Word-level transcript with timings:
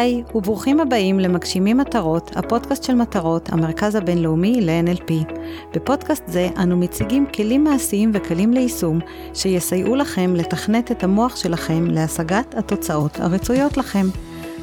היי, 0.00 0.22
וברוכים 0.34 0.80
הבאים 0.80 1.20
למגשימים 1.20 1.76
מטרות, 1.76 2.30
הפודקאסט 2.36 2.84
של 2.84 2.94
מטרות, 2.94 3.48
המרכז 3.52 3.94
הבינלאומי 3.94 4.60
ל-NLP. 4.60 5.32
בפודקאסט 5.74 6.22
זה 6.26 6.48
אנו 6.62 6.76
מציגים 6.76 7.26
כלים 7.26 7.64
מעשיים 7.64 8.10
וכלים 8.14 8.52
ליישום 8.52 8.98
שיסייעו 9.34 9.96
לכם 9.96 10.34
לתכנת 10.36 10.92
את 10.92 11.04
המוח 11.04 11.36
שלכם 11.36 11.86
להשגת 11.86 12.54
התוצאות 12.54 13.20
הרצויות 13.20 13.76
לכם. 13.76 14.06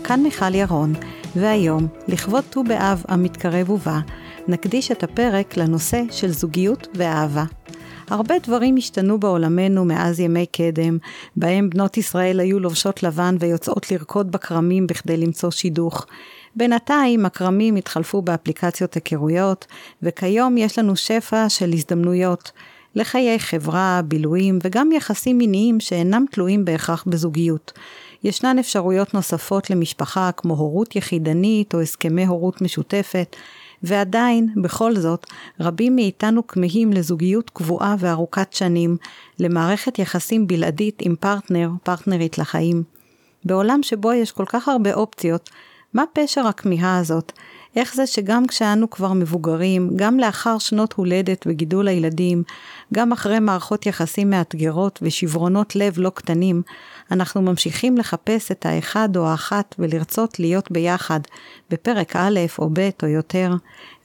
כאן 0.04 0.24
מיכל 0.24 0.56
ירון, 0.56 0.94
והיום, 1.36 1.88
לכבוד 2.08 2.44
ט"ו 2.50 2.64
באב 2.64 3.04
המתקרב 3.08 3.70
ובא, 3.70 4.00
נקדיש 4.48 4.92
את 4.92 5.04
הפרק 5.04 5.58
לנושא 5.58 6.02
של 6.12 6.32
זוגיות 6.32 6.88
ואהבה. 6.96 7.44
הרבה 8.10 8.36
דברים 8.44 8.78
השתנו 8.78 9.20
בעולמנו 9.20 9.86
מאז 9.86 10.20
ימי 10.20 10.46
קדם, 10.46 10.98
בהם 11.36 11.70
בנות 11.70 11.98
ישראל 11.98 12.40
היו 12.40 12.60
לובשות 12.60 13.04
לבן 13.04 13.36
ויוצאות 13.40 13.92
לרקוד 13.92 14.32
בכרמים 14.32 14.88
בכדי 14.88 15.18
למצוא 15.18 15.52
שידוך. 15.52 16.06
בינתיים 16.56 17.26
הכרמים 17.26 17.76
התחלפו 17.76 18.22
באפליקציות 18.22 18.94
היכרויות, 18.94 19.66
וכיום 20.04 20.58
יש 20.58 20.80
לנו 20.80 20.96
שפע 20.96 21.50
של 21.50 21.74
הזדמנויות 21.74 22.52
לחיי 22.96 23.40
חברה, 23.40 24.02
בילויים 24.06 24.60
וגם 24.64 24.92
יחסים 24.92 25.38
מיניים 25.38 25.80
שאינם 25.80 26.26
תלויים 26.32 26.66
בהכרח 26.66 27.04
בזוגיות. 27.08 27.72
ישנן 28.24 28.60
אפשרויות 28.60 29.14
נוספות 29.14 29.70
למשפחה 29.70 30.30
כמו 30.38 30.54
הורות 30.54 30.96
יחידנית 30.96 31.74
או 31.74 31.82
הסכמי 31.82 32.26
הורות 32.26 32.62
משותפת, 32.62 33.36
ועדיין, 33.84 34.50
בכל 34.62 34.96
זאת, 34.96 35.26
רבים 35.60 35.96
מאיתנו 35.96 36.48
כמהים 36.48 36.94
לזוגיות 36.94 37.50
קבועה 37.50 37.96
וארוכת 38.00 38.54
שנים, 38.54 38.98
למערכת 39.40 40.00
יחסים 40.00 40.48
בלעדית 40.48 41.00
עם 41.02 41.16
פרטנר, 41.20 41.70
פרטנרית 41.84 42.38
לחיים. 42.38 42.84
בעולם 43.46 43.84
שבו 43.84 44.14
יש 44.14 44.32
כל 44.32 44.46
כך 44.46 44.68
הרבה 44.68 44.94
אופציות, 44.94 45.50
מה 45.94 46.04
פשר 46.14 46.48
הכמיהה 46.48 46.98
הזאת? 46.98 47.32
איך 47.76 47.96
זה 47.96 48.08
שגם 48.08 48.48
כשאנו 48.48 48.90
כבר 48.90 49.14
מבוגרים, 49.14 49.90
גם 49.96 50.20
לאחר 50.20 50.58
שנות 50.58 50.94
הולדת 50.94 51.46
וגידול 51.48 51.88
הילדים, 51.88 52.44
גם 52.94 53.12
אחרי 53.12 53.40
מערכות 53.40 53.86
יחסים 53.86 54.30
מאתגרות 54.30 55.00
ושברונות 55.02 55.76
לב 55.76 55.94
לא 55.98 56.10
קטנים, 56.10 56.62
אנחנו 57.12 57.42
ממשיכים 57.42 57.98
לחפש 57.98 58.52
את 58.52 58.66
האחד 58.66 59.18
או 59.18 59.28
האחת 59.28 59.76
ולרצות 59.80 60.40
להיות 60.40 60.72
ביחד, 60.72 61.20
בפרק 61.70 62.16
א' 62.16 62.40
או 62.60 62.70
ב' 62.74 62.90
או 63.04 63.08
יותר, 63.08 63.52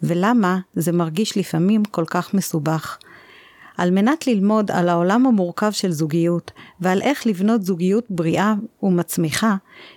ולמה 0.02 0.58
זה 0.74 0.92
מרגיש 0.92 1.38
לפעמים 1.38 1.84
כל 1.84 2.04
כך 2.06 2.34
מסובך. 2.34 2.98
על 3.78 3.90
מנת 3.90 4.26
ללמוד 4.26 4.70
על 4.70 4.88
העולם 4.88 5.26
המורכב 5.26 5.70
של 5.70 5.90
זוגיות 5.90 6.50
ועל 6.80 7.02
איך 7.02 7.26
לבנות 7.26 7.62
זוגיות 7.62 8.04
בריאה 8.10 8.54
ומצמיחה, 8.82 9.54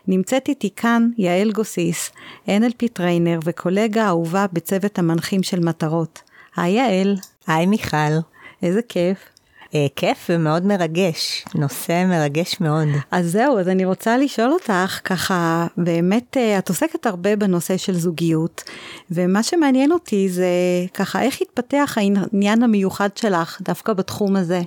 נמצאת 0.07 0.47
איתי 0.47 0.69
כאן 0.75 1.09
יעל 1.17 1.51
גוסיס, 1.51 2.11
NLP 2.47 2.87
trainer 2.93 3.39
וקולגה 3.43 4.07
אהובה 4.07 4.45
בצוות 4.53 4.99
המנחים 4.99 5.43
של 5.43 5.59
מטרות. 5.59 6.21
היי 6.55 6.73
יעל. 6.73 7.15
היי 7.47 7.65
מיכל. 7.65 8.17
איזה 8.63 8.81
כיף. 8.89 9.34
אה, 9.75 9.87
כיף 9.95 10.27
ומאוד 10.29 10.65
מרגש, 10.65 11.45
נושא 11.55 12.05
מרגש 12.07 12.61
מאוד. 12.61 12.87
אז 13.11 13.31
זהו, 13.31 13.59
אז 13.59 13.67
אני 13.69 13.85
רוצה 13.85 14.17
לשאול 14.17 14.51
אותך, 14.51 14.99
ככה, 15.03 15.67
באמת, 15.77 16.37
אה, 16.37 16.57
את 16.57 16.69
עוסקת 16.69 17.05
הרבה 17.05 17.35
בנושא 17.35 17.77
של 17.77 17.93
זוגיות, 17.93 18.63
ומה 19.11 19.43
שמעניין 19.43 19.91
אותי 19.91 20.29
זה 20.29 20.47
ככה, 20.93 21.21
איך 21.21 21.41
התפתח 21.41 21.97
העניין 21.97 22.63
המיוחד 22.63 23.09
שלך 23.17 23.61
דווקא 23.61 23.93
בתחום 23.93 24.35
הזה? 24.35 24.61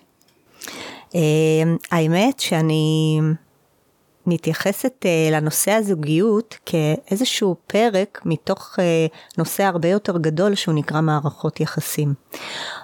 אה, 1.15 1.21
האמת 1.91 2.41
שאני... 2.41 3.21
מתייחסת 4.29 5.05
uh, 5.05 5.33
לנושא 5.33 5.71
הזוגיות 5.73 6.57
כאיזשהו 6.67 7.57
פרק 7.67 8.21
מתוך 8.25 8.75
uh, 8.79 8.83
נושא 9.39 9.63
הרבה 9.65 9.89
יותר 9.89 10.19
גדול 10.19 10.55
שהוא 10.55 10.75
נקרא 10.75 11.01
מערכות 11.01 11.61
יחסים. 11.61 12.15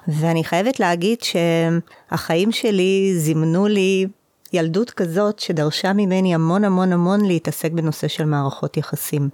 ואני 0.09 0.44
חייבת 0.44 0.81
להגיד 0.81 1.19
שהחיים 1.22 2.53
שלי 2.53 3.15
זימנו 3.16 3.66
לי 3.66 4.06
ילדות 4.53 4.91
כזאת 4.91 5.38
שדרשה 5.38 5.93
ממני 5.93 6.34
המון 6.34 6.65
המון 6.65 6.93
המון 6.93 7.25
להתעסק 7.25 7.72
בנושא 7.72 8.09
של 8.09 8.25
מערכות 8.25 8.77
יחסים. 8.77 9.28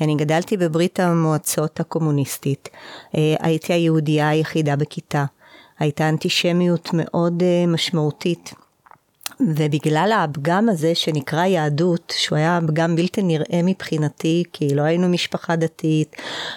אני 0.00 0.14
גדלתי 0.14 0.56
בברית 0.56 1.00
המועצות 1.00 1.80
הקומוניסטית, 1.80 2.68
uh, 2.72 3.16
הייתי 3.40 3.72
היהודייה 3.72 4.28
היחידה 4.28 4.76
בכיתה, 4.76 5.24
הייתה 5.78 6.08
אנטישמיות 6.08 6.90
מאוד 6.92 7.42
משמעותית. 7.68 8.65
ובגלל 9.40 10.12
הפגם 10.14 10.68
הזה 10.68 10.94
שנקרא 10.94 11.44
יהדות, 11.44 12.12
שהוא 12.16 12.38
היה 12.38 12.58
פגם 12.66 12.96
בלתי 12.96 13.22
נראה 13.22 13.60
מבחינתי, 13.64 14.42
כי 14.52 14.74
לא 14.74 14.82
היינו 14.82 15.08
משפחה 15.08 15.56
דתית, 15.56 16.16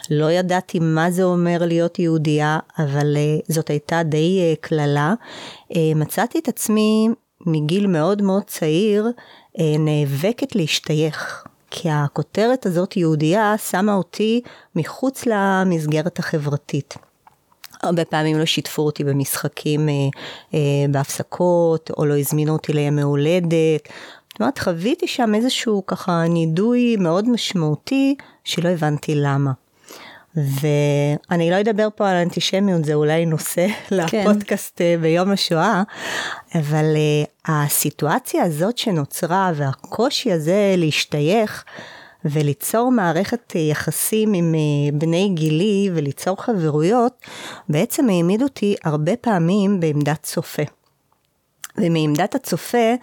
לא 0.09 0.31
ידעתי 0.31 0.79
מה 0.79 1.12
זה 1.12 1.23
אומר 1.23 1.57
להיות 1.62 2.00
יהודייה, 2.00 2.59
אבל 2.79 3.16
uh, 3.16 3.53
זאת 3.53 3.69
הייתה 3.69 4.03
די 4.03 4.39
uh, 4.53 4.68
קללה, 4.68 5.13
uh, 5.72 5.75
מצאתי 5.95 6.39
את 6.39 6.47
עצמי 6.47 7.09
מגיל 7.45 7.88
מאוד 7.88 8.22
מאוד 8.22 8.44
צעיר 8.44 9.07
נאבקת 9.79 10.56
להשתייך. 10.56 11.44
כי 11.72 11.89
הכותרת 11.89 12.66
הזאת 12.66 12.97
יהודייה 12.97 13.56
שמה 13.57 13.94
אותי 13.94 14.41
מחוץ 14.75 15.25
למסגרת 15.25 16.19
החברתית. 16.19 17.08
הרבה 17.84 18.06
פעמים 18.06 18.40
לא 18.40 18.45
שיתפו 18.45 18.81
אותי 18.81 19.03
במשחקים 19.03 19.90
אה, 19.90 19.94
אה, 20.53 20.59
בהפסקות, 20.90 21.91
או 21.97 22.06
לא 22.06 22.17
הזמינו 22.17 22.53
אותי 22.53 22.73
לימי 22.73 23.01
הולדת. 23.01 23.90
זאת 24.29 24.40
אומרת, 24.40 24.59
חוויתי 24.59 25.07
שם 25.07 25.35
איזשהו 25.35 25.84
ככה 25.88 26.23
נידוי 26.29 26.95
מאוד 26.95 27.29
משמעותי, 27.29 28.16
שלא 28.44 28.69
הבנתי 28.69 29.16
למה. 29.16 29.51
ואני 30.35 31.51
לא 31.51 31.59
אדבר 31.59 31.88
פה 31.95 32.09
על 32.09 32.16
אנטישמיות, 32.16 32.85
זה 32.85 32.94
אולי 32.94 33.25
נושא 33.25 33.68
כן. 34.07 34.22
לפודקאסט 34.22 34.81
אה, 34.81 34.95
ביום 35.01 35.31
השואה, 35.31 35.84
אבל 36.56 36.85
uh, 36.95 37.51
הסיטואציה 37.51 38.44
הזאת 38.44 38.78
שנוצרה 38.78 39.51
והקושי 39.56 40.31
הזה 40.31 40.75
להשתייך, 40.78 41.63
וליצור 42.25 42.91
מערכת 42.91 43.56
יחסים 43.56 44.34
עם 44.34 44.56
אה, 44.56 44.97
בני 44.97 45.30
גילי 45.34 45.90
וליצור 45.94 46.44
חברויות, 46.44 47.13
בעצם 47.69 48.09
העמיד 48.09 48.44
אותי 48.44 48.75
הרבה 48.84 49.16
פעמים 49.16 49.80
בעמדת 49.80 50.24
צופה. 50.24 50.63
ומעמדת 51.78 52.35
הצופה 52.35 52.94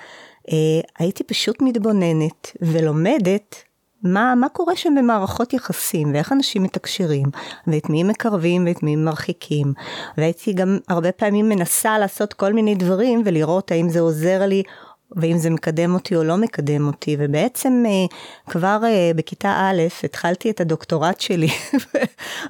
אה, 0.53 0.81
הייתי 0.99 1.25
פשוט 1.25 1.63
מתבוננת 1.63 2.57
ולומדת 2.63 3.55
מה, 4.03 4.35
מה 4.35 4.49
קורה 4.49 4.77
שם 4.77 4.95
במערכות 4.99 5.53
יחסים, 5.53 6.15
ואיך 6.15 6.33
אנשים 6.33 6.63
מתקשרים, 6.63 7.27
ואת 7.67 7.91
מי 7.91 8.03
מקרבים 8.03 8.67
ואת 8.67 8.83
מי 8.83 8.97
מרחיקים. 8.97 9.73
והייתי 10.19 10.53
גם 10.53 10.79
הרבה 10.89 11.13
פעמים 11.13 11.49
מנסה 11.49 11.99
לעשות 11.99 12.35
כל 12.35 12.53
מיני 12.53 12.75
דברים 12.75 13.23
ולראות 13.25 13.71
האם 13.71 13.89
זה 13.89 14.01
עוזר 14.01 14.47
לי 14.47 14.63
ואם 15.13 15.39
זה 15.39 15.51
מקדם 15.51 15.95
אותי 15.95 16.17
או 16.17 16.25
לא 16.25 16.37
מקדם 16.37 16.87
אותי, 16.87 17.17
ובעצם 17.19 17.85
אה, 17.87 18.17
כבר 18.51 18.81
אה, 18.85 19.11
בכיתה 19.17 19.51
א' 19.51 19.83
התחלתי 20.05 20.51
את 20.51 20.61
הדוקטורט 20.61 21.21
שלי 21.21 21.49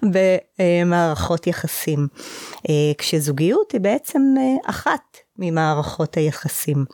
במערכות 0.82 1.46
יחסים, 1.46 2.08
אה, 2.68 2.92
כשזוגיות 2.98 3.72
היא 3.72 3.80
בעצם 3.80 4.22
אחת 4.64 5.16
ממערכות 5.38 6.16
היחסים. 6.16 6.84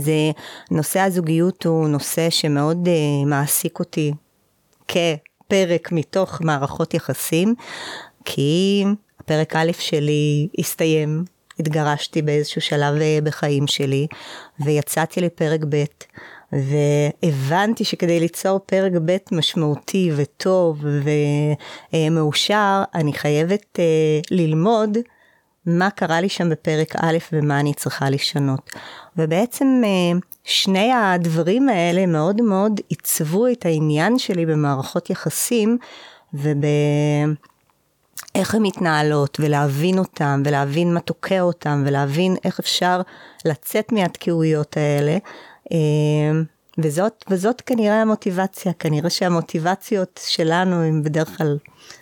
זה, 0.00 0.30
נושא 0.70 1.00
הזוגיות 1.00 1.66
הוא 1.66 1.88
נושא 1.88 2.30
שמאוד 2.30 2.88
מעסיק 3.26 3.78
אותי 3.78 4.12
כפרק 4.88 5.92
מתוך 5.92 6.40
מערכות 6.40 6.94
יחסים, 6.94 7.54
כי 8.24 8.84
הפרק 9.20 9.56
א' 9.56 9.72
שלי 9.78 10.48
הסתיים 10.58 11.24
התגרשתי 11.60 12.22
באיזשהו 12.22 12.60
שלב 12.60 12.94
אה, 13.00 13.18
בחיים 13.22 13.66
שלי, 13.66 14.06
ויצאתי 14.60 15.20
לפרק 15.20 15.60
ב', 15.68 15.84
והבנתי 16.52 17.84
שכדי 17.84 18.20
ליצור 18.20 18.60
פרק 18.66 18.92
ב' 19.04 19.16
משמעותי 19.32 20.10
וטוב 20.16 20.84
ומאושר, 21.92 22.82
אני 22.94 23.12
חייבת 23.12 23.78
אה, 23.78 23.84
ללמוד 24.30 24.98
מה 25.66 25.90
קרה 25.90 26.20
לי 26.20 26.28
שם 26.28 26.50
בפרק 26.50 26.96
א' 26.96 27.16
ומה 27.32 27.60
אני 27.60 27.74
צריכה 27.74 28.10
לשנות. 28.10 28.70
ובעצם 29.16 29.82
אה, 29.84 30.18
שני 30.44 30.92
הדברים 30.92 31.68
האלה 31.68 32.06
מאוד 32.06 32.42
מאוד 32.42 32.80
עיצבו 32.88 33.46
את 33.46 33.66
העניין 33.66 34.18
שלי 34.18 34.46
במערכות 34.46 35.10
יחסים, 35.10 35.78
וב... 36.34 36.64
איך 38.34 38.54
הן 38.54 38.62
מתנהלות, 38.62 39.38
ולהבין 39.40 39.98
אותן, 39.98 40.42
ולהבין 40.44 40.94
מה 40.94 41.00
תוקע 41.00 41.40
אותן, 41.40 41.82
ולהבין 41.86 42.36
איך 42.44 42.58
אפשר 42.58 43.00
לצאת 43.44 43.92
מהתקיעויות 43.92 44.76
האלה. 44.76 45.18
אה, 45.72 46.40
וזאת, 46.78 47.24
וזאת 47.30 47.60
כנראה 47.60 48.02
המוטיבציה, 48.02 48.72
כנראה 48.72 49.10
שהמוטיבציות 49.10 50.20
שלנו 50.26 50.82
הן 50.82 51.02
בדרך 51.02 51.38
כלל 51.38 51.58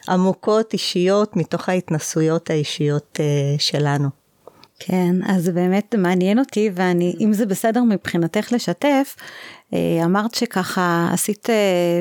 עמוקות, 0.08 0.72
אישיות, 0.72 1.36
מתוך 1.36 1.68
ההתנסויות 1.68 2.50
האישיות 2.50 3.18
אה, 3.20 3.56
שלנו. 3.58 4.08
כן, 4.78 5.16
אז 5.26 5.48
באמת 5.48 5.94
מעניין 5.94 6.38
אותי, 6.38 6.70
ואני, 6.74 7.14
אם 7.20 7.32
זה 7.32 7.46
בסדר 7.46 7.82
מבחינתך 7.82 8.52
לשתף, 8.52 9.16
אה, 9.74 10.00
אמרת 10.04 10.34
שככה 10.34 11.08
עשית 11.12 11.50
אה, 11.50 12.00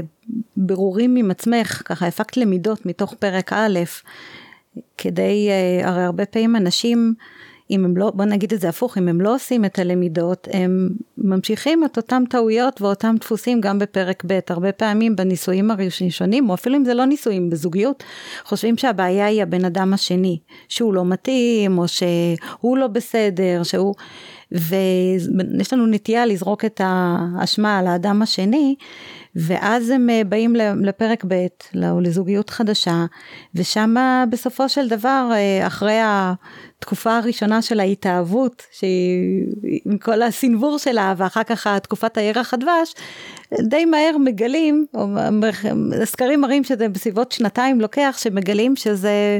בירורים 0.57 1.15
עם 1.15 1.31
עצמך, 1.31 1.81
ככה 1.85 2.07
הפקת 2.07 2.37
למידות 2.37 2.85
מתוך 2.85 3.13
פרק 3.13 3.53
א', 3.53 3.79
כדי, 4.97 5.49
אה, 5.49 5.89
הרי 5.89 6.03
הרבה 6.03 6.25
פעמים 6.25 6.55
אנשים, 6.55 7.13
אם 7.71 7.85
הם 7.85 7.97
לא, 7.97 8.11
בוא 8.15 8.25
נגיד 8.25 8.53
את 8.53 8.61
זה 8.61 8.69
הפוך, 8.69 8.97
אם 8.97 9.07
הם 9.07 9.21
לא 9.21 9.35
עושים 9.35 9.65
את 9.65 9.79
הלמידות, 9.79 10.47
הם 10.51 10.89
ממשיכים 11.17 11.85
את 11.85 11.97
אותם 11.97 12.23
טעויות 12.29 12.81
ואותם 12.81 13.15
דפוסים 13.19 13.61
גם 13.61 13.79
בפרק 13.79 14.23
ב', 14.27 14.39
הרבה 14.49 14.71
פעמים 14.71 15.15
בנישואים 15.15 15.71
הראשונים, 15.71 16.49
או 16.49 16.53
אפילו 16.53 16.77
אם 16.77 16.85
זה 16.85 16.93
לא 16.93 17.05
נישואים, 17.05 17.49
בזוגיות, 17.49 18.03
חושבים 18.45 18.77
שהבעיה 18.77 19.25
היא 19.25 19.43
הבן 19.43 19.65
אדם 19.65 19.93
השני, 19.93 20.39
שהוא 20.67 20.93
לא 20.93 21.05
מתאים, 21.05 21.77
או 21.77 21.85
שהוא 21.87 22.77
לא 22.77 22.87
בסדר, 22.87 23.63
שהוא... 23.63 23.95
ויש 24.53 25.73
לנו 25.73 25.87
נטייה 25.87 26.25
לזרוק 26.25 26.65
את 26.65 26.81
האשמה 26.83 27.79
על 27.79 27.87
האדם 27.87 28.21
השני, 28.21 28.75
ואז 29.35 29.89
הם 29.89 30.09
אה, 30.09 30.21
באים 30.23 30.55
לפרק 30.81 31.25
ב', 31.27 31.47
לזוגיות 31.73 32.49
חדשה, 32.49 33.05
ושם 33.55 33.95
בסופו 34.29 34.69
של 34.69 34.87
דבר, 34.89 35.29
אה, 35.33 35.67
אחרי 35.67 35.99
התקופה 36.83 37.17
הראשונה 37.17 37.61
של 37.61 37.79
ההתאהבות, 37.79 38.63
שהיא 38.71 39.45
עם 39.85 39.97
כל 39.97 40.21
הסנוור 40.21 40.77
שלה, 40.77 41.13
ואחר 41.17 41.43
כך 41.43 41.67
תקופת 41.67 42.17
הירח 42.17 42.53
הדבש, 42.53 42.93
די 43.61 43.85
מהר 43.85 44.17
מגלים, 44.17 44.85
או 44.93 45.07
הסקרים 46.01 46.41
מראים 46.41 46.63
שזה 46.63 46.89
בסביבות 46.89 47.31
שנתיים 47.31 47.81
לוקח, 47.81 48.15
שמגלים 48.19 48.75
שזה 48.75 49.39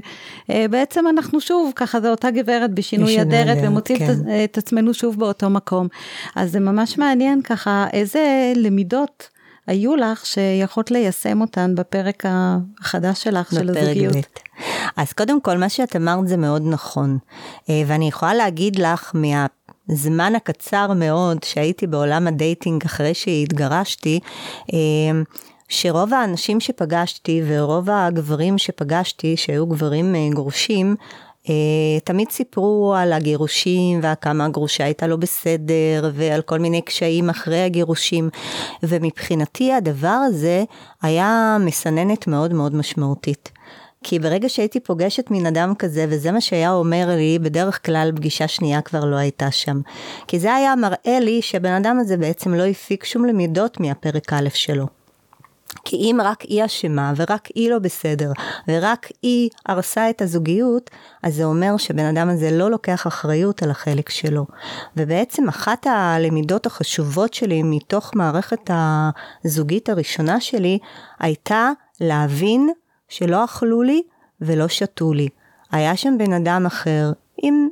אה, 0.49 0.65
בעצם 0.69 1.07
אנחנו 1.07 1.41
שוב, 1.41 1.71
ככה 1.75 2.01
זה 2.01 2.09
אותה 2.09 2.31
גברת 2.31 2.71
בשינוי 2.73 3.21
אדרת, 3.21 3.57
ומוצאים 3.61 3.99
כן. 3.99 4.43
את 4.43 4.57
עצמנו 4.57 4.93
שוב 4.93 5.19
באותו 5.19 5.49
מקום. 5.49 5.87
אז 6.35 6.51
זה 6.51 6.59
ממש 6.59 6.97
מעניין 6.97 7.41
ככה, 7.41 7.87
איזה 7.93 8.53
למידות 8.55 9.29
היו 9.67 9.95
לך 9.95 10.25
שיכולת 10.25 10.91
ליישם 10.91 11.41
אותן 11.41 11.75
בפרק 11.75 12.23
החדש 12.27 13.23
שלך, 13.23 13.51
של 13.51 13.69
הזוגיות? 13.69 14.13
בית. 14.13 14.39
אז 14.97 15.13
קודם 15.13 15.41
כל, 15.41 15.57
מה 15.57 15.69
שאת 15.69 15.95
אמרת 15.95 16.27
זה 16.27 16.37
מאוד 16.37 16.61
נכון. 16.65 17.17
אה, 17.69 17.81
ואני 17.87 18.07
יכולה 18.07 18.33
להגיד 18.33 18.79
לך 18.79 19.11
מהזמן 19.13 20.35
הקצר 20.35 20.93
מאוד 20.93 21.43
שהייתי 21.43 21.87
בעולם 21.87 22.27
ה 22.27 22.36
dating 22.36 22.85
אחרי 22.85 23.13
שהתגרשתי, 23.13 24.19
אה, 24.73 24.77
שרוב 25.69 26.13
האנשים 26.13 26.59
שפגשתי 26.59 27.41
ורוב 27.47 27.89
הגברים 27.89 28.57
שפגשתי, 28.57 29.37
שהיו 29.37 29.67
גברים 29.67 30.15
אה, 30.15 30.29
גרושים, 30.33 30.95
תמיד 32.03 32.31
סיפרו 32.31 32.93
על 32.97 33.13
הגירושים 33.13 33.99
וכמה 34.03 34.45
הגרושה 34.45 34.83
הייתה 34.83 35.07
לא 35.07 35.15
בסדר 35.15 36.11
ועל 36.13 36.41
כל 36.41 36.59
מיני 36.59 36.81
קשיים 36.81 37.29
אחרי 37.29 37.61
הגירושים 37.61 38.29
ומבחינתי 38.83 39.73
הדבר 39.73 40.07
הזה 40.07 40.63
היה 41.01 41.57
מסננת 41.59 42.27
מאוד 42.27 42.53
מאוד 42.53 42.75
משמעותית. 42.75 43.51
כי 44.03 44.19
ברגע 44.19 44.49
שהייתי 44.49 44.79
פוגשת 44.79 45.31
מן 45.31 45.45
אדם 45.45 45.73
כזה, 45.79 46.05
וזה 46.09 46.31
מה 46.31 46.41
שהיה 46.41 46.73
אומר 46.73 47.07
לי, 47.15 47.39
בדרך 47.39 47.85
כלל 47.85 48.11
פגישה 48.15 48.47
שנייה 48.47 48.81
כבר 48.81 49.05
לא 49.05 49.15
הייתה 49.15 49.51
שם. 49.51 49.81
כי 50.27 50.39
זה 50.39 50.53
היה 50.53 50.75
מראה 50.75 51.19
לי 51.19 51.41
שהבן 51.41 51.71
אדם 51.71 51.99
הזה 51.99 52.17
בעצם 52.17 52.53
לא 52.53 52.63
הפיק 52.63 53.03
שום 53.03 53.25
למידות 53.25 53.79
מהפרק 53.79 54.33
א' 54.33 54.49
שלו. 54.53 55.02
כי 55.85 55.95
אם 55.95 56.19
רק 56.23 56.41
היא 56.41 56.65
אשמה 56.65 57.13
ורק 57.15 57.47
היא 57.55 57.69
לא 57.69 57.79
בסדר 57.79 58.31
ורק 58.67 59.07
היא 59.21 59.49
הרסה 59.65 60.09
את 60.09 60.21
הזוגיות, 60.21 60.89
אז 61.23 61.35
זה 61.35 61.43
אומר 61.43 61.77
שבן 61.77 62.05
אדם 62.05 62.29
הזה 62.29 62.51
לא 62.51 62.71
לוקח 62.71 63.07
אחריות 63.07 63.63
על 63.63 63.71
החלק 63.71 64.09
שלו. 64.09 64.45
ובעצם 64.97 65.47
אחת 65.47 65.87
הלמידות 65.87 66.65
החשובות 66.65 67.33
שלי 67.33 67.63
מתוך 67.63 68.11
מערכת 68.15 68.69
הזוגית 69.45 69.89
הראשונה 69.89 70.39
שלי, 70.39 70.79
הייתה 71.19 71.69
להבין 72.01 72.69
שלא 73.09 73.45
אכלו 73.45 73.81
לי 73.81 74.01
ולא 74.41 74.67
שתו 74.67 75.13
לי. 75.13 75.29
היה 75.71 75.97
שם 75.97 76.17
בן 76.17 76.33
אדם 76.33 76.65
אחר 76.65 77.11
עם 77.43 77.67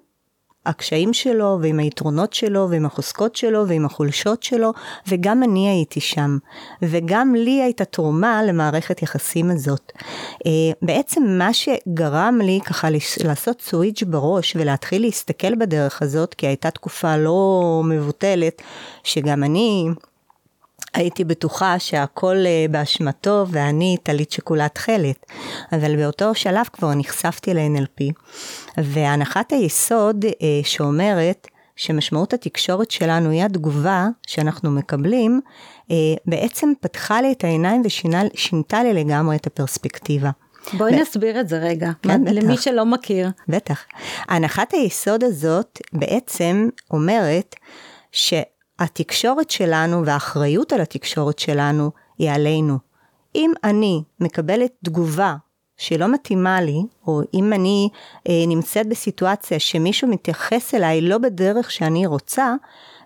הקשיים 0.65 1.13
שלו 1.13 1.59
ועם 1.61 1.79
היתרונות 1.79 2.33
שלו 2.33 2.67
ועם 2.69 2.85
החוזקות 2.85 3.35
שלו 3.35 3.67
ועם 3.67 3.85
החולשות 3.85 4.43
שלו 4.43 4.71
וגם 5.07 5.43
אני 5.43 5.69
הייתי 5.69 5.99
שם 5.99 6.37
וגם 6.81 7.35
לי 7.35 7.61
הייתה 7.61 7.85
תרומה 7.85 8.43
למערכת 8.43 9.01
יחסים 9.01 9.51
הזאת. 9.51 9.91
אה, 10.45 10.51
בעצם 10.81 11.23
מה 11.23 11.53
שגרם 11.53 12.39
לי 12.43 12.59
ככה 12.65 12.87
לעשות 13.23 13.61
סוויץ' 13.61 14.03
בראש 14.03 14.55
ולהתחיל 14.55 15.01
להסתכל 15.01 15.55
בדרך 15.55 16.01
הזאת 16.01 16.33
כי 16.33 16.47
הייתה 16.47 16.71
תקופה 16.71 17.17
לא 17.17 17.81
מבוטלת 17.85 18.61
שגם 19.03 19.43
אני 19.43 19.87
הייתי 20.93 21.23
בטוחה 21.23 21.79
שהכל 21.79 22.35
אה, 22.45 22.65
באשמתו 22.71 23.45
ואני 23.49 23.97
טלית 24.03 24.31
שכולה 24.31 24.69
תכלת. 24.69 25.25
אבל 25.71 25.95
באותו 25.95 26.35
שלב 26.35 26.65
כבר 26.73 26.93
נחשפתי 26.95 27.53
ל-NLP, 27.53 28.13
והנחת 28.77 29.51
היסוד 29.51 30.25
אה, 30.25 30.31
שאומרת 30.63 31.47
שמשמעות 31.75 32.33
התקשורת 32.33 32.91
שלנו 32.91 33.29
היא 33.29 33.43
התגובה 33.43 34.07
שאנחנו 34.27 34.71
מקבלים, 34.71 35.41
אה, 35.91 35.95
בעצם 36.25 36.73
פתחה 36.81 37.21
לי 37.21 37.31
את 37.31 37.43
העיניים 37.43 37.81
ושינתה 37.85 38.83
לי 38.83 38.93
לגמרי 38.93 39.35
את 39.35 39.47
הפרספקטיבה. 39.47 40.29
בואי 40.73 40.95
ו... 40.95 41.01
נסביר 41.01 41.39
את 41.39 41.49
זה 41.49 41.57
רגע, 41.57 41.91
כן, 42.01 42.23
בטח. 42.23 42.31
למי 42.33 42.57
שלא 42.57 42.85
מכיר. 42.85 43.29
בטח. 43.47 43.85
הנחת 44.27 44.73
היסוד 44.73 45.23
הזאת 45.23 45.79
בעצם 45.93 46.69
אומרת 46.91 47.55
ש... 48.11 48.33
התקשורת 48.81 49.49
שלנו 49.49 50.05
והאחריות 50.05 50.73
על 50.73 50.81
התקשורת 50.81 51.39
שלנו 51.39 51.91
היא 52.17 52.31
עלינו. 52.31 52.77
אם 53.35 53.51
אני 53.63 54.03
מקבלת 54.19 54.71
תגובה 54.85 55.35
שלא 55.77 56.07
מתאימה 56.07 56.61
לי, 56.61 56.81
או 57.07 57.21
אם 57.33 57.53
אני 57.53 57.89
אה, 58.29 58.43
נמצאת 58.47 58.87
בסיטואציה 58.87 59.59
שמישהו 59.59 60.07
מתייחס 60.07 60.75
אליי 60.75 61.01
לא 61.01 61.17
בדרך 61.17 61.71
שאני 61.71 62.05
רוצה, 62.05 62.53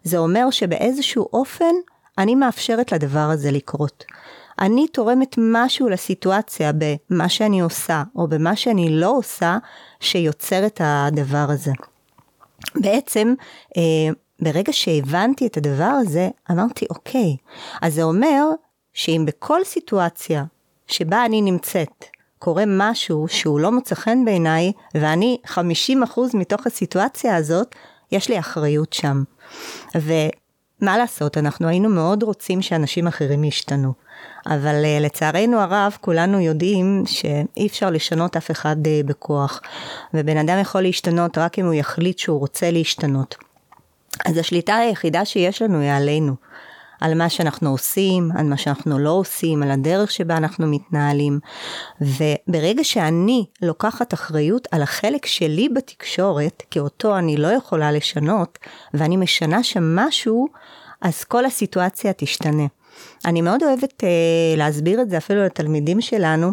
זה 0.04 0.18
אומר 0.18 0.50
שבאיזשהו 0.52 1.28
אופן 1.34 1.76
אני 2.18 2.36
מאפשרת 2.36 2.92
לדבר 2.92 3.20
הזה 3.20 3.52
לקרות. 3.52 4.06
אני 4.60 4.88
תורמת 4.88 5.36
משהו 5.38 5.90
לסיטואציה 5.90 6.72
במה 6.74 7.30
שאני 7.30 7.62
עושה, 7.62 8.04
או 8.16 8.28
במה 8.28 8.56
שאני 8.56 8.90
לא 8.90 9.18
עושה, 9.18 9.58
שיוצר 10.00 10.66
את 10.66 10.82
הדבר 10.84 11.46
הזה. 11.50 11.72
בעצם 12.76 13.34
אה, 13.78 13.82
ברגע 14.42 14.74
שהבנתי 14.74 15.48
את 15.48 15.58
הדבר 15.58 15.84
הזה, 15.84 16.30
אמרתי, 16.52 16.86
אוקיי, 16.90 17.38
אז 17.82 17.94
זה 17.94 18.04
אומר 18.04 18.46
שאם 18.94 19.24
בכל 19.28 19.64
סיטואציה 19.64 20.44
שבה 20.88 21.26
אני 21.26 21.42
נמצאת, 21.42 22.06
קורה 22.40 22.64
משהו 22.68 23.28
שהוא 23.28 23.60
לא 23.60 23.72
מוצא 23.72 23.96
חן 23.96 24.26
בעיניי, 24.26 24.72
ואני 24.96 25.38
50% 25.48 25.58
מתוך 26.34 26.68
הסיטואציה 26.68 27.36
הזאת, 27.36 27.76
יש 28.12 28.30
לי 28.30 28.40
אחריות 28.40 28.94
שם. 28.94 29.24
ומה 29.96 30.98
לעשות, 30.98 31.38
אנחנו 31.38 31.68
היינו 31.68 31.90
מאוד 31.90 32.24
רוצים 32.24 32.62
שאנשים 32.62 33.08
אחרים 33.08 33.44
ישתנו. 33.44 33.94
אבל 34.46 34.84
uh, 34.84 35.04
לצערנו 35.04 35.60
הרב, 35.60 35.98
כולנו 36.02 36.40
יודעים 36.40 37.04
שאי 37.06 37.68
אפשר 37.68 37.90
לשנות 37.90 38.38
אף 38.38 38.52
אחד 38.52 38.76
uh, 38.86 39.08
בכוח. 39.08 39.62
ובן 40.14 40.38
אדם 40.38 40.58
יכול 40.62 40.82
להשתנות 40.82 41.38
רק 41.38 41.60
אם 41.60 41.66
הוא 41.66 41.74
יחליט 41.74 42.20
שהוא 42.20 42.40
רוצה 42.40 42.72
להשתנות. 42.72 43.36
אז 44.26 44.38
השליטה 44.38 44.76
היחידה 44.76 45.26
שיש 45.26 45.62
לנו 45.62 45.80
היא 45.80 45.92
עלינו. 45.92 46.36
על 47.02 47.14
מה 47.14 47.30
שאנחנו 47.30 47.70
עושים, 47.70 48.30
על 48.38 48.46
מה 48.46 48.58
שאנחנו 48.58 49.00
לא 49.00 49.10
עושים, 49.10 49.64
על 49.64 49.72
הדרך 49.72 50.12
שבה 50.12 50.38
אנחנו 50.38 50.68
מתנהלים. 50.68 51.40
וברגע 52.02 52.84
שאני 52.84 53.46
לוקחת 53.62 54.14
אחריות 54.14 54.68
על 54.72 54.82
החלק 54.82 55.26
שלי 55.26 55.70
בתקשורת, 55.70 56.64
כי 56.72 56.80
אותו 56.80 57.18
אני 57.18 57.38
לא 57.38 57.48
יכולה 57.48 57.92
לשנות, 57.92 58.60
ואני 58.94 59.18
משנה 59.18 59.64
שם 59.64 59.96
משהו, 59.96 60.48
אז 61.02 61.24
כל 61.24 61.46
הסיטואציה 61.46 62.14
תשתנה. 62.14 62.66
אני 63.26 63.42
מאוד 63.42 63.64
אוהבת 63.64 64.04
אה, 64.04 64.10
להסביר 64.58 65.02
את 65.02 65.10
זה 65.10 65.18
אפילו 65.18 65.44
לתלמידים 65.44 66.02
שלנו, 66.02 66.52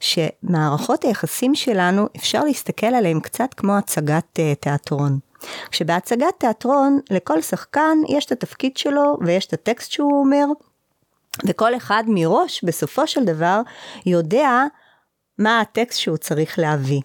שמערכות 0.00 1.04
היחסים 1.04 1.54
שלנו, 1.54 2.06
אפשר 2.16 2.44
להסתכל 2.44 2.86
עליהם 2.86 3.20
קצת 3.20 3.54
כמו 3.56 3.76
הצגת 3.76 4.38
אה, 4.38 4.54
תיאטרון. 4.60 5.18
כשבהצגת 5.70 6.34
תיאטרון 6.38 7.00
לכל 7.10 7.40
שחקן 7.40 7.98
יש 8.08 8.26
את 8.26 8.32
התפקיד 8.32 8.76
שלו 8.76 9.16
ויש 9.20 9.46
את 9.46 9.52
הטקסט 9.52 9.92
שהוא 9.92 10.20
אומר, 10.20 10.44
וכל 11.44 11.76
אחד 11.76 12.04
מראש 12.06 12.64
בסופו 12.64 13.06
של 13.06 13.24
דבר 13.24 13.60
יודע 14.06 14.64
מה 15.38 15.60
הטקסט 15.60 15.98
שהוא 15.98 16.16
צריך 16.16 16.58
להביא. 16.58 17.00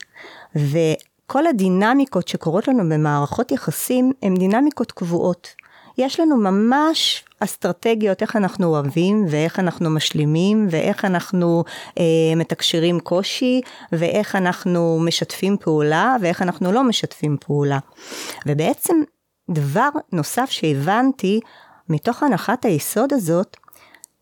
וכל 0.56 1.48
הדינמיקות 1.48 2.28
שקורות 2.28 2.68
לנו 2.68 2.90
במערכות 2.90 3.52
יחסים 3.52 4.12
הן 4.24 4.38
דינמיקות 4.38 4.92
קבועות. 4.92 5.56
יש 5.98 6.20
לנו 6.20 6.38
ממש 6.38 7.26
אסטרטגיות 7.40 8.22
איך 8.22 8.36
אנחנו 8.36 8.68
אוהבים 8.68 9.26
ואיך 9.30 9.60
אנחנו 9.60 9.90
משלימים 9.90 10.68
ואיך 10.70 11.06
אנחנו 11.06 11.64
אה, 11.98 12.04
מתקשרים 12.36 13.00
קושי 13.00 13.62
ואיך 13.92 14.36
אנחנו 14.36 15.00
משתפים 15.06 15.58
פעולה 15.58 16.16
ואיך 16.22 16.42
אנחנו 16.42 16.72
לא 16.72 16.84
משתפים 16.84 17.38
פעולה. 17.40 17.80
ובעצם 18.46 18.96
דבר 19.50 19.90
נוסף 20.12 20.50
שהבנתי 20.50 21.40
מתוך 21.90 22.24
הנחת 22.24 22.66
היסוד 22.66 23.14
הזאת, 23.14 23.58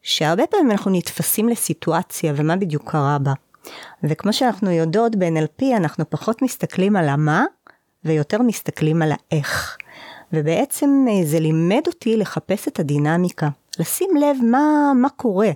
שהרבה 0.02 0.48
פעמים 0.48 0.72
אנחנו 0.72 0.92
נתפסים 0.92 1.50
לסיטואציה 1.50 2.34
ומה 2.36 2.56
בדיוק 2.56 2.92
קרה 2.92 3.18
בה. 3.20 3.34
וכמו 4.04 4.34
שאנחנו 4.34 4.72
יודעות 4.72 5.16
ב-NLP 5.16 5.64
אנחנו 5.78 6.10
פחות 6.10 6.42
מסתכלים 6.42 6.96
על 6.96 7.10
המה 7.10 7.46
ויותר 8.06 8.42
מסתכלים 8.42 9.02
על 9.02 9.12
האיך. 9.12 9.78
ובעצם 10.34 11.06
אה, 11.10 11.26
זה 11.26 11.40
לימד 11.40 11.82
אותי 11.88 12.18
לחפש 12.18 12.68
את 12.68 12.80
הדינמיקה, 12.80 13.50
לשים 13.80 14.10
לב 14.16 14.38
מה, 14.44 14.94
מה 14.96 15.10
קורה. 15.10 15.52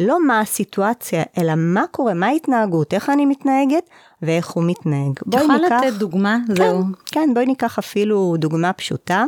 לא 0.00 0.26
מה 0.26 0.40
הסיטואציה, 0.40 1.22
אלא 1.38 1.52
מה 1.56 1.84
קורה, 1.90 2.14
מה 2.14 2.26
ההתנהגות, 2.26 2.94
איך 2.94 3.10
אני 3.10 3.26
מתנהגת 3.26 3.90
ואיך 4.22 4.50
הוא 4.50 4.64
מתנהג. 4.66 5.12
את 5.28 5.34
יכולה 5.34 5.58
ניקח... 5.58 5.80
לתת 5.84 5.96
דוגמה? 5.98 6.38
כן, 6.46 6.54
זהו. 6.54 6.82
כן, 7.06 7.30
בואי 7.34 7.46
ניקח 7.46 7.78
אפילו 7.78 8.34
דוגמה 8.38 8.72
פשוטה. 8.72 9.24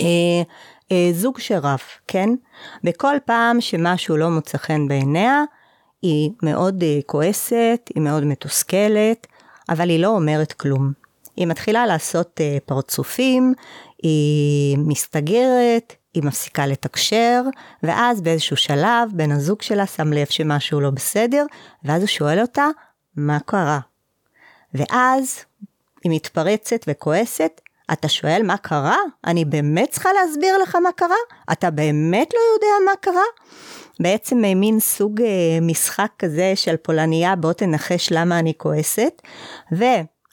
אה, 0.00 0.42
אה, 0.92 1.10
זוג 1.12 1.38
שרב, 1.38 1.78
כן? 2.08 2.30
בכל 2.84 3.16
פעם 3.24 3.60
שמשהו 3.60 4.16
לא 4.16 4.30
מוצא 4.30 4.58
חן 4.58 4.88
בעיניה, 4.88 5.42
היא 6.02 6.30
מאוד 6.42 6.82
אה, 6.82 6.98
כועסת, 7.06 7.90
היא 7.94 8.02
מאוד 8.02 8.24
מתוסכלת, 8.24 9.26
אבל 9.68 9.88
היא 9.88 10.00
לא 10.00 10.08
אומרת 10.08 10.52
כלום. 10.52 11.05
היא 11.36 11.46
מתחילה 11.46 11.86
לעשות 11.86 12.40
אה, 12.40 12.58
פרצופים, 12.64 13.54
היא 14.02 14.78
מסתגרת, 14.78 15.94
היא 16.14 16.22
מפסיקה 16.22 16.66
לתקשר, 16.66 17.42
ואז 17.82 18.20
באיזשהו 18.20 18.56
שלב 18.56 19.10
בן 19.12 19.32
הזוג 19.32 19.62
שלה 19.62 19.86
שם 19.86 20.12
לב 20.12 20.26
שמשהו 20.30 20.80
לא 20.80 20.90
בסדר, 20.90 21.46
ואז 21.84 22.02
הוא 22.02 22.08
שואל 22.08 22.40
אותה, 22.40 22.66
מה 23.16 23.38
קרה? 23.40 23.80
ואז 24.74 25.44
היא 26.04 26.12
מתפרצת 26.12 26.84
וכועסת, 26.88 27.60
אתה 27.92 28.08
שואל 28.08 28.42
מה 28.44 28.56
קרה? 28.56 28.96
אני 29.26 29.44
באמת 29.44 29.90
צריכה 29.90 30.08
להסביר 30.12 30.58
לך 30.58 30.74
מה 30.74 30.92
קרה? 30.92 31.16
אתה 31.52 31.70
באמת 31.70 32.34
לא 32.34 32.40
יודע 32.54 32.90
מה 32.90 32.96
קרה? 33.00 33.24
בעצם 34.00 34.44
אה, 34.44 34.54
מין 34.54 34.80
סוג 34.80 35.22
אה, 35.22 35.58
משחק 35.62 36.10
כזה 36.18 36.52
של 36.54 36.76
פולניה, 36.76 37.36
בוא 37.36 37.52
תנחש 37.52 38.08
למה 38.12 38.38
אני 38.38 38.52
כועסת, 38.56 39.22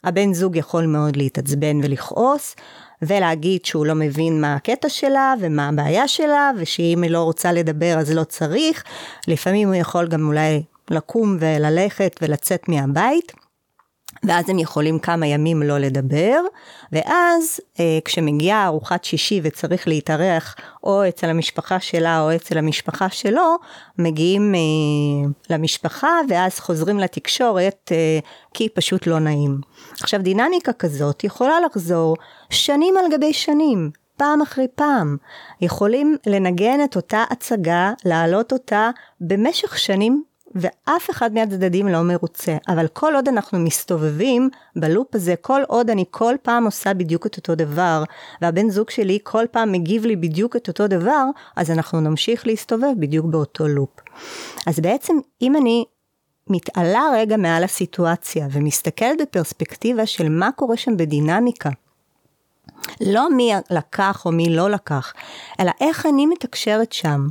והבן 0.04 0.34
זוג 0.34 0.56
יכול 0.56 0.86
מאוד 0.86 1.16
להתעצבן 1.16 1.80
ולכעוס, 1.82 2.56
ולהגיד 3.02 3.64
שהוא 3.64 3.86
לא 3.86 3.94
מבין 3.94 4.40
מה 4.40 4.54
הקטע 4.54 4.88
שלה 4.88 5.34
ומה 5.40 5.68
הבעיה 5.68 6.08
שלה, 6.08 6.50
ושאם 6.58 7.02
היא 7.02 7.10
לא 7.10 7.22
רוצה 7.22 7.52
לדבר 7.52 7.98
אז 7.98 8.12
לא 8.12 8.24
צריך, 8.24 8.84
לפעמים 9.28 9.68
הוא 9.68 9.74
יכול 9.74 10.08
גם 10.08 10.26
אולי 10.26 10.62
לקום 10.90 11.36
וללכת 11.40 12.16
ולצאת 12.22 12.68
מהבית. 12.68 13.32
ואז 14.22 14.48
הם 14.48 14.58
יכולים 14.58 14.98
כמה 14.98 15.26
ימים 15.26 15.62
לא 15.62 15.78
לדבר, 15.78 16.40
ואז 16.92 17.60
אה, 17.80 17.98
כשמגיעה 18.04 18.66
ארוחת 18.66 19.04
שישי 19.04 19.40
וצריך 19.42 19.88
להתארח 19.88 20.56
או 20.84 21.08
אצל 21.08 21.30
המשפחה 21.30 21.80
שלה 21.80 22.20
או 22.20 22.36
אצל 22.36 22.58
המשפחה 22.58 23.10
שלו, 23.10 23.56
מגיעים 23.98 24.54
אה, 24.54 25.30
למשפחה 25.50 26.20
ואז 26.28 26.58
חוזרים 26.58 26.98
לתקשורת 26.98 27.92
אה, 27.92 28.18
כי 28.54 28.68
פשוט 28.68 29.06
לא 29.06 29.18
נעים. 29.18 29.60
עכשיו 30.00 30.22
דינמיקה 30.22 30.72
כזאת 30.72 31.24
יכולה 31.24 31.60
לחזור 31.60 32.16
שנים 32.50 32.94
על 32.96 33.04
גבי 33.12 33.32
שנים, 33.32 33.90
פעם 34.16 34.42
אחרי 34.42 34.66
פעם. 34.74 35.16
יכולים 35.60 36.16
לנגן 36.26 36.84
את 36.84 36.96
אותה 36.96 37.24
הצגה, 37.30 37.92
להעלות 38.04 38.52
אותה 38.52 38.90
במשך 39.20 39.78
שנים 39.78 40.22
ואף 40.54 41.10
אחד 41.10 41.34
מהצדדים 41.34 41.88
לא 41.88 42.02
מרוצה. 42.02 42.56
אבל 42.68 42.88
כל 42.88 43.14
עוד 43.14 43.28
אנחנו 43.28 43.58
מסתובבים 43.58 44.50
בלופ 44.76 45.14
הזה, 45.14 45.34
כל 45.40 45.62
עוד 45.68 45.90
אני 45.90 46.04
כל 46.10 46.34
פעם 46.42 46.64
עושה 46.64 46.94
בדיוק 46.94 47.26
את 47.26 47.36
אותו 47.36 47.54
דבר, 47.54 48.04
והבן 48.42 48.70
זוג 48.70 48.90
שלי 48.90 49.18
כל 49.22 49.44
פעם 49.50 49.72
מגיב 49.72 50.04
לי 50.04 50.16
בדיוק 50.16 50.56
את 50.56 50.68
אותו 50.68 50.86
דבר, 50.88 51.24
אז 51.56 51.70
אנחנו 51.70 52.00
נמשיך 52.00 52.46
להסתובב 52.46 52.92
בדיוק 52.98 53.26
באותו 53.26 53.68
לופ. 53.68 54.00
אז 54.66 54.80
בעצם 54.80 55.16
אם 55.42 55.56
אני 55.56 55.84
מתעלה 56.48 57.02
רגע 57.14 57.36
מעל 57.36 57.64
הסיטואציה 57.64 58.46
ומסתכלת 58.50 59.20
בפרספקטיבה 59.22 60.06
של 60.06 60.28
מה 60.28 60.52
קורה 60.52 60.76
שם 60.76 60.96
בדינמיקה, 60.96 61.70
לא 63.00 63.30
מי 63.30 63.52
לקח 63.70 64.22
או 64.26 64.32
מי 64.32 64.56
לא 64.56 64.70
לקח, 64.70 65.12
אלא 65.60 65.70
איך 65.80 66.06
אני 66.06 66.26
מתקשרת 66.26 66.92
שם. 66.92 67.28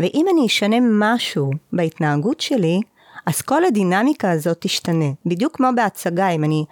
ואם 0.00 0.26
אני 0.32 0.46
אשנה 0.46 0.76
משהו 0.80 1.50
בהתנהגות 1.72 2.40
שלי, 2.40 2.80
אז 3.26 3.42
כל 3.42 3.64
הדינמיקה 3.64 4.30
הזאת 4.30 4.56
תשתנה. 4.60 5.10
בדיוק 5.26 5.56
כמו 5.56 5.68
בהצגה, 5.76 6.28
אם 6.28 6.44
אני 6.44 6.64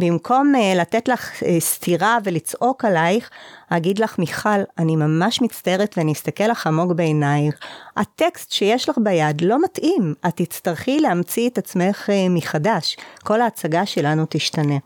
במקום 0.00 0.52
uh, 0.54 0.78
לתת 0.78 1.08
לך 1.08 1.42
uh, 1.42 1.44
סטירה 1.58 2.18
ולצעוק 2.24 2.84
עלייך, 2.84 3.30
אגיד 3.68 3.98
לך, 3.98 4.18
מיכל, 4.18 4.48
אני 4.78 4.96
ממש 4.96 5.42
מצטערת 5.42 5.94
ואני 5.98 6.12
אסתכל 6.12 6.44
לך 6.44 6.66
עמוק 6.66 6.92
בעינייך. 6.92 7.54
הטקסט 7.96 8.52
שיש 8.52 8.88
לך 8.88 8.98
ביד 9.02 9.40
לא 9.40 9.62
מתאים, 9.64 10.14
את 10.28 10.36
תצטרכי 10.36 11.00
להמציא 11.00 11.48
את 11.48 11.58
עצמך 11.58 12.08
uh, 12.08 12.12
מחדש. 12.30 12.96
כל 13.24 13.40
ההצגה 13.40 13.86
שלנו 13.86 14.24
תשתנה. 14.28 14.76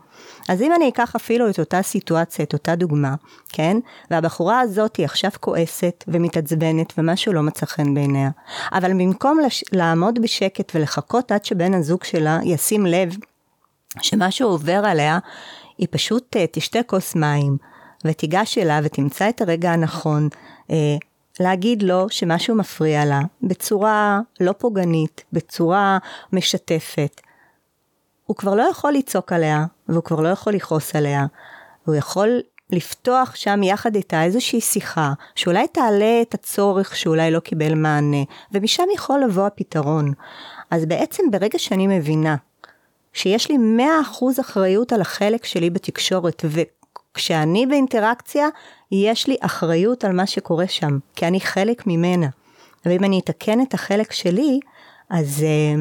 אז 0.48 0.62
אם 0.62 0.72
אני 0.74 0.88
אקח 0.88 1.14
אפילו 1.16 1.50
את 1.50 1.58
אותה 1.58 1.82
סיטואציה, 1.82 2.44
את 2.44 2.52
אותה 2.52 2.74
דוגמה, 2.74 3.14
כן? 3.48 3.76
והבחורה 4.10 4.60
הזאת 4.60 4.96
היא 4.96 5.04
עכשיו 5.04 5.30
כועסת 5.40 6.04
ומתעצבנת 6.08 6.92
ומשהו 6.98 7.32
לא 7.32 7.42
מצא 7.42 7.66
חן 7.66 7.94
בעיניה. 7.94 8.30
אבל 8.72 8.90
במקום 8.90 9.40
לש... 9.46 9.64
לעמוד 9.72 10.22
בשקט 10.22 10.72
ולחכות 10.74 11.32
עד 11.32 11.44
שבן 11.44 11.74
הזוג 11.74 12.04
שלה 12.04 12.38
ישים 12.44 12.86
לב 12.86 13.16
שמשהו 14.02 14.48
עובר 14.48 14.82
עליה, 14.86 15.18
היא 15.78 15.88
פשוט 15.90 16.36
uh, 16.36 16.38
תשתה 16.52 16.82
כוס 16.86 17.14
מים 17.14 17.56
ותיגש 18.04 18.58
אליו 18.58 18.80
ותמצא 18.84 19.28
את 19.28 19.40
הרגע 19.40 19.72
הנכון. 19.72 20.28
uh, 20.68 20.72
להגיד 21.40 21.82
לו 21.82 22.06
שמשהו 22.10 22.54
מפריע 22.54 23.04
לה 23.04 23.20
בצורה 23.42 24.20
לא 24.40 24.52
פוגענית, 24.52 25.24
בצורה 25.32 25.98
משתפת. 26.32 27.20
הוא 28.26 28.36
כבר 28.36 28.54
לא 28.54 28.62
יכול 28.62 28.92
לצעוק 28.92 29.32
עליה, 29.32 29.64
והוא 29.88 30.04
כבר 30.04 30.20
לא 30.20 30.28
יכול 30.28 30.52
לכעוס 30.52 30.96
עליה. 30.96 31.26
הוא 31.84 31.94
יכול 31.94 32.40
לפתוח 32.70 33.34
שם 33.34 33.62
יחד 33.62 33.94
איתה 33.94 34.22
איזושהי 34.22 34.60
שיחה, 34.60 35.12
שאולי 35.34 35.68
תעלה 35.68 36.22
את 36.22 36.34
הצורך 36.34 36.96
שאולי 36.96 37.30
לא 37.30 37.40
קיבל 37.40 37.74
מענה, 37.74 38.22
ומשם 38.52 38.82
יכול 38.94 39.20
לבוא 39.24 39.46
הפתרון. 39.46 40.12
אז 40.70 40.86
בעצם 40.86 41.22
ברגע 41.30 41.58
שאני 41.58 41.86
מבינה 41.86 42.36
שיש 43.14 43.50
לי 43.50 43.56
100% 43.78 44.40
אחריות 44.40 44.92
על 44.92 45.00
החלק 45.00 45.44
שלי 45.44 45.70
בתקשורת, 45.70 46.44
וכשאני 46.44 47.66
באינטראקציה, 47.66 48.48
יש 48.92 49.26
לי 49.26 49.36
אחריות 49.40 50.04
על 50.04 50.12
מה 50.12 50.26
שקורה 50.26 50.68
שם, 50.68 50.98
כי 51.16 51.26
אני 51.26 51.40
חלק 51.40 51.86
ממנה. 51.86 52.26
ואם 52.86 53.04
אני 53.04 53.20
אתקן 53.20 53.60
את 53.60 53.74
החלק 53.74 54.12
שלי, 54.12 54.60
אז 55.10 55.44
uh, 55.44 55.80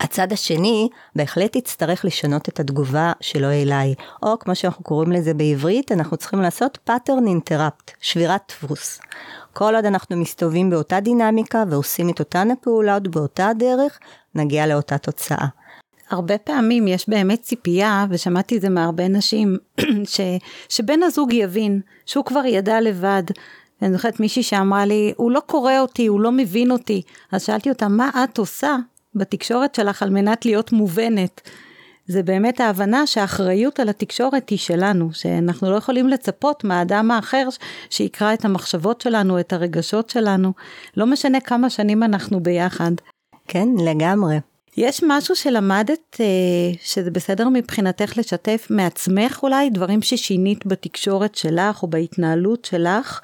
הצד 0.00 0.32
השני 0.32 0.88
בהחלט 1.16 1.56
יצטרך 1.56 2.04
לשנות 2.04 2.48
את 2.48 2.60
התגובה 2.60 3.12
שלו 3.20 3.50
אליי, 3.50 3.94
או 4.22 4.38
כמו 4.38 4.54
שאנחנו 4.54 4.84
קוראים 4.84 5.12
לזה 5.12 5.34
בעברית, 5.34 5.92
אנחנו 5.92 6.16
צריכים 6.16 6.40
לעשות 6.40 6.78
pattern 6.90 7.26
interrupt, 7.26 7.92
שבירת 8.00 8.42
דפוס. 8.48 9.00
כל 9.52 9.74
עוד 9.74 9.84
אנחנו 9.84 10.16
מסתובבים 10.16 10.70
באותה 10.70 11.00
דינמיקה 11.00 11.64
ועושים 11.70 12.10
את 12.10 12.20
אותן 12.20 12.50
הפעולות 12.50 13.08
באותה 13.08 13.48
הדרך, 13.48 13.98
נגיע 14.34 14.66
לאותה 14.66 14.98
תוצאה. 14.98 15.46
הרבה 16.10 16.38
פעמים 16.38 16.88
יש 16.88 17.08
באמת 17.08 17.42
ציפייה, 17.42 18.06
ושמעתי 18.10 18.56
את 18.56 18.60
זה 18.60 18.68
מהרבה 18.68 19.08
נשים, 19.08 19.56
ש, 20.04 20.20
שבן 20.68 21.02
הזוג 21.02 21.32
יבין 21.32 21.80
שהוא 22.06 22.24
כבר 22.24 22.44
ידע 22.46 22.80
לבד. 22.80 23.22
אני 23.82 23.92
זוכרת 23.92 24.20
מישהי 24.20 24.42
שאמרה 24.42 24.86
לי, 24.86 25.12
הוא 25.16 25.30
לא 25.30 25.40
קורא 25.46 25.78
אותי, 25.78 26.06
הוא 26.06 26.20
לא 26.20 26.32
מבין 26.32 26.70
אותי. 26.70 27.02
אז 27.32 27.44
שאלתי 27.44 27.68
אותה, 27.68 27.88
מה 27.88 28.10
את 28.24 28.38
עושה 28.38 28.76
בתקשורת 29.14 29.74
שלך 29.74 30.02
על 30.02 30.10
מנת 30.10 30.44
להיות 30.44 30.72
מובנת? 30.72 31.40
זה 32.06 32.22
באמת 32.22 32.60
ההבנה 32.60 33.06
שהאחריות 33.06 33.80
על 33.80 33.88
התקשורת 33.88 34.48
היא 34.48 34.58
שלנו, 34.58 35.08
שאנחנו 35.12 35.70
לא 35.70 35.76
יכולים 35.76 36.08
לצפות 36.08 36.64
מהאדם 36.64 37.10
האחר 37.10 37.48
שיקרא 37.90 38.34
את 38.34 38.44
המחשבות 38.44 39.00
שלנו, 39.00 39.40
את 39.40 39.52
הרגשות 39.52 40.10
שלנו, 40.10 40.52
לא 40.96 41.06
משנה 41.06 41.40
כמה 41.40 41.70
שנים 41.70 42.02
אנחנו 42.02 42.40
ביחד. 42.40 42.92
כן, 43.48 43.68
לגמרי. 43.84 44.38
יש 44.76 45.02
משהו 45.06 45.36
שלמדת 45.36 46.20
אה, 46.20 46.26
שזה 46.82 47.10
בסדר 47.10 47.48
מבחינתך 47.48 48.18
לשתף 48.18 48.66
מעצמך 48.70 49.40
אולי, 49.42 49.70
דברים 49.70 50.02
ששינית 50.02 50.66
בתקשורת 50.66 51.34
שלך 51.34 51.82
או 51.82 51.88
בהתנהלות 51.88 52.64
שלך, 52.64 53.20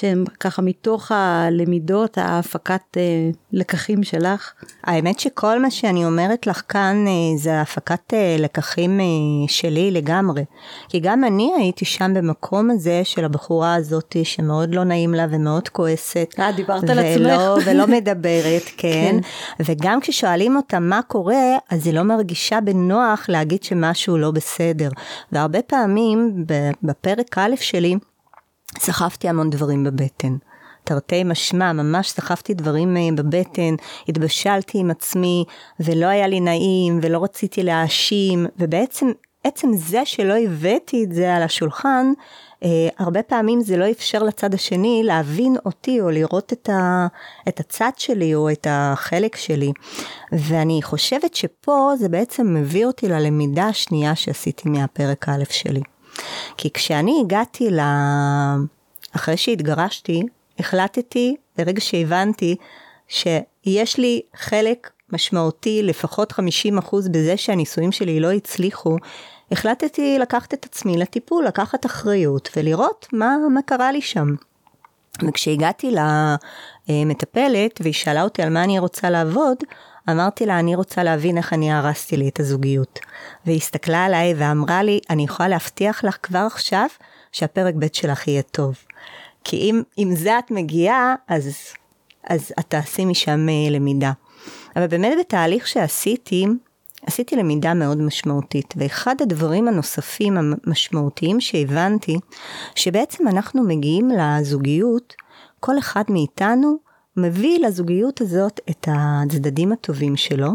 שהם 0.00 0.24
ככה 0.40 0.62
מתוך 0.62 1.12
הלמידות, 1.12 2.18
ההפקת 2.18 2.96
אה, 2.96 3.30
לקחים 3.52 4.02
שלך? 4.02 4.52
האמת 4.84 5.20
שכל 5.20 5.62
מה 5.62 5.70
שאני 5.70 6.04
אומרת 6.04 6.46
לך 6.46 6.62
כאן 6.68 7.04
אה, 7.08 7.38
זה 7.38 7.60
הפקת 7.60 8.14
אה, 8.14 8.36
לקחים 8.38 9.00
אה, 9.00 9.04
שלי 9.48 9.90
לגמרי. 9.90 10.44
כי 10.88 11.00
גם 11.00 11.24
אני 11.24 11.52
הייתי 11.58 11.84
שם 11.84 12.14
במקום 12.14 12.70
הזה 12.70 13.00
של 13.04 13.24
הבחורה 13.24 13.74
הזאת 13.74 14.16
שמאוד 14.22 14.74
לא 14.74 14.84
נעים 14.84 15.14
לה 15.14 15.26
ומאוד 15.30 15.68
כועסת. 15.68 16.34
אה, 16.38 16.52
דיברת 16.52 16.90
על 16.90 16.98
ולא, 16.98 17.56
עצמך. 17.56 17.66
ולא 17.66 17.86
מדברת, 17.86 18.62
כן. 18.76 19.20
כן. 19.56 19.64
וגם 19.64 20.00
כששואלים 20.00 20.56
אותה 20.56 20.78
מה 20.78 21.00
קורה, 21.02 21.56
אז 21.70 21.86
היא 21.86 21.94
לא 21.94 22.02
מרגישה 22.02 22.60
בנוח 22.60 23.24
להגיד 23.28 23.62
שמשהו 23.62 24.18
לא 24.18 24.30
בסדר. 24.30 24.88
והרבה 25.32 25.62
פעמים 25.62 26.44
בפרק 26.82 27.38
א' 27.38 27.54
שלי, 27.56 27.96
סחבתי 28.78 29.28
המון 29.28 29.50
דברים 29.50 29.84
בבטן. 29.84 30.36
תרתי 30.84 31.24
משמע, 31.24 31.72
ממש 31.72 32.10
סחבתי 32.10 32.54
דברים 32.54 32.96
אה, 32.96 33.08
בבטן, 33.14 33.74
התבשלתי 34.08 34.78
עם 34.78 34.90
עצמי, 34.90 35.44
ולא 35.80 36.06
היה 36.06 36.26
לי 36.26 36.40
נעים, 36.40 36.98
ולא 37.02 37.24
רציתי 37.24 37.62
להאשים, 37.62 38.46
ובעצם, 38.58 39.06
עצם 39.44 39.68
זה 39.76 40.04
שלא 40.04 40.34
הבאתי 40.34 41.04
את 41.04 41.12
זה 41.12 41.34
על 41.36 41.42
השולחן, 41.42 42.12
אה, 42.64 42.88
הרבה 42.98 43.22
פעמים 43.22 43.60
זה 43.60 43.76
לא 43.76 43.90
אפשר 43.90 44.22
לצד 44.22 44.54
השני 44.54 45.02
להבין 45.04 45.56
אותי, 45.66 46.00
או 46.00 46.10
לראות 46.10 46.52
את, 46.52 46.68
ה, 46.68 47.06
את 47.48 47.60
הצד 47.60 47.90
שלי, 47.96 48.34
או 48.34 48.50
את 48.50 48.66
החלק 48.70 49.36
שלי. 49.36 49.72
ואני 50.32 50.82
חושבת 50.82 51.34
שפה 51.34 51.90
זה 51.98 52.08
בעצם 52.08 52.54
מביא 52.54 52.86
אותי 52.86 53.08
ללמידה 53.08 53.66
השנייה 53.66 54.14
שעשיתי 54.14 54.68
מהפרק 54.68 55.28
א' 55.28 55.44
שלי. 55.50 55.80
כי 56.56 56.70
כשאני 56.70 57.20
הגעתי 57.24 57.70
ל... 57.70 57.80
אחרי 59.16 59.36
שהתגרשתי, 59.36 60.22
החלטתי, 60.58 61.36
ברגע 61.58 61.80
שהבנתי, 61.80 62.56
שיש 63.08 63.98
לי 63.98 64.20
חלק 64.36 64.90
משמעותי, 65.12 65.82
לפחות 65.82 66.32
50% 66.32 66.36
בזה 67.10 67.36
שהנישואים 67.36 67.92
שלי 67.92 68.20
לא 68.20 68.32
הצליחו, 68.32 68.96
החלטתי 69.52 70.18
לקחת 70.18 70.54
את 70.54 70.64
עצמי 70.64 70.98
לטיפול, 70.98 71.44
לקחת 71.46 71.86
אחריות 71.86 72.48
ולראות 72.56 73.06
מה, 73.12 73.36
מה 73.50 73.62
קרה 73.62 73.92
לי 73.92 74.00
שם. 74.00 74.34
וכשהגעתי 75.28 75.90
למטפלת 76.88 77.80
והיא 77.80 77.94
שאלה 77.94 78.22
אותי 78.22 78.42
על 78.42 78.48
מה 78.48 78.64
אני 78.64 78.78
רוצה 78.78 79.10
לעבוד, 79.10 79.56
אמרתי 80.10 80.46
לה, 80.46 80.58
אני 80.58 80.74
רוצה 80.74 81.02
להבין 81.02 81.36
איך 81.36 81.52
אני 81.52 81.72
הרסתי 81.72 82.16
לי 82.16 82.28
את 82.28 82.40
הזוגיות. 82.40 82.98
והיא 83.46 83.56
הסתכלה 83.56 84.04
עליי 84.04 84.34
ואמרה 84.36 84.82
לי, 84.82 85.00
אני 85.10 85.24
יכולה 85.24 85.48
להבטיח 85.48 86.04
לך 86.04 86.16
כבר 86.22 86.46
עכשיו 86.46 86.86
שהפרק 87.32 87.74
ב' 87.78 87.86
שלך 87.92 88.28
יהיה 88.28 88.42
טוב. 88.42 88.76
כי 89.44 89.56
אם 89.56 89.82
עם 89.96 90.14
זה 90.14 90.38
את 90.38 90.50
מגיעה, 90.50 91.14
אז, 91.28 91.48
אז 92.28 92.52
את 92.60 92.64
תעשי 92.68 93.04
משם 93.04 93.48
אה, 93.48 93.70
למידה. 93.70 94.12
אבל 94.76 94.86
באמת 94.86 95.16
בתהליך 95.20 95.66
שעשיתי, 95.66 96.46
עשיתי 97.06 97.36
למידה 97.36 97.74
מאוד 97.74 97.98
משמעותית, 97.98 98.74
ואחד 98.76 99.14
הדברים 99.22 99.68
הנוספים 99.68 100.36
המשמעותיים 100.36 101.40
שהבנתי, 101.40 102.16
שבעצם 102.74 103.28
אנחנו 103.28 103.62
מגיעים 103.62 104.10
לזוגיות, 104.10 105.14
כל 105.60 105.78
אחד 105.78 106.02
מאיתנו 106.08 106.87
מביא 107.18 107.66
לזוגיות 107.66 108.20
הזאת 108.20 108.60
את 108.70 108.88
הצדדים 108.92 109.72
הטובים 109.72 110.16
שלו, 110.16 110.50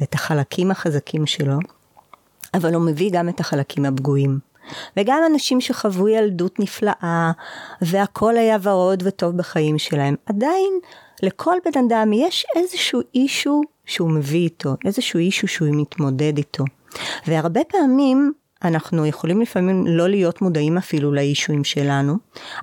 ואת 0.00 0.14
החלקים 0.14 0.70
החזקים 0.70 1.26
שלו, 1.26 1.58
אבל 2.54 2.74
הוא 2.74 2.86
מביא 2.86 3.10
גם 3.12 3.28
את 3.28 3.40
החלקים 3.40 3.84
הפגועים. 3.84 4.38
וגם 4.96 5.22
אנשים 5.32 5.60
שחוו 5.60 6.08
ילדות 6.08 6.60
נפלאה, 6.60 7.32
והכל 7.82 8.36
היה 8.36 8.56
ורוד 8.62 9.02
וטוב 9.06 9.36
בחיים 9.36 9.78
שלהם, 9.78 10.14
עדיין 10.26 10.72
לכל 11.22 11.56
בן 11.64 11.84
אדם 11.86 12.12
יש 12.12 12.46
איזשהו 12.56 13.00
אישו 13.14 13.60
שהוא 13.86 14.10
מביא 14.10 14.40
איתו, 14.40 14.74
איזשהו 14.84 15.18
אישו 15.18 15.48
שהוא 15.48 15.68
מתמודד 15.72 16.36
איתו. 16.36 16.64
והרבה 17.26 17.60
פעמים 17.64 18.32
אנחנו 18.64 19.06
יכולים 19.06 19.40
לפעמים 19.40 19.86
לא 19.86 20.08
להיות 20.08 20.42
מודעים 20.42 20.76
אפילו 20.76 21.12
לאישויים 21.12 21.64
שלנו, 21.64 22.14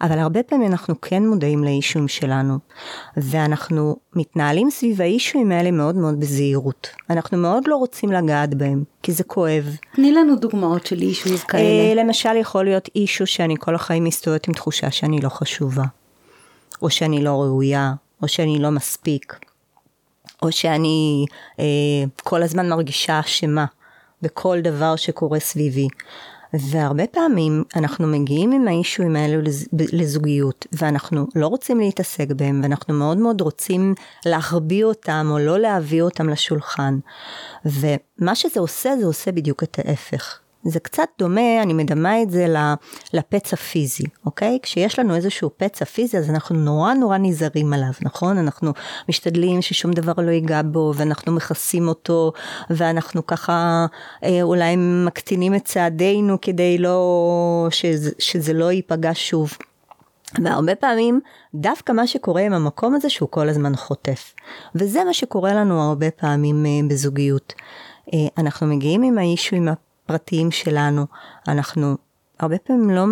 אבל 0.01 0.19
הרבה 0.19 0.43
פעמים 0.43 0.71
אנחנו 0.71 1.01
כן 1.01 1.27
מודעים 1.27 1.63
לאישויים 1.63 2.07
שלנו, 2.07 2.57
ואנחנו 3.17 3.95
מתנהלים 4.15 4.69
סביב 4.69 5.01
האישויים 5.01 5.51
האלה 5.51 5.71
מאוד 5.71 5.95
מאוד 5.95 6.19
בזהירות. 6.19 6.87
אנחנו 7.09 7.37
מאוד 7.37 7.63
לא 7.67 7.75
רוצים 7.75 8.11
לגעת 8.11 8.53
בהם, 8.53 8.83
כי 9.03 9.11
זה 9.11 9.23
כואב. 9.23 9.77
תני 9.95 10.11
לנו 10.11 10.35
דוגמאות 10.35 10.85
של 10.85 10.99
כאלה. 11.47 11.63
אה, 11.63 11.93
למשל 11.95 12.35
יכול 12.35 12.65
להיות 12.65 12.89
אישו 12.95 13.27
שאני 13.27 13.55
כל 13.59 13.75
החיים 13.75 14.03
מסתובבת 14.03 14.47
עם 14.47 14.53
תחושה 14.53 14.91
שאני 14.91 15.21
לא 15.21 15.29
חשובה, 15.29 15.85
או 16.81 16.89
שאני 16.89 17.23
לא 17.23 17.29
ראויה, 17.29 17.93
או 18.21 18.27
שאני 18.27 18.59
לא 18.59 18.71
מספיק, 18.71 19.33
או 20.41 20.51
שאני 20.51 21.25
אה, 21.59 21.65
כל 22.23 22.43
הזמן 22.43 22.69
מרגישה 22.69 23.19
אשמה 23.19 23.65
בכל 24.21 24.61
דבר 24.61 24.95
שקורה 24.95 25.39
סביבי. 25.39 25.87
והרבה 26.53 27.07
פעמים 27.07 27.63
אנחנו 27.75 28.07
מגיעים 28.07 28.51
עם 28.51 28.67
האישויים 28.67 29.15
האלו 29.15 29.41
לזוגיות, 29.93 30.65
ואנחנו 30.73 31.27
לא 31.35 31.47
רוצים 31.47 31.79
להתעסק 31.79 32.27
בהם, 32.31 32.59
ואנחנו 32.63 32.93
מאוד 32.93 33.17
מאוד 33.17 33.41
רוצים 33.41 33.95
להחביא 34.25 34.83
אותם, 34.83 35.27
או 35.31 35.39
לא 35.39 35.59
להביא 35.59 36.01
אותם 36.01 36.29
לשולחן. 36.29 36.99
ומה 37.65 38.35
שזה 38.35 38.59
עושה, 38.59 38.97
זה 38.99 39.05
עושה 39.05 39.31
בדיוק 39.31 39.63
את 39.63 39.79
ההפך. 39.79 40.39
זה 40.65 40.79
קצת 40.79 41.07
דומה, 41.19 41.61
אני 41.63 41.73
מדמה 41.73 42.21
את 42.21 42.31
זה 42.31 42.47
לפצע 43.13 43.55
פיזי, 43.55 44.03
אוקיי? 44.25 44.59
כשיש 44.61 44.99
לנו 44.99 45.15
איזשהו 45.15 45.49
פצע 45.57 45.85
פיזי, 45.85 46.17
אז 46.17 46.29
אנחנו 46.29 46.55
נורא 46.55 46.93
נורא 46.93 47.17
נזהרים 47.17 47.73
עליו, 47.73 47.91
נכון? 48.01 48.37
אנחנו 48.37 48.71
משתדלים 49.09 49.61
ששום 49.61 49.91
דבר 49.91 50.13
לא 50.17 50.31
ייגע 50.31 50.61
בו, 50.65 50.93
ואנחנו 50.95 51.31
מכסים 51.31 51.87
אותו, 51.87 52.31
ואנחנו 52.69 53.25
ככה 53.25 53.85
אה, 54.23 54.41
אולי 54.41 54.75
מקטינים 55.05 55.55
את 55.55 55.65
צעדינו 55.65 56.41
כדי 56.41 56.77
לא, 56.77 57.67
שזה, 57.69 58.11
שזה 58.19 58.53
לא 58.53 58.71
ייפגע 58.71 59.11
שוב. 59.13 59.57
והרבה 60.43 60.75
פעמים 60.75 61.19
דווקא 61.55 61.91
מה 61.91 62.07
שקורה 62.07 62.41
עם 62.41 62.53
המקום 62.53 62.95
הזה 62.95 63.09
שהוא 63.09 63.29
כל 63.29 63.49
הזמן 63.49 63.75
חוטף. 63.75 64.33
וזה 64.75 65.03
מה 65.03 65.13
שקורה 65.13 65.53
לנו 65.53 65.81
הרבה 65.81 66.11
פעמים 66.11 66.65
אה, 66.65 66.71
בזוגיות. 66.89 67.53
אה, 68.13 68.19
אנחנו 68.37 68.67
מגיעים 68.67 69.03
עם 69.03 69.17
האישויים 69.17 69.67
הפרטיים 70.05 70.51
שלנו, 70.51 71.05
אנחנו 71.47 71.95
הרבה 72.39 72.57
פעמים 72.57 72.89
לא, 72.89 73.05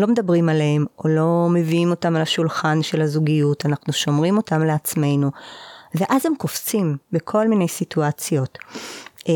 לא 0.00 0.06
מדברים 0.06 0.48
עליהם 0.48 0.84
או 0.98 1.08
לא 1.08 1.48
מביאים 1.50 1.90
אותם 1.90 2.16
על 2.16 2.22
השולחן 2.22 2.82
של 2.82 3.00
הזוגיות, 3.00 3.66
אנחנו 3.66 3.92
שומרים 3.92 4.36
אותם 4.36 4.62
לעצמנו. 4.64 5.30
ואז 5.94 6.26
הם 6.26 6.32
קופצים 6.38 6.96
בכל 7.12 7.48
מיני 7.48 7.68
סיטואציות. 7.68 8.58
אה, 9.28 9.34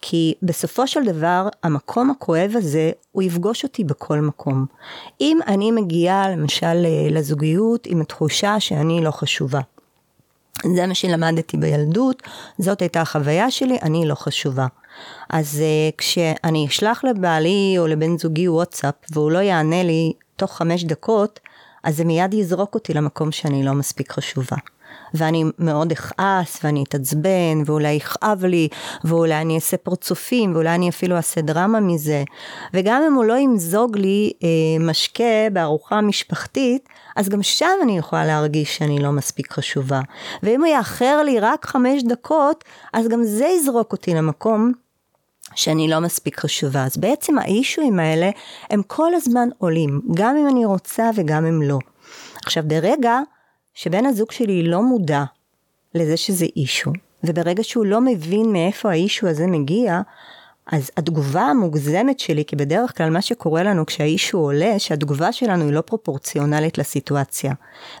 כי 0.00 0.34
בסופו 0.42 0.86
של 0.86 1.04
דבר, 1.04 1.48
המקום 1.62 2.10
הכואב 2.10 2.52
הזה, 2.54 2.90
הוא 3.12 3.22
יפגוש 3.22 3.64
אותי 3.64 3.84
בכל 3.84 4.20
מקום. 4.20 4.66
אם 5.20 5.38
אני 5.46 5.70
מגיעה 5.70 6.30
למשל 6.30 6.86
לזוגיות 7.10 7.86
עם 7.86 8.00
התחושה 8.00 8.60
שאני 8.60 9.04
לא 9.04 9.10
חשובה. 9.10 9.60
זה 10.74 10.86
מה 10.86 10.94
שלמדתי 10.94 11.56
בילדות, 11.56 12.22
זאת 12.58 12.80
הייתה 12.80 13.00
החוויה 13.00 13.50
שלי, 13.50 13.78
אני 13.82 14.08
לא 14.08 14.14
חשובה. 14.14 14.66
אז 15.30 15.62
uh, 15.62 15.94
כשאני 15.98 16.66
אשלח 16.66 17.04
לבעלי 17.04 17.74
או 17.78 17.86
לבן 17.86 18.18
זוגי 18.18 18.48
וואטסאפ 18.48 18.94
והוא 19.12 19.30
לא 19.30 19.38
יענה 19.38 19.82
לי 19.82 20.12
תוך 20.36 20.56
חמש 20.56 20.84
דקות, 20.84 21.40
אז 21.84 21.96
זה 21.96 22.04
מיד 22.04 22.34
יזרוק 22.34 22.74
אותי 22.74 22.94
למקום 22.94 23.32
שאני 23.32 23.62
לא 23.62 23.72
מספיק 23.72 24.12
חשובה. 24.12 24.56
ואני 25.14 25.44
מאוד 25.58 25.92
אכעס 25.92 26.64
ואני 26.64 26.84
אתעצבן 26.88 27.62
ואולי 27.66 27.92
יכאב 27.92 28.44
לי 28.44 28.68
ואולי 29.04 29.40
אני 29.40 29.54
אעשה 29.54 29.76
פרצופים 29.76 30.54
ואולי 30.54 30.74
אני 30.74 30.88
אפילו 30.88 31.16
אעשה 31.16 31.40
דרמה 31.40 31.80
מזה 31.80 32.24
וגם 32.74 33.02
אם 33.06 33.14
הוא 33.14 33.24
לא 33.24 33.38
ימזוג 33.38 33.96
לי 33.96 34.32
אה, 34.42 34.48
משקה 34.80 35.50
בארוחה 35.52 36.00
משפחתית 36.00 36.88
אז 37.16 37.28
גם 37.28 37.42
שם 37.42 37.66
אני 37.82 37.98
יכולה 37.98 38.26
להרגיש 38.26 38.76
שאני 38.76 38.98
לא 38.98 39.10
מספיק 39.10 39.52
חשובה 39.52 40.00
ואם 40.42 40.60
הוא 40.60 40.74
יאחר 40.74 41.22
לי 41.22 41.40
רק 41.40 41.66
חמש 41.66 42.02
דקות 42.02 42.64
אז 42.92 43.08
גם 43.08 43.24
זה 43.24 43.46
יזרוק 43.46 43.92
אותי 43.92 44.14
למקום 44.14 44.72
שאני 45.54 45.88
לא 45.88 46.00
מספיק 46.00 46.40
חשובה. 46.40 46.84
אז 46.84 46.96
בעצם 46.96 47.38
האישויים 47.38 48.00
האלה 48.00 48.30
הם 48.70 48.82
כל 48.86 49.14
הזמן 49.14 49.48
עולים, 49.58 50.00
גם 50.14 50.36
אם 50.36 50.48
אני 50.48 50.64
רוצה 50.64 51.10
וגם 51.16 51.46
אם 51.46 51.62
לא. 51.62 51.78
עכשיו 52.46 52.64
ברגע 52.66 53.18
שבן 53.74 54.06
הזוג 54.06 54.32
שלי 54.32 54.62
לא 54.62 54.82
מודע 54.82 55.24
לזה 55.94 56.16
שזה 56.16 56.46
אישו, 56.56 56.90
וברגע 57.24 57.64
שהוא 57.64 57.86
לא 57.86 58.00
מבין 58.00 58.52
מאיפה 58.52 58.90
האישו 58.90 59.28
הזה 59.28 59.46
מגיע, 59.46 60.00
אז 60.72 60.90
התגובה 60.96 61.42
המוגזמת 61.42 62.20
שלי, 62.20 62.44
כי 62.44 62.56
בדרך 62.56 62.96
כלל 62.96 63.10
מה 63.10 63.22
שקורה 63.22 63.62
לנו 63.62 63.86
כשהאישו 63.86 64.38
עולה, 64.38 64.78
שהתגובה 64.78 65.32
שלנו 65.32 65.64
היא 65.64 65.72
לא 65.72 65.80
פרופורציונלית 65.80 66.78
לסיטואציה. 66.78 67.52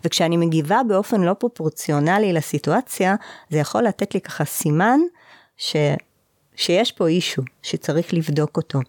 וכשאני 0.04 0.36
מגיבה 0.36 0.80
באופן 0.88 1.20
לא 1.20 1.32
פרופורציונלי 1.32 2.32
לסיטואציה, 2.32 3.14
זה 3.50 3.58
יכול 3.58 3.82
לתת 3.82 4.14
לי 4.14 4.20
ככה 4.20 4.44
סימן 4.44 5.00
ש... 5.56 5.76
שיש 6.60 6.92
פה 6.92 7.08
אישו, 7.08 7.42
שצריך 7.62 8.14
לבדוק 8.14 8.56
אותו. 8.56 8.80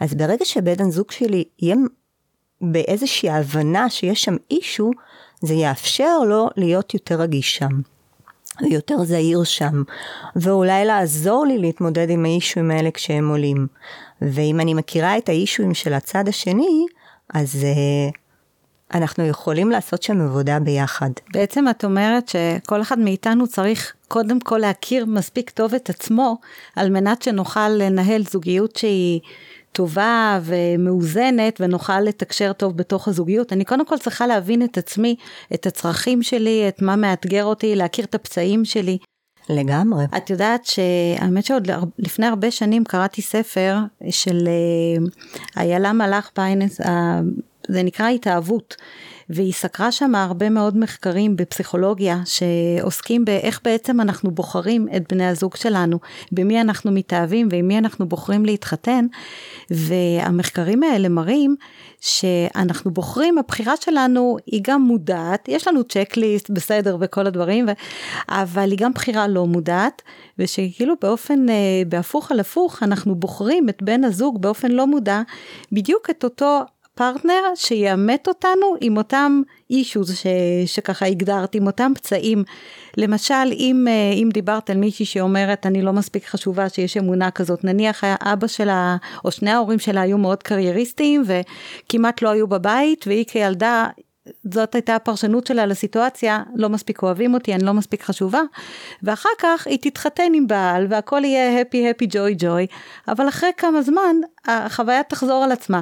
אז 0.00 0.14
ברגע 0.14 0.44
שבן 0.44 0.80
הזוג 0.80 1.10
שלי 1.10 1.44
יהיה 1.62 1.76
באיזושהי 2.60 3.30
הבנה 3.30 3.90
שיש 3.90 4.22
שם 4.22 4.36
אישו, 4.50 4.90
זה 5.40 5.54
יאפשר 5.54 6.18
לו 6.18 6.48
להיות 6.56 6.94
יותר 6.94 7.20
רגיש 7.20 7.56
שם. 7.56 7.80
יותר 8.70 9.04
זהיר 9.04 9.44
שם, 9.44 9.82
ואולי 10.36 10.84
לעזור 10.84 11.46
לי 11.46 11.58
להתמודד 11.58 12.10
עם 12.10 12.24
האישויים 12.24 12.70
האלה 12.70 12.90
כשהם 12.90 13.28
עולים. 13.28 13.66
ואם 14.22 14.60
אני 14.60 14.74
מכירה 14.74 15.18
את 15.18 15.28
האישויים 15.28 15.74
של 15.74 15.92
הצד 15.92 16.28
השני, 16.28 16.86
אז 17.34 17.54
uh, 17.54 18.18
אנחנו 18.94 19.26
יכולים 19.26 19.70
לעשות 19.70 20.02
שם 20.02 20.20
עבודה 20.20 20.60
ביחד. 20.60 21.10
בעצם 21.32 21.64
את 21.70 21.84
אומרת 21.84 22.28
שכל 22.28 22.82
אחד 22.82 22.98
מאיתנו 22.98 23.46
צריך 23.46 23.94
קודם 24.08 24.40
כל 24.40 24.58
להכיר 24.58 25.06
מספיק 25.06 25.50
טוב 25.50 25.74
את 25.74 25.90
עצמו, 25.90 26.36
על 26.76 26.90
מנת 26.90 27.22
שנוכל 27.22 27.68
לנהל 27.68 28.22
זוגיות 28.22 28.76
שהיא 28.76 29.20
טובה 29.72 30.40
ומאוזנת 30.42 31.60
ונוכל 31.60 32.00
לתקשר 32.00 32.52
טוב 32.52 32.76
בתוך 32.76 33.08
הזוגיות. 33.08 33.52
אני 33.52 33.64
קודם 33.64 33.86
כל 33.86 33.98
צריכה 33.98 34.26
להבין 34.26 34.62
את 34.62 34.78
עצמי, 34.78 35.16
את 35.54 35.66
הצרכים 35.66 36.22
שלי, 36.22 36.68
את 36.68 36.82
מה 36.82 36.96
מאתגר 36.96 37.44
אותי, 37.44 37.76
להכיר 37.76 38.04
את 38.04 38.14
הפצעים 38.14 38.64
שלי. 38.64 38.98
לגמרי. 39.48 40.04
את 40.16 40.30
יודעת 40.30 40.64
שהאמת 40.64 41.44
שעוד 41.44 41.68
לפני 41.98 42.26
הרבה 42.26 42.50
שנים 42.50 42.84
קראתי 42.84 43.22
ספר 43.22 43.78
של 44.10 44.48
אה, 44.48 45.62
איילה 45.62 45.92
מלאך 45.92 46.30
פיינס, 46.34 46.80
זה 47.68 47.82
נקרא 47.82 48.08
התאהבות. 48.08 48.76
והיא 49.30 49.52
סקרה 49.52 49.92
שם 49.92 50.14
הרבה 50.14 50.50
מאוד 50.50 50.76
מחקרים 50.76 51.36
בפסיכולוגיה 51.36 52.18
שעוסקים 52.24 53.24
באיך 53.24 53.60
בעצם 53.64 54.00
אנחנו 54.00 54.30
בוחרים 54.30 54.88
את 54.96 55.12
בני 55.12 55.26
הזוג 55.26 55.56
שלנו, 55.56 55.98
במי 56.32 56.60
אנחנו 56.60 56.90
מתאהבים 56.90 57.48
ועם 57.50 57.68
מי 57.68 57.78
אנחנו 57.78 58.08
בוחרים 58.08 58.44
להתחתן, 58.44 59.06
והמחקרים 59.70 60.82
האלה 60.82 61.08
מראים 61.08 61.56
שאנחנו 62.00 62.90
בוחרים, 62.90 63.38
הבחירה 63.38 63.74
שלנו 63.80 64.36
היא 64.46 64.60
גם 64.64 64.82
מודעת, 64.82 65.48
יש 65.48 65.68
לנו 65.68 65.84
צ'קליסט 65.84 66.50
בסדר 66.50 66.96
וכל 67.00 67.26
הדברים, 67.26 67.66
ו... 67.68 67.72
אבל 68.28 68.70
היא 68.70 68.78
גם 68.78 68.92
בחירה 68.92 69.28
לא 69.28 69.46
מודעת, 69.46 70.02
ושכאילו 70.38 70.94
באופן, 71.02 71.48
אה, 71.48 71.54
בהפוך 71.88 72.32
על 72.32 72.40
הפוך, 72.40 72.82
אנחנו 72.82 73.14
בוחרים 73.14 73.68
את 73.68 73.82
בן 73.82 74.04
הזוג 74.04 74.42
באופן 74.42 74.70
לא 74.70 74.86
מודע, 74.86 75.22
בדיוק 75.72 76.10
את 76.10 76.24
אותו 76.24 76.60
פרטנר 77.00 77.42
שיאמת 77.54 78.28
אותנו 78.28 78.74
עם 78.80 78.96
אותם 78.96 79.42
אישוז 79.70 80.16
ש, 80.16 80.26
שככה 80.66 81.06
הגדרת, 81.06 81.54
עם 81.54 81.66
אותם 81.66 81.92
פצעים. 81.94 82.44
למשל, 82.96 83.34
אם, 83.52 83.86
אה, 83.88 84.12
אם 84.12 84.28
דיברת 84.32 84.70
על 84.70 84.76
מישהי 84.76 85.06
שאומרת, 85.06 85.66
אני 85.66 85.82
לא 85.82 85.92
מספיק 85.92 86.26
חשובה 86.26 86.68
שיש 86.68 86.96
אמונה 86.96 87.30
כזאת, 87.30 87.64
נניח 87.64 88.04
אבא 88.04 88.46
שלה, 88.46 88.96
או 89.24 89.30
שני 89.30 89.50
ההורים 89.50 89.78
שלה 89.78 90.00
היו 90.00 90.18
מאוד 90.18 90.42
קרייריסטים, 90.42 91.22
וכמעט 91.26 92.22
לא 92.22 92.28
היו 92.28 92.46
בבית, 92.46 93.04
והיא 93.06 93.24
כילדה 93.24 93.86
זאת 94.44 94.74
הייתה 94.74 94.96
הפרשנות 94.96 95.46
שלה 95.46 95.66
לסיטואציה, 95.66 96.42
לא 96.54 96.68
מספיק 96.68 97.02
אוהבים 97.02 97.34
אותי, 97.34 97.54
אני 97.54 97.64
לא 97.64 97.74
מספיק 97.74 98.02
חשובה, 98.02 98.40
ואחר 99.02 99.28
כך 99.38 99.66
היא 99.66 99.78
תתחתן 99.82 100.32
עם 100.34 100.46
בעל 100.46 100.86
והכל 100.90 101.24
יהיה 101.24 101.60
הפי 101.60 101.90
הפי 101.90 102.06
ג'וי 102.10 102.34
ג'וי, 102.38 102.66
אבל 103.08 103.28
אחרי 103.28 103.50
כמה 103.56 103.82
זמן 103.82 104.16
החוויה 104.46 105.02
תחזור 105.02 105.44
על 105.44 105.52
עצמה, 105.52 105.80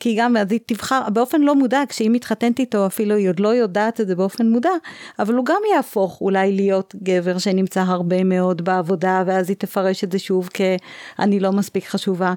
כי 0.00 0.14
גם 0.14 0.36
אז 0.36 0.52
היא 0.52 0.60
תבחר 0.66 1.00
באופן 1.12 1.40
לא 1.40 1.54
מודע, 1.54 1.82
כשהיא 1.88 2.10
מתחתנת 2.10 2.58
איתו 2.58 2.86
אפילו 2.86 3.14
היא 3.14 3.28
עוד 3.28 3.40
לא 3.40 3.48
יודעת 3.48 4.00
את 4.00 4.08
זה 4.08 4.14
באופן 4.14 4.46
מודע, 4.46 4.70
אבל 5.18 5.34
הוא 5.34 5.44
גם 5.44 5.60
יהפוך 5.74 6.20
אולי 6.20 6.52
להיות 6.52 6.94
גבר 7.02 7.38
שנמצא 7.38 7.80
הרבה 7.80 8.24
מאוד 8.24 8.64
בעבודה, 8.64 9.22
ואז 9.26 9.48
היא 9.48 9.56
תפרש 9.56 10.04
את 10.04 10.12
זה 10.12 10.18
שוב 10.18 10.48
כ"אני 10.54 11.40
לא 11.40 11.52
מספיק 11.52 11.86
חשובה", 11.86 12.34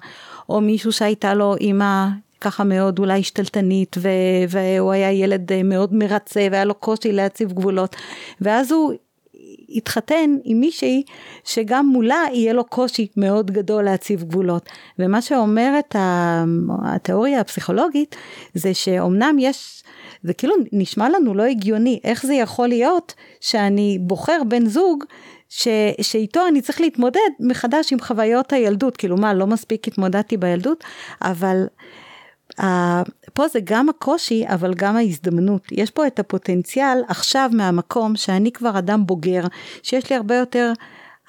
או 0.50 0.62
מישהו 0.62 0.92
שהייתה 0.92 1.34
לו 1.34 1.56
אימא 1.56 2.08
ככה 2.42 2.64
מאוד 2.64 3.00
אולי 3.00 3.20
השתלטנית, 3.20 3.96
ו- 4.00 4.10
והוא 4.50 4.92
היה 4.92 5.12
ילד 5.12 5.52
אה, 5.52 5.64
מאוד 5.64 5.94
מרצה 5.94 6.48
והיה 6.52 6.66
לו 6.66 6.74
קושי 6.76 7.12
להציב 7.12 7.54
גבולות, 7.54 7.96
ואז 8.42 8.72
הוא 8.72 8.94
התחתן 9.70 10.38
עם 10.44 10.60
מישהי 10.60 11.04
שגם 11.44 11.86
מולה 11.86 12.24
יהיה 12.34 12.54
לו 12.54 12.64
קושי 12.66 13.08
מאוד 13.18 13.52
גדול 13.52 13.84
להציב 13.84 14.24
גבולות. 14.24 14.70
ומה 15.00 15.22
שאומרת 15.22 15.96
התיאוריה 16.84 17.40
הפסיכולוגית 17.40 18.16
זה 18.54 18.74
שאומנם 18.74 19.36
יש, 19.40 19.84
זה 20.24 20.34
כאילו 20.34 20.56
נשמע 20.72 21.10
לנו 21.10 21.34
לא 21.34 21.44
הגיוני, 21.44 22.00
איך 22.04 22.26
זה 22.26 22.34
יכול 22.34 22.68
להיות 22.68 23.14
שאני 23.42 23.98
בוחר 24.02 24.42
בן 24.48 24.66
זוג 24.66 25.04
ש, 25.50 25.68
שאיתו 26.02 26.48
אני 26.48 26.62
צריך 26.62 26.82
להתמודד 26.82 27.20
מחדש 27.40 27.94
עם 27.94 28.00
חוויות 28.00 28.54
הילדות, 28.54 28.98
כאילו 28.98 29.18
מה, 29.18 29.34
לא 29.34 29.48
מספיק 29.48 29.88
התמודדתי 29.88 30.38
בילדות, 30.38 30.84
אבל 31.22 31.66
פה 33.34 33.48
זה 33.48 33.60
גם 33.64 33.90
הקושי, 33.90 34.44
אבל 34.48 34.74
גם 34.74 34.96
ההזדמנות. 34.96 35.62
יש 35.72 35.92
פה 35.92 36.08
את 36.08 36.20
הפוטנציאל 36.20 36.98
עכשיו 37.08 37.50
מהמקום 37.54 38.16
שאני 38.16 38.52
כבר 38.52 38.80
אדם 38.80 39.06
בוגר, 39.06 39.44
שיש 39.84 40.10
לי 40.10 40.16
הרבה 40.16 40.36
יותר 40.36 40.74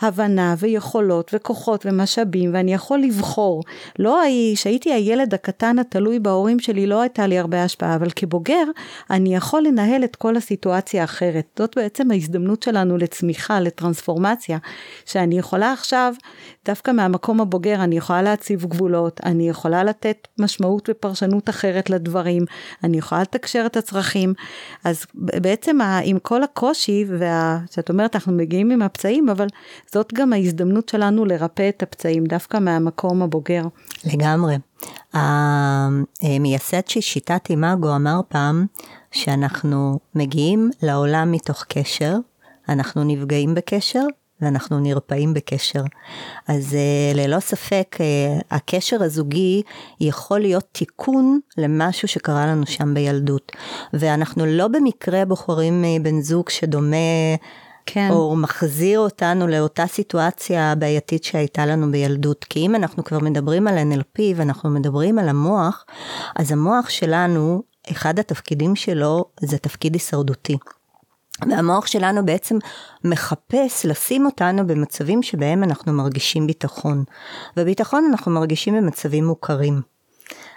הבנה 0.03 0.55
ויכולות 0.59 1.31
וכוחות 1.35 1.87
ומשאבים 1.87 2.55
ואני 2.55 2.75
יכול 2.75 2.99
לבחור. 2.99 3.63
לא 3.99 4.23
שהייתי 4.55 4.93
הילד 4.93 5.35
הקטן 5.35 5.79
התלוי 5.79 6.19
בהורים 6.19 6.61
שלי 6.61 6.87
לא 6.87 7.01
הייתה 7.01 7.27
לי 7.27 7.39
הרבה 7.39 7.65
השפעה, 7.65 7.95
אבל 7.95 8.11
כבוגר 8.17 8.65
אני 9.11 9.37
יכול 9.37 9.63
לנהל 9.63 10.05
את 10.05 10.17
כל 10.17 10.37
הסיטואציה 10.37 11.05
אחרת. 11.05 11.47
זאת 11.59 11.77
בעצם 11.77 12.11
ההזדמנות 12.11 12.63
שלנו 12.63 12.97
לצמיחה, 12.97 13.61
לטרנספורמציה, 13.61 14.59
שאני 15.07 15.39
יכולה 15.39 15.73
עכשיו, 15.73 16.15
דווקא 16.65 16.91
מהמקום 16.91 17.41
הבוגר, 17.41 17.75
אני 17.75 17.97
יכולה 17.97 18.23
להציב 18.23 18.67
גבולות, 18.67 19.21
אני 19.25 19.49
יכולה 19.49 19.85
לתת 19.85 20.29
משמעות 20.39 20.89
ופרשנות 20.91 21.51
אחרת 21.51 21.91
לדברים, 21.91 22.45
אני 22.85 22.99
יכולה 22.99 23.21
לתקשר 23.21 23.63
את 23.67 23.77
הצרכים. 23.77 24.35
אז 24.85 25.07
בעצם 25.15 25.79
עם 26.05 26.19
כל 26.19 26.43
הקושי, 26.43 27.05
וה... 27.19 27.59
שאת 27.71 27.91
אומרת 27.91 28.15
אנחנו 28.15 28.33
מגיעים 28.33 28.71
עם 28.71 28.83
הפצעים, 28.83 29.29
אבל 29.29 29.47
זאת 29.93 30.13
גם 30.15 30.33
ההזדמנות 30.33 30.89
שלנו 30.89 31.25
לרפא 31.25 31.69
את 31.69 31.83
הפצעים, 31.83 32.25
דווקא 32.27 32.57
מהמקום 32.59 33.23
הבוגר. 33.23 33.63
לגמרי. 34.05 34.57
המייסד 35.13 36.89
של 36.89 37.01
שיטת 37.01 37.51
אימאגו 37.51 37.97
אמר 37.97 38.21
פעם 38.29 38.67
שאנחנו 39.11 39.99
מגיעים 40.15 40.71
לעולם 40.83 41.33
מתוך 41.33 41.65
קשר, 41.69 42.17
אנחנו 42.69 43.05
נפגעים 43.05 43.55
בקשר 43.55 44.05
ואנחנו 44.41 44.81
נרפאים 44.81 45.35
בקשר. 45.35 45.83
אז 46.49 46.73
uh, 46.73 47.17
ללא 47.17 47.41
ספק 47.41 47.97
uh, 47.99 48.45
הקשר 48.51 49.03
הזוגי 49.03 49.63
יכול 50.01 50.41
להיות 50.41 50.65
תיקון 50.73 51.41
למשהו 51.59 52.09
שקרה 52.09 52.47
לנו 52.47 52.67
שם 52.67 52.95
בילדות. 52.95 53.53
ואנחנו 53.93 54.47
לא 54.47 54.69
במקרה 54.69 55.25
בוחרים 55.25 55.85
uh, 55.85 56.03
בן 56.03 56.21
זוג 56.21 56.49
שדומה 56.49 56.97
כן. 57.87 58.09
או 58.11 58.37
מחזיר 58.37 58.99
אותנו 58.99 59.47
לאותה 59.47 59.87
סיטואציה 59.87 60.75
בעייתית 60.75 61.25
שהייתה 61.25 61.67
לנו 61.67 61.93
בילדות. 61.93 62.45
כי 62.45 62.61
אם 62.61 62.75
אנחנו 62.75 63.05
כבר 63.05 63.19
מדברים 63.19 63.69
על 63.69 63.79
NLP 63.79 64.21
ואנחנו 64.37 64.71
מדברים 64.71 65.19
על 65.19 65.29
המוח, 65.29 65.85
אז 66.37 66.53
המוח 66.53 66.89
שלנו, 66.91 67.63
אחד 67.91 68.19
התפקידים 68.19 68.77
שלו 68.77 69.25
זה 69.41 69.59
תפקיד 69.59 69.95
הישרדותי. 69.95 70.57
והמוח 71.51 71.87
שלנו 71.87 72.27
בעצם 72.27 72.59
מחפש 73.05 73.87
לשים 73.87 74.27
אותנו 74.27 74.67
במצבים 74.67 75.23
שבהם 75.23 75.65
אנחנו 75.65 75.93
מרגישים 75.93 76.47
ביטחון. 76.47 77.05
וביטחון 77.57 78.05
אנחנו 78.11 78.33
מרגישים 78.33 78.75
במצבים 78.75 79.27
מוכרים. 79.27 79.92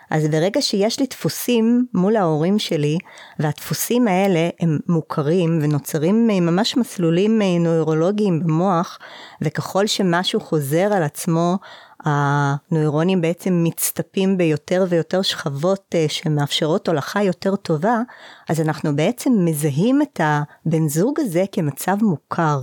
אז 0.09 0.27
ברגע 0.27 0.61
שיש 0.61 0.99
לי 0.99 1.05
דפוסים 1.09 1.85
מול 1.93 2.15
ההורים 2.15 2.59
שלי, 2.59 2.97
והדפוסים 3.39 4.07
האלה 4.07 4.49
הם 4.59 4.79
מוכרים 4.87 5.59
ונוצרים 5.61 6.27
ממש 6.27 6.77
מסלולים 6.77 7.41
נוירולוגיים 7.59 8.39
במוח, 8.39 8.99
וככל 9.41 9.87
שמשהו 9.87 10.39
חוזר 10.39 10.93
על 10.93 11.03
עצמו, 11.03 11.57
הנוירונים 12.05 13.21
בעצם 13.21 13.63
מצטפים 13.63 14.37
ביותר 14.37 14.85
ויותר 14.89 15.21
שכבות 15.21 15.85
אה, 15.95 16.05
שמאפשרות 16.09 16.87
הולכה 16.87 17.23
יותר 17.23 17.55
טובה, 17.55 18.01
אז 18.49 18.61
אנחנו 18.61 18.95
בעצם 18.95 19.31
מזהים 19.45 20.01
את 20.01 20.21
הבן 20.23 20.87
זוג 20.87 21.19
הזה 21.19 21.43
כמצב 21.51 21.97
מוכר. 22.01 22.59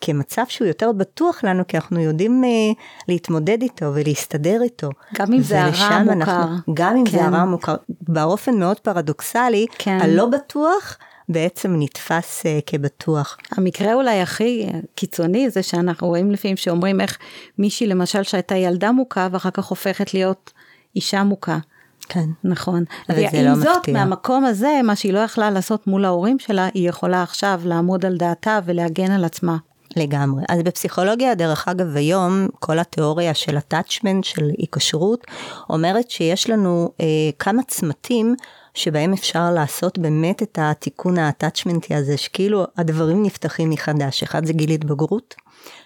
כמצב 0.00 0.42
שהוא 0.48 0.68
יותר 0.68 0.92
בטוח 0.92 1.44
לנו, 1.44 1.66
כי 1.66 1.76
אנחנו 1.76 2.00
יודעים 2.00 2.44
uh, 2.44 2.78
להתמודד 3.08 3.62
איתו 3.62 3.86
ולהסתדר 3.94 4.62
איתו. 4.62 4.90
גם 5.14 5.32
אם 5.32 5.42
זה 5.42 5.62
הרע 5.62 6.02
מוכר. 6.02 6.12
אנחנו, 6.12 6.74
גם 6.74 6.96
אם 6.96 7.04
כן. 7.04 7.10
זה 7.10 7.24
הרע 7.24 7.44
מוכר, 7.44 7.74
באופן 7.88 8.58
מאוד 8.58 8.80
פרדוקסלי, 8.80 9.66
כן. 9.78 9.98
הלא 10.02 10.26
בטוח 10.26 10.96
בעצם 11.28 11.74
נתפס 11.78 12.42
uh, 12.42 12.62
כבטוח. 12.66 13.36
המקרה 13.52 13.94
אולי 13.94 14.20
הכי 14.20 14.66
קיצוני 14.94 15.50
זה 15.50 15.62
שאנחנו 15.62 16.06
רואים 16.06 16.30
לפעמים 16.30 16.56
שאומרים 16.56 17.00
איך 17.00 17.18
מישהי 17.58 17.86
למשל 17.86 18.22
שהייתה 18.22 18.54
ילדה 18.54 18.92
מוכה 18.92 19.28
ואחר 19.32 19.50
כך 19.50 19.64
הופכת 19.64 20.14
להיות 20.14 20.52
אישה 20.96 21.22
מוכה. 21.22 21.58
כן. 22.08 22.28
נכון. 22.44 22.84
אבל 23.08 23.22
זה 23.30 23.42
לא 23.42 23.54
זאת, 23.54 23.76
מפתיע. 23.76 23.94
מהמקום 23.94 24.44
הזה, 24.44 24.80
מה 24.84 24.96
שהיא 24.96 25.12
לא 25.12 25.18
יכלה 25.18 25.50
לעשות 25.50 25.86
מול 25.86 26.04
ההורים 26.04 26.38
שלה, 26.38 26.68
היא 26.74 26.88
יכולה 26.88 27.22
עכשיו 27.22 27.60
לעמוד 27.64 28.06
על 28.06 28.16
דעתה 28.16 28.58
ולהגן 28.64 29.10
על 29.10 29.24
עצמה. 29.24 29.56
לגמרי. 29.96 30.42
אז 30.48 30.62
בפסיכולוגיה, 30.62 31.34
דרך 31.34 31.68
אגב, 31.68 31.96
היום 31.96 32.48
כל 32.58 32.78
התיאוריה 32.78 33.34
של 33.34 33.56
attachment, 33.56 34.22
של 34.22 34.50
היקשרות, 34.58 35.26
אומרת 35.70 36.10
שיש 36.10 36.50
לנו 36.50 36.92
אה, 37.00 37.06
כמה 37.38 37.62
צמתים 37.62 38.34
שבהם 38.74 39.12
אפשר 39.12 39.50
לעשות 39.50 39.98
באמת 39.98 40.42
את 40.42 40.58
התיקון 40.62 41.18
האטאצ'מנטי 41.18 41.94
הזה, 41.94 42.16
שכאילו 42.16 42.64
הדברים 42.76 43.22
נפתחים 43.22 43.70
מחדש. 43.70 44.22
אחד 44.22 44.46
זה 44.46 44.52
גיל 44.52 44.70
התבגרות, 44.70 45.34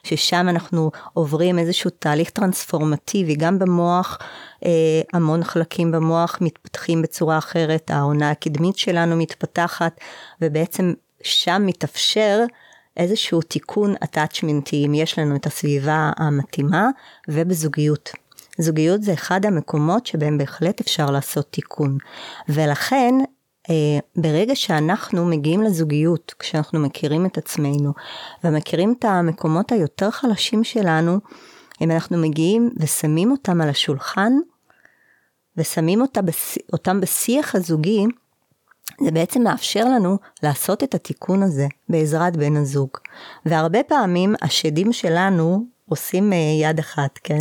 ששם 0.03 0.47
אנחנו 0.49 0.91
עוברים 1.13 1.59
איזשהו 1.59 1.91
תהליך 1.99 2.31
טרנספורמטיבי, 2.31 3.35
גם 3.35 3.59
במוח, 3.59 4.19
אה, 4.65 4.71
המון 5.13 5.45
חלקים 5.45 5.93
במוח 5.93 6.39
מתפתחים 6.41 7.03
בצורה 7.03 7.39
אחרת, 7.39 7.91
העונה 7.91 8.31
הקדמית 8.31 8.79
שלנו 8.79 9.17
מתפתחת, 9.17 10.01
ובעצם 10.43 10.93
שם 11.23 11.63
מתאפשר 11.67 12.45
איזשהו 13.01 13.43
תיקון 13.43 13.95
attachmentי, 14.05 14.87
אם 14.87 14.95
יש 14.95 15.19
לנו 15.19 15.37
את 15.37 15.47
הסביבה 15.47 16.11
המתאימה, 16.17 16.89
ובזוגיות. 17.29 18.11
זוגיות 18.59 19.03
זה 19.03 19.13
אחד 19.13 19.47
המקומות 19.47 20.07
שבהם 20.07 20.39
בהחלט 20.39 20.81
אפשר 20.81 21.11
לעשות 21.11 21.47
תיקון. 21.51 21.99
ולכן, 22.49 23.15
אה, 23.71 23.99
ברגע 24.17 24.57
שאנחנו 24.57 25.27
מגיעים 25.27 25.63
לזוגיות, 25.63 26.35
כשאנחנו 26.39 26.81
מכירים 26.81 27.27
את 27.27 27.39
עצמנו, 27.39 27.93
ומכירים 28.45 28.95
את 28.99 29.05
המקומות 29.05 29.73
היותר 29.73 30.11
חלשים 30.11 30.65
שלנו, 30.65 31.19
אם 31.81 31.91
אנחנו 31.91 32.19
מגיעים 32.19 32.71
ושמים 32.77 33.31
אותם 33.31 33.61
על 33.61 33.69
השולחן, 33.69 34.33
ושמים 35.57 36.01
אותם, 36.01 36.25
אותם 36.73 37.01
בשיח 37.01 37.55
הזוגי, 37.55 38.07
זה 39.05 39.11
בעצם 39.11 39.43
מאפשר 39.43 39.85
לנו 39.85 40.19
לעשות 40.43 40.83
את 40.83 40.95
התיקון 40.95 41.43
הזה 41.43 41.67
בעזרת 41.89 42.37
בן 42.37 42.57
הזוג. 42.57 42.91
והרבה 43.47 43.83
פעמים 43.83 44.35
השדים 44.43 44.93
שלנו 44.93 45.65
עושים 45.91 46.33
אה, 46.33 46.39
יד 46.39 46.79
אחת, 46.79 47.19
כן? 47.25 47.39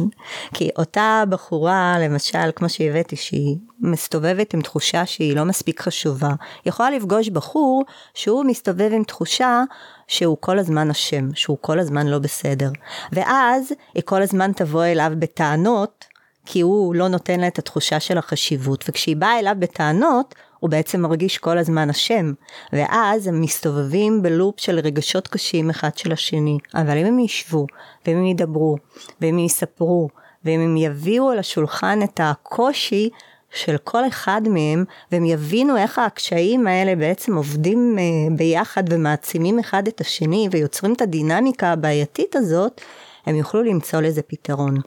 כי 0.54 0.70
אותה 0.78 1.24
בחורה, 1.30 1.96
למשל, 2.00 2.52
כמו 2.56 2.70
שהבאתי, 2.70 3.16
שהיא 3.16 3.58
מסתובבת 3.80 4.54
עם 4.54 4.62
תחושה 4.62 5.06
שהיא 5.06 5.36
לא 5.36 5.46
מספיק 5.46 5.82
חשובה, 5.82 6.32
יכולה 6.66 6.92
לפגוש 6.92 7.30
בחור 7.30 7.84
שהוא 8.14 8.44
מסתובב 8.46 8.90
עם 8.94 9.04
תחושה 9.04 9.64
שהוא 10.08 10.38
כל 10.40 10.60
הזמן 10.60 10.90
אשם, 10.90 11.34
שהוא 11.34 11.58
כל 11.62 11.80
הזמן 11.80 12.08
לא 12.08 12.20
בסדר. 12.20 12.70
ואז 13.12 13.74
היא 13.94 14.04
כל 14.06 14.22
הזמן 14.22 14.52
תבוא 14.52 14.86
אליו 14.86 15.12
בטענות, 15.20 16.06
כי 16.46 16.62
הוא 16.62 16.96
לא 16.96 17.08
נותן 17.08 17.40
לה 17.40 17.48
את 17.48 17.60
התחושה 17.60 18.00
של 18.00 18.18
החשיבות, 18.18 18.86
וכשהיא 18.90 19.16
באה 19.16 19.40
אליו 19.40 19.56
בטענות, 19.60 20.36
הוא 20.60 20.70
בעצם 20.70 21.02
מרגיש 21.02 21.38
כל 21.38 21.58
הזמן 21.58 21.90
אשם, 21.90 22.34
ואז 22.74 23.28
הם 23.28 23.42
מסתובבים 23.42 24.22
בלופ 24.22 24.60
של 24.60 24.80
רגשות 24.80 25.28
קשים 25.28 25.70
אחד 25.70 25.98
של 25.98 26.12
השני, 26.12 26.58
אבל 26.76 26.98
אם 26.98 27.06
הם 27.06 27.20
ישבו, 27.20 27.66
ואם 28.06 28.18
הם 28.18 28.26
ידברו, 28.26 28.78
ואם 29.22 29.34
הם 29.34 29.40
יספרו, 29.40 30.10
ואם 30.46 30.60
הם 30.60 30.78
יביאו 30.78 31.30
על 31.30 31.40
השולחן 31.40 32.00
את 32.04 32.20
הקושי 32.24 33.10
של 33.52 33.78
כל 33.78 34.08
אחד 34.08 34.42
מהם, 34.50 34.84
והם 35.12 35.26
יבינו 35.26 35.78
איך 35.78 36.00
הקשיים 36.00 36.68
האלה 36.68 36.96
בעצם 36.96 37.36
עובדים 37.36 37.96
אה, 38.00 38.36
ביחד 38.36 38.84
ומעצימים 38.90 39.60
אחד 39.60 39.88
את 39.88 40.02
השני 40.02 40.48
ויוצרים 40.52 40.94
את 40.94 41.02
הדינמיקה 41.02 41.72
הבעייתית 41.72 42.36
הזאת, 42.36 42.82
הם 43.26 43.36
יוכלו 43.36 43.64
למצוא 43.64 44.02
לזה 44.02 44.22
פתרון. 44.22 44.78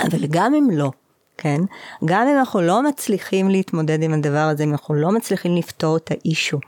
אבל 0.00 0.26
גם 0.30 0.54
אם 0.54 0.68
לא, 0.72 0.90
כן? 1.38 1.60
גם 2.04 2.28
אם 2.28 2.38
אנחנו 2.38 2.60
לא 2.60 2.82
מצליחים 2.82 3.50
להתמודד 3.50 4.02
עם 4.02 4.14
הדבר 4.14 4.38
הזה, 4.38 4.64
אם 4.64 4.72
אנחנו 4.72 4.94
לא 4.94 5.10
מצליחים 5.10 5.56
לפתור 5.56 5.96
את 5.96 6.10
האישו. 6.10 6.58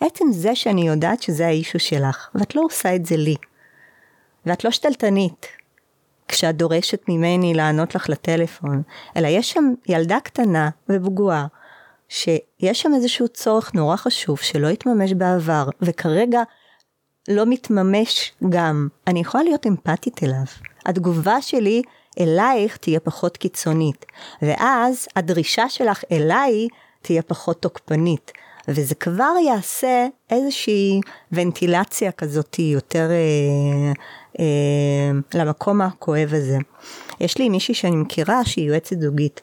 עצם 0.00 0.24
זה 0.32 0.54
שאני 0.54 0.88
יודעת 0.88 1.22
שזה 1.22 1.46
האישו 1.46 1.78
שלך, 1.78 2.28
ואת 2.34 2.54
לא 2.54 2.62
עושה 2.64 2.94
את 2.94 3.06
זה 3.06 3.16
לי, 3.16 3.36
ואת 4.46 4.64
לא 4.64 4.70
שתלטנית, 4.70 5.46
כשאת 6.28 6.56
דורשת 6.56 7.02
ממני 7.08 7.54
לענות 7.54 7.94
לך 7.94 8.08
לטלפון, 8.08 8.82
אלא 9.16 9.28
יש 9.28 9.50
שם 9.50 9.74
ילדה 9.88 10.18
קטנה 10.20 10.70
ופגועה, 10.88 11.46
שיש 12.08 12.82
שם 12.82 12.94
איזשהו 12.94 13.28
צורך 13.28 13.74
נורא 13.74 13.96
חשוב 13.96 14.38
שלא 14.38 14.68
התממש 14.68 15.12
בעבר, 15.12 15.68
וכרגע 15.82 16.42
לא 17.28 17.46
מתממש 17.46 18.32
גם. 18.48 18.88
אני 19.06 19.20
יכולה 19.20 19.44
להיות 19.44 19.66
אמפתית 19.66 20.22
אליו. 20.22 20.44
התגובה 20.86 21.42
שלי 21.42 21.82
אלייך 22.20 22.76
תהיה 22.76 23.00
פחות 23.00 23.36
קיצונית, 23.36 24.06
ואז 24.42 25.06
הדרישה 25.16 25.68
שלך 25.68 26.04
אליי 26.12 26.68
תהיה 27.02 27.22
פחות 27.22 27.62
תוקפנית, 27.62 28.32
וזה 28.68 28.94
כבר 28.94 29.32
יעשה 29.46 30.06
איזושהי 30.30 31.00
ונטילציה 31.32 32.12
כזאת 32.12 32.58
יותר 32.58 33.10
אה, 33.10 33.92
אה, 34.40 35.10
למקום 35.34 35.80
הכואב 35.80 36.28
הזה. 36.32 36.58
יש 37.20 37.38
לי 37.38 37.48
מישהי 37.48 37.74
שאני 37.74 37.96
מכירה 37.96 38.44
שהיא 38.44 38.68
יועצת 38.68 39.00
זוגית, 39.00 39.40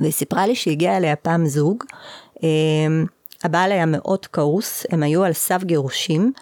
והיא 0.00 0.12
סיפרה 0.12 0.46
לי 0.46 0.54
שהגיע 0.54 0.96
אליה 0.96 1.16
פעם 1.16 1.46
זוג, 1.46 1.84
אה, 2.44 2.48
הבעל 3.44 3.72
היה 3.72 3.86
מאוד 3.86 4.26
כעוס, 4.26 4.86
הם 4.90 5.02
היו 5.02 5.24
על 5.24 5.32
סף 5.32 5.64
גירושים, 5.64 6.32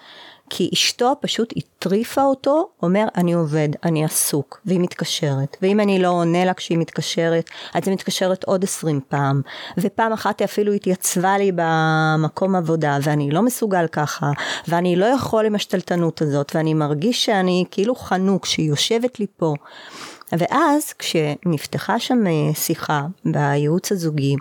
כי 0.57 0.71
אשתו 0.75 1.13
פשוט 1.21 1.55
הטריפה 1.57 2.23
אותו, 2.23 2.69
אומר 2.83 3.05
אני 3.17 3.33
עובד, 3.33 3.69
אני 3.85 4.05
עסוק, 4.05 4.61
והיא 4.65 4.81
מתקשרת, 4.81 5.57
ואם 5.63 5.81
אני 5.81 5.99
לא 5.99 6.09
עונה 6.09 6.45
לה 6.45 6.55
כשהיא 6.55 6.79
מתקשרת, 6.79 7.51
אז 7.75 7.83
היא 7.87 7.95
מתקשרת 7.95 8.45
עוד 8.45 8.65
עשרים 8.65 9.01
פעם, 9.09 9.43
ופעם 9.79 10.13
אחת 10.13 10.41
היא 10.41 10.47
אפילו 10.47 10.73
התייצבה 10.73 11.39
לי 11.39 11.53
במקום 11.55 12.55
עבודה, 12.55 12.99
ואני 13.03 13.31
לא 13.31 13.43
מסוגל 13.43 13.87
ככה, 13.87 14.31
ואני 14.69 14.97
לא 14.97 15.07
יכול 15.07 15.47
עם 15.47 15.55
השתלטנות 15.55 16.23
הזאת, 16.23 16.53
ואני 16.55 16.75
מרגיש 16.75 17.25
שאני 17.25 17.65
כאילו 17.71 17.95
חנוק, 17.95 18.47
שהיא 18.47 18.69
יושבת 18.69 19.21
לי 19.21 19.27
פה. 19.37 19.55
ואז 20.39 20.93
כשנפתחה 20.93 21.99
שם 21.99 22.27
אה, 22.27 22.55
שיחה 22.55 23.07
בייעוץ 23.25 23.93
הזוגי, 23.93 24.37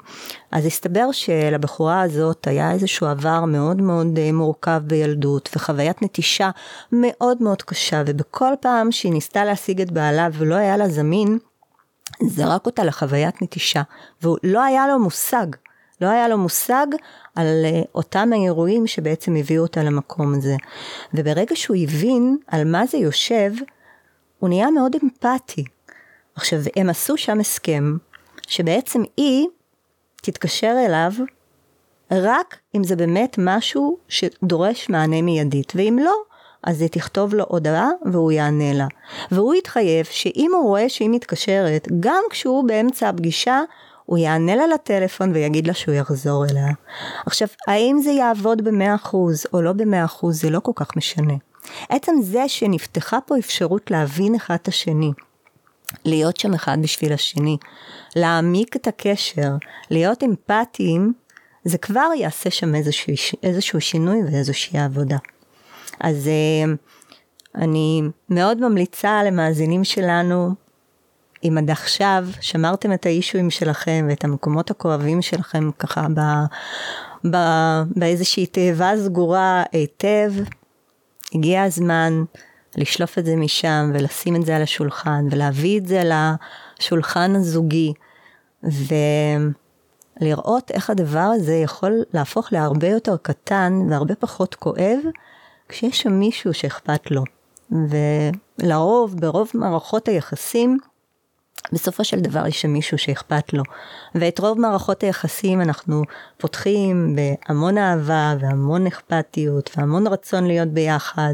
אז 0.52 0.66
הסתבר 0.66 1.12
שלבחורה 1.12 2.02
הזאת 2.02 2.48
היה 2.48 2.72
איזשהו 2.72 3.08
עבר 3.08 3.46
מאוד 3.46 3.82
מאוד 3.82 4.20
אה, 4.20 4.32
מורכב 4.32 4.82
בילדות, 4.88 5.50
וחוויית 5.56 6.02
נטישה 6.02 6.50
מאוד 6.92 7.44
מאוד 7.44 7.62
קשה, 7.62 8.04
ובכל 8.06 8.54
פעם 8.62 8.92
שהיא 8.92 9.14
ניסתה 9.14 9.46
להשיג 9.46 9.82
את 9.82 9.92
בעלה 9.92 10.28
ולא 10.34 10.56
היה 10.56 10.78
לה 10.78 10.90
זמין, 10.90 11.38
זרק 12.22 12.66
אותה 12.66 12.84
לחוויית 12.84 13.42
נטישה, 13.42 13.82
ולא 14.22 14.64
היה 14.64 14.88
לו 14.88 15.00
מושג. 15.00 15.48
לא 16.02 16.08
היה 16.08 16.28
לו 16.28 16.38
מושג 16.38 16.88
על 17.36 17.66
uh, 17.66 17.88
אותם 17.96 18.30
האירועים 18.34 18.88
שבעצם 18.88 19.36
הביאו 19.36 19.64
אותה 19.64 19.84
למקום 19.84 20.34
הזה. 20.34 20.56
וברגע 21.14 21.56
שהוא 21.56 21.78
הבין 21.84 22.38
על 22.48 22.64
מה 22.64 22.86
זה 22.86 22.98
יושב, 22.98 23.52
הוא 24.40 24.50
נהיה 24.50 24.72
מאוד 24.72 24.96
אמפתי. 25.04 25.64
עכשיו, 26.36 26.60
הם 26.76 26.90
עשו 26.90 27.18
שם 27.18 27.40
הסכם, 27.40 27.98
שבעצם 28.48 29.02
היא 29.18 29.48
תתקשר 30.16 30.76
אליו 30.86 31.12
רק 32.12 32.58
אם 32.76 32.84
זה 32.84 32.96
באמת 32.96 33.36
משהו 33.38 33.98
שדורש 34.08 34.90
מענה 34.90 35.22
מיידית, 35.22 35.74
ואם 35.76 36.00
לא, 36.02 36.16
אז 36.64 36.82
היא 36.82 36.90
תכתוב 36.90 37.34
לו 37.34 37.46
הודעה 37.48 37.90
והוא 38.12 38.32
יענה 38.32 38.74
לה. 38.74 38.88
והוא 39.32 39.56
יתחייב 39.56 40.06
שאם 40.06 40.52
הוא 40.54 40.64
רואה 40.64 40.90
שהיא 40.90 41.10
מתקשרת, 41.10 41.88
גם 42.00 42.24
כשהוא 42.30 42.68
באמצע 42.68 43.10
הפגישה, 43.10 43.62
הוא 44.06 44.18
יענה 44.18 44.56
לה 44.56 44.68
לטלפון 44.68 45.32
ויגיד 45.32 45.68
לה 45.68 45.74
שהוא 45.74 45.96
יחזור 45.96 46.46
אליה. 46.46 46.68
עכשיו, 47.26 47.48
האם 47.68 48.00
זה 48.04 48.12
יעבוד 48.12 48.62
ב-100% 48.62 49.16
או 49.54 49.62
לא 49.62 49.74
ב-100% 49.74 50.28
זה 50.30 50.50
לא 50.50 50.60
כל 50.60 50.72
כך 50.76 50.98
משנה. 50.98 51.34
עצם 51.90 52.16
זה 52.22 52.44
שנפתחה 52.48 53.18
פה 53.26 53.38
אפשרות 53.38 53.92
להבין 53.92 54.36
אחד 54.36 54.56
את 54.62 54.68
השני, 54.68 55.12
להיות 56.06 56.38
שם 56.38 56.54
אחד 56.54 56.78
בשביל 56.82 57.14
השני, 57.14 57.58
להעמיק 58.16 58.76
את 58.76 58.88
הקשר, 58.88 59.52
להיות 59.90 60.24
אמפתיים, 60.24 61.14
זה 61.64 61.78
כבר 61.78 62.10
יעשה 62.18 62.50
שם 62.50 62.76
איזשהו, 62.76 63.14
איזשהו 63.44 63.82
שינוי 63.82 64.24
ואיזושהי 64.24 64.80
עבודה. 64.80 65.18
אז 66.00 66.28
אה, 66.28 66.74
אני 67.56 68.02
מאוד 68.30 68.70
ממליצה 68.70 69.24
למאזינים 69.24 69.84
שלנו, 69.84 70.54
אם 71.44 71.58
עד 71.58 71.70
עכשיו 71.70 72.28
שמרתם 72.42 72.94
את 72.94 73.06
האישויים 73.06 73.50
שלכם 73.50 74.06
ואת 74.10 74.24
המקומות 74.24 74.72
הכואבים 74.72 75.22
שלכם 75.22 75.72
ככה 75.80 76.08
ב, 76.16 76.20
ב, 77.32 77.38
באיזושהי 77.96 78.46
תאבה 78.46 78.92
סגורה 78.98 79.64
היטב, 79.72 80.34
הגיע 81.36 81.64
הזמן 81.64 82.24
לשלוף 82.78 83.18
את 83.18 83.26
זה 83.26 83.36
משם 83.36 83.92
ולשים 83.94 84.36
את 84.36 84.46
זה 84.46 84.56
על 84.56 84.62
השולחן 84.62 85.28
ולהביא 85.32 85.80
את 85.80 85.88
זה 85.88 86.04
לשולחן 86.80 87.36
הזוגי 87.36 87.94
ולראות 90.22 90.72
איך 90.72 90.90
הדבר 90.90 91.32
הזה 91.36 91.54
יכול 91.54 92.04
להפוך 92.14 92.54
להרבה 92.54 92.88
יותר 92.88 93.18
קטן 93.18 93.74
והרבה 93.90 94.16
פחות 94.16 94.56
כואב 94.56 95.00
כשיש 95.70 96.02
שם 96.02 96.12
מישהו 96.12 96.54
שאכפת 96.54 97.12
לו. 97.12 97.24
ולרוב, 97.72 99.16
ברוב 99.20 99.52
מערכות 99.54 100.08
היחסים, 100.08 100.78
בסופו 101.72 102.04
של 102.04 102.20
דבר 102.20 102.48
יש 102.48 102.62
שם 102.62 102.70
מישהו 102.70 102.98
שאכפת 102.98 103.54
לו. 103.54 103.64
ואת 104.16 104.40
רוב 104.40 104.60
מערכות 104.60 105.04
היחסים 105.04 105.62
אנחנו 105.62 106.04
פותחים 106.38 107.16
בהמון 107.16 107.78
אהבה 107.78 108.36
והמון 108.40 108.88
אכפתיות 108.88 109.70
והמון 109.78 110.08
רצון 110.08 110.48
להיות 110.48 110.68
ביחד, 110.68 111.34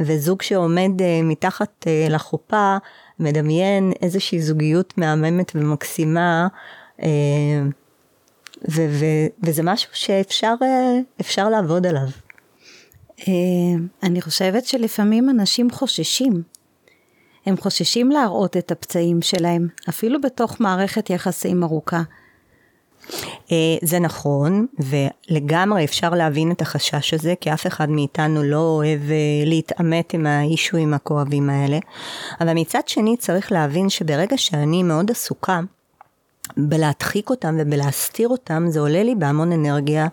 וזוג 0.00 0.42
שעומד 0.42 0.90
uh, 0.98 1.02
מתחת 1.22 1.86
uh, 1.86 2.12
לחופה 2.12 2.76
מדמיין 3.18 3.92
איזושהי 4.02 4.42
זוגיות 4.42 4.98
מהממת 4.98 5.52
ומקסימה, 5.54 6.46
uh, 6.98 7.02
ו- 8.68 8.88
ו- 8.90 9.26
וזה 9.42 9.62
משהו 9.62 9.90
שאפשר 9.92 11.48
לעבוד 11.48 11.86
עליו. 11.86 12.08
אני 14.02 14.20
חושבת 14.20 14.64
שלפעמים 14.64 15.30
אנשים 15.30 15.70
חוששים 15.70 16.42
הם 17.46 17.56
חוששים 17.56 18.10
להראות 18.10 18.56
את 18.56 18.70
הפצעים 18.70 19.22
שלהם, 19.22 19.68
אפילו 19.88 20.20
בתוך 20.20 20.60
מערכת 20.60 21.10
יחסים 21.10 21.62
ארוכה. 21.62 22.02
אה, 23.52 23.76
זה 23.82 23.98
נכון, 23.98 24.66
ולגמרי 24.78 25.84
אפשר 25.84 26.10
להבין 26.10 26.52
את 26.52 26.62
החשש 26.62 27.14
הזה, 27.14 27.34
כי 27.40 27.52
אף 27.52 27.66
אחד 27.66 27.90
מאיתנו 27.90 28.42
לא 28.42 28.58
אוהב 28.58 29.10
אה, 29.10 29.16
להתעמת 29.44 30.14
עם 30.14 30.26
האישויים 30.26 30.94
הכואבים 30.94 31.50
האלה. 31.50 31.78
אבל 32.40 32.52
מצד 32.54 32.80
שני 32.86 33.16
צריך 33.16 33.52
להבין 33.52 33.88
שברגע 33.88 34.38
שאני 34.38 34.82
מאוד 34.82 35.10
עסוקה 35.10 35.60
בלהדחיק 36.56 37.30
אותם 37.30 37.56
ובלהסתיר 37.60 38.28
אותם, 38.28 38.66
זה 38.68 38.80
עולה 38.80 39.02
לי 39.02 39.14
בהמון 39.14 39.52
אנרגיה 39.52 40.06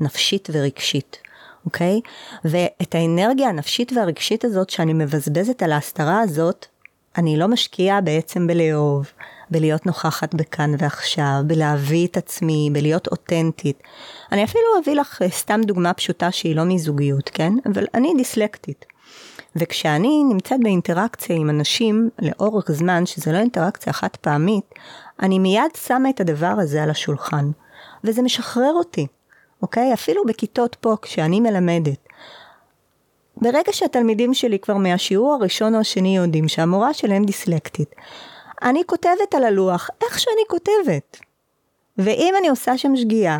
נפשית 0.00 0.48
ורגשית. 0.52 1.16
אוקיי? 1.64 2.00
ואת 2.44 2.94
האנרגיה 2.94 3.48
הנפשית 3.48 3.92
והרגשית 3.92 4.44
הזאת 4.44 4.70
שאני 4.70 4.92
מבזבזת 4.92 5.62
על 5.62 5.72
ההסתרה 5.72 6.20
הזאת, 6.20 6.66
אני 7.16 7.36
לא 7.36 7.48
משקיעה 7.48 8.00
בעצם 8.00 8.46
בלאהוב, 8.46 9.06
בלהיות 9.50 9.86
נוכחת 9.86 10.34
בכאן 10.34 10.74
ועכשיו, 10.78 11.40
בלהביא 11.46 12.06
את 12.06 12.16
עצמי, 12.16 12.70
בלהיות 12.72 13.06
אותנטית. 13.06 13.82
אני 14.32 14.44
אפילו 14.44 14.64
אביא 14.82 14.94
לך 14.94 15.22
אה, 15.22 15.30
סתם 15.30 15.60
דוגמה 15.64 15.92
פשוטה 15.94 16.30
שהיא 16.30 16.56
לא 16.56 16.64
מזוגיות, 16.64 17.30
כן? 17.34 17.52
אבל 17.66 17.86
אני 17.94 18.12
דיסלקטית. 18.16 18.84
וכשאני 19.56 20.22
נמצאת 20.28 20.60
באינטראקציה 20.62 21.36
עם 21.36 21.50
אנשים 21.50 22.10
לאורך 22.22 22.72
זמן, 22.72 23.06
שזה 23.06 23.32
לא 23.32 23.38
אינטראקציה 23.38 23.92
חד 23.92 24.16
פעמית, 24.20 24.74
אני 25.22 25.38
מיד 25.38 25.76
שמה 25.86 26.10
את 26.10 26.20
הדבר 26.20 26.54
הזה 26.58 26.82
על 26.82 26.90
השולחן. 26.90 27.50
וזה 28.04 28.22
משחרר 28.22 28.72
אותי, 28.74 29.06
אוקיי? 29.62 29.94
אפילו 29.94 30.24
בכיתות 30.24 30.76
פה, 30.80 30.96
כשאני 31.02 31.40
מלמדת. 31.40 32.07
ברגע 33.42 33.72
שהתלמידים 33.72 34.34
שלי 34.34 34.58
כבר 34.58 34.76
מהשיעור 34.76 35.34
הראשון 35.34 35.74
או 35.74 35.80
השני 35.80 36.16
יודעים 36.16 36.48
שהמורה 36.48 36.94
שלהם 36.94 37.24
דיסלקטית, 37.24 37.94
אני 38.62 38.82
כותבת 38.86 39.34
על 39.36 39.44
הלוח 39.44 39.90
איך 40.04 40.18
שאני 40.18 40.42
כותבת. 40.48 41.16
ואם 41.98 42.34
אני 42.38 42.48
עושה 42.48 42.78
שם 42.78 42.96
שגיאה, 42.96 43.38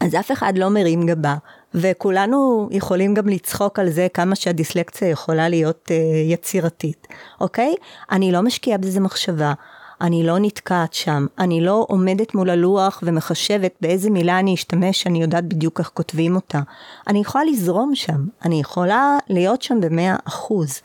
אז 0.00 0.14
אף 0.14 0.32
אחד 0.32 0.58
לא 0.58 0.68
מרים 0.68 1.06
גבה, 1.06 1.34
וכולנו 1.74 2.68
יכולים 2.70 3.14
גם 3.14 3.28
לצחוק 3.28 3.78
על 3.78 3.90
זה 3.90 4.06
כמה 4.14 4.36
שהדיסלקציה 4.36 5.08
יכולה 5.08 5.48
להיות 5.48 5.90
uh, 5.90 6.32
יצירתית, 6.32 7.06
אוקיי? 7.40 7.74
אני 8.10 8.32
לא 8.32 8.42
משקיעה 8.42 8.78
בזה 8.78 9.00
מחשבה, 9.00 9.52
אני 10.00 10.22
לא 10.26 10.38
נתקעת 10.38 10.94
שם, 10.94 11.26
אני 11.38 11.60
לא 11.60 11.86
עומדת 11.88 12.34
מול 12.34 12.50
הלוח 12.50 13.02
ומחשבת 13.02 13.74
באיזה 13.80 14.10
מילה 14.10 14.38
אני 14.38 14.54
אשתמש, 14.54 15.06
אני 15.06 15.22
יודעת 15.22 15.44
בדיוק 15.44 15.80
איך 15.80 15.90
כותבים 15.94 16.36
אותה. 16.36 16.60
אני 17.08 17.18
יכולה 17.20 17.44
לזרום 17.44 17.94
שם, 17.94 18.26
אני 18.44 18.60
יכולה 18.60 19.18
להיות 19.28 19.62
שם 19.62 19.80
במאה 19.80 20.16
אחוז, 20.24 20.80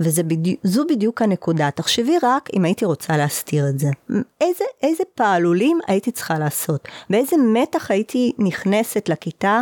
וזו 0.00 0.22
בדיוק, 0.26 0.60
בדיוק 0.90 1.22
הנקודה. 1.22 1.70
תחשבי 1.70 2.16
רק 2.22 2.48
אם 2.56 2.64
הייתי 2.64 2.84
רוצה 2.84 3.16
להסתיר 3.16 3.68
את 3.68 3.78
זה. 3.78 3.88
איזה, 4.40 4.64
איזה 4.82 5.04
פעלולים 5.14 5.78
הייתי 5.86 6.10
צריכה 6.10 6.38
לעשות, 6.38 6.88
באיזה 7.10 7.36
מתח 7.52 7.90
הייתי 7.90 8.32
נכנסת 8.38 9.08
לכיתה 9.08 9.60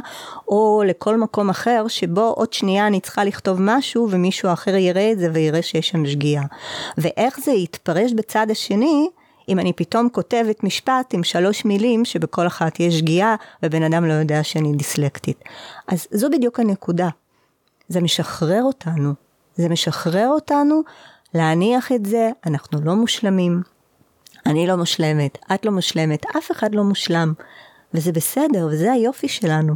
או 0.49 0.83
לכל 0.87 1.17
מקום 1.17 1.51
אחר 1.51 1.85
שבו 1.89 2.33
עוד 2.37 2.53
שנייה 2.53 2.87
אני 2.87 3.01
צריכה 3.01 3.25
לכתוב 3.25 3.59
משהו 3.61 4.09
ומישהו 4.11 4.53
אחר 4.53 4.75
יראה 4.77 5.13
את 5.13 5.19
זה 5.19 5.29
ויראה 5.33 5.63
שיש 5.63 5.89
שם 5.89 6.07
שגיאה. 6.07 6.43
ואיך 6.99 7.41
זה 7.41 7.53
יתפרש 7.53 8.13
בצד 8.13 8.47
השני 8.51 8.84
אם 9.49 9.59
אני 9.59 9.73
פתאום 9.73 10.09
כותבת 10.09 10.65
משפט 10.65 11.15
עם 11.15 11.25
שלוש 11.25 11.65
מילים 11.65 12.05
שבכל 12.05 12.47
אחת 12.47 12.81
יש 12.81 12.99
שגיאה 12.99 13.35
ובן 13.63 13.83
אדם 13.83 14.05
לא 14.05 14.13
יודע 14.13 14.43
שאני 14.43 14.73
דיסלקטית. 14.73 15.43
אז 15.89 16.07
זו 16.11 16.31
בדיוק 16.31 16.61
הנקודה. 16.61 17.09
זה 17.89 18.01
משחרר 18.01 18.63
אותנו. 18.63 19.13
זה 19.57 19.69
משחרר 19.69 20.29
אותנו 20.29 20.81
להניח 21.35 21.93
את 21.93 22.07
זה, 22.07 22.31
אנחנו 22.47 22.81
לא 22.85 22.95
מושלמים. 22.95 23.63
אני 24.47 24.67
לא 24.67 24.77
מושלמת, 24.77 25.39
את 25.55 25.67
לא 25.67 25.73
מושלמת, 25.73 26.27
אף 26.39 26.51
אחד 26.51 26.75
לא 26.75 26.85
מושלם. 26.85 27.33
וזה 27.95 28.13
בסדר, 28.13 28.69
וזה 28.73 28.93
היופי 28.93 29.29
שלנו. 29.29 29.75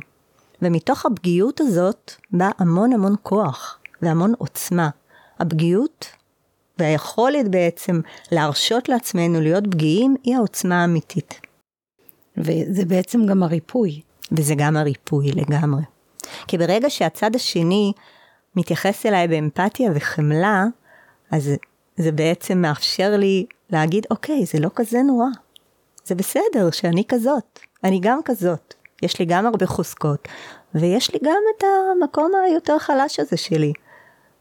ומתוך 0.62 1.06
הפגיעות 1.06 1.60
הזאת 1.60 2.12
בא 2.30 2.50
המון 2.58 2.92
המון 2.92 3.14
כוח 3.22 3.78
והמון 4.02 4.32
עוצמה. 4.38 4.88
הפגיעות 5.40 6.06
והיכולת 6.78 7.48
בעצם 7.48 8.00
להרשות 8.32 8.88
לעצמנו 8.88 9.40
להיות 9.40 9.64
פגיעים 9.70 10.16
היא 10.22 10.36
העוצמה 10.36 10.82
האמיתית. 10.82 11.40
וזה 12.36 12.84
בעצם 12.84 13.26
גם 13.26 13.42
הריפוי. 13.42 14.00
וזה 14.32 14.54
גם 14.56 14.76
הריפוי 14.76 15.30
לגמרי. 15.32 15.82
כי 16.46 16.58
ברגע 16.58 16.90
שהצד 16.90 17.36
השני 17.36 17.92
מתייחס 18.56 19.06
אליי 19.06 19.28
באמפתיה 19.28 19.90
וחמלה, 19.94 20.64
אז 21.30 21.50
זה 21.96 22.12
בעצם 22.12 22.58
מאפשר 22.58 23.16
לי 23.16 23.46
להגיד, 23.70 24.06
אוקיי, 24.10 24.46
זה 24.46 24.60
לא 24.60 24.70
כזה 24.74 25.02
נורא. 25.02 25.26
זה 26.04 26.14
בסדר 26.14 26.70
שאני 26.70 27.04
כזאת, 27.08 27.58
אני 27.84 28.00
גם 28.02 28.18
כזאת. 28.24 28.74
יש 29.02 29.18
לי 29.18 29.24
גם 29.24 29.46
הרבה 29.46 29.66
חוזקות, 29.66 30.28
ויש 30.74 31.14
לי 31.14 31.18
גם 31.24 31.42
את 31.56 31.64
המקום 31.64 32.32
היותר 32.46 32.78
חלש 32.78 33.20
הזה 33.20 33.36
שלי. 33.36 33.72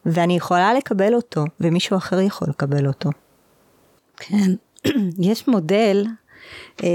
ואני 0.07 0.37
יכולה 0.37 0.73
לקבל 0.73 1.13
אותו, 1.13 1.43
ומישהו 1.59 1.97
אחר 1.97 2.19
יכול 2.19 2.47
לקבל 2.49 2.87
אותו. 2.87 3.09
כן, 4.17 4.51
יש 5.29 5.47
מודל 5.47 6.05
אה, 6.83 6.89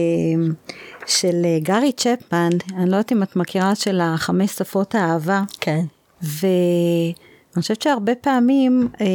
של 1.06 1.42
אה, 1.44 1.58
גארי 1.62 1.92
צ'פמן, 1.92 2.50
אני 2.76 2.90
לא 2.90 2.96
יודעת 2.96 3.12
אם 3.12 3.22
את 3.22 3.36
מכירה, 3.36 3.74
של 3.74 4.00
החמש 4.02 4.50
שפות 4.50 4.94
האהבה. 4.94 5.42
כן. 5.60 5.84
ואני 6.22 7.14
חושבת 7.58 7.82
שהרבה 7.82 8.14
פעמים, 8.14 8.88
אה, 9.00 9.06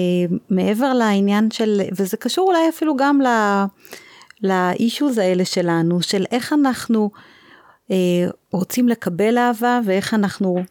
מעבר 0.49 0.93
לעניין 0.93 1.51
של, 1.51 1.81
וזה 1.91 2.17
קשור 2.17 2.47
אולי 2.47 2.69
אפילו 2.69 2.95
גם 2.95 3.21
ל... 3.21 3.27
לאישוז 4.43 5.17
האלה 5.17 5.45
שלנו, 5.45 6.01
של 6.01 6.25
איך 6.31 6.53
אנחנו 6.53 7.09
אה, 7.91 7.95
רוצים 8.51 8.89
לקבל 8.89 9.37
אהבה 9.37 9.79
ואיך 9.85 10.13
אנחנו 10.13 10.63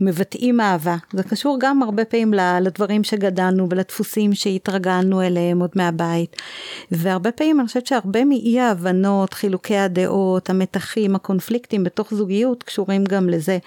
מבטאים 0.00 0.60
אהבה. 0.60 0.96
זה 1.12 1.22
קשור 1.22 1.56
גם 1.60 1.82
הרבה 1.82 2.04
פעמים 2.04 2.34
לדברים 2.60 3.04
שגדלנו 3.04 3.66
ולדפוסים 3.70 4.34
שהתרגלנו 4.34 5.22
אליהם 5.22 5.60
עוד 5.60 5.70
מהבית. 5.74 6.36
והרבה 6.90 7.32
פעמים 7.32 7.60
אני 7.60 7.66
חושבת 7.66 7.86
שהרבה 7.86 8.24
מאי 8.24 8.60
ההבנות, 8.60 9.34
חילוקי 9.34 9.76
הדעות, 9.76 10.50
המתחים, 10.50 11.14
הקונפליקטים 11.14 11.84
בתוך 11.84 12.14
זוגיות 12.14 12.62
קשורים 12.62 13.04
גם 13.04 13.28
לזה. 13.28 13.58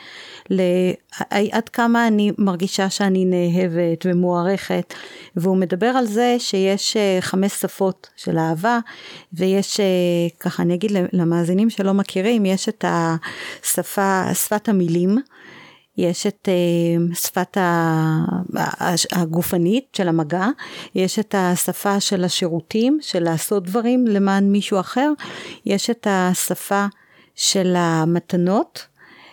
עד 1.51 1.69
כמה 1.69 2.07
אני 2.07 2.31
מרגישה 2.37 2.89
שאני 2.89 3.25
נאהבת 3.25 4.05
ומוערכת. 4.05 4.93
והוא 5.35 5.57
מדבר 5.57 5.87
על 5.87 6.05
זה 6.05 6.35
שיש 6.39 6.97
אה, 6.97 7.17
חמש 7.21 7.51
שפות 7.51 8.07
של 8.15 8.37
אהבה 8.37 8.79
ויש, 9.33 9.79
אה, 9.79 9.85
ככה 10.39 10.63
אני 10.63 10.73
אגיד 10.73 10.91
למאזינים 11.13 11.69
שלא 11.69 11.93
מכירים, 11.93 12.45
יש 12.45 12.69
את 12.69 12.85
השפה, 12.87 14.23
שפת 14.33 14.69
המילים. 14.69 15.17
יש 15.99 16.27
את 16.27 16.49
uh, 16.49 17.15
שפת 17.15 17.57
הגופנית 19.11 19.85
של 19.93 20.07
המגע, 20.07 20.47
יש 20.95 21.19
את 21.19 21.35
השפה 21.37 21.99
של 21.99 22.23
השירותים, 22.23 22.99
של 23.01 23.23
לעשות 23.23 23.63
דברים 23.63 24.07
למען 24.07 24.51
מישהו 24.51 24.79
אחר, 24.79 25.11
יש 25.65 25.89
את 25.89 26.07
השפה 26.09 26.85
של 27.35 27.73
המתנות, 27.77 28.85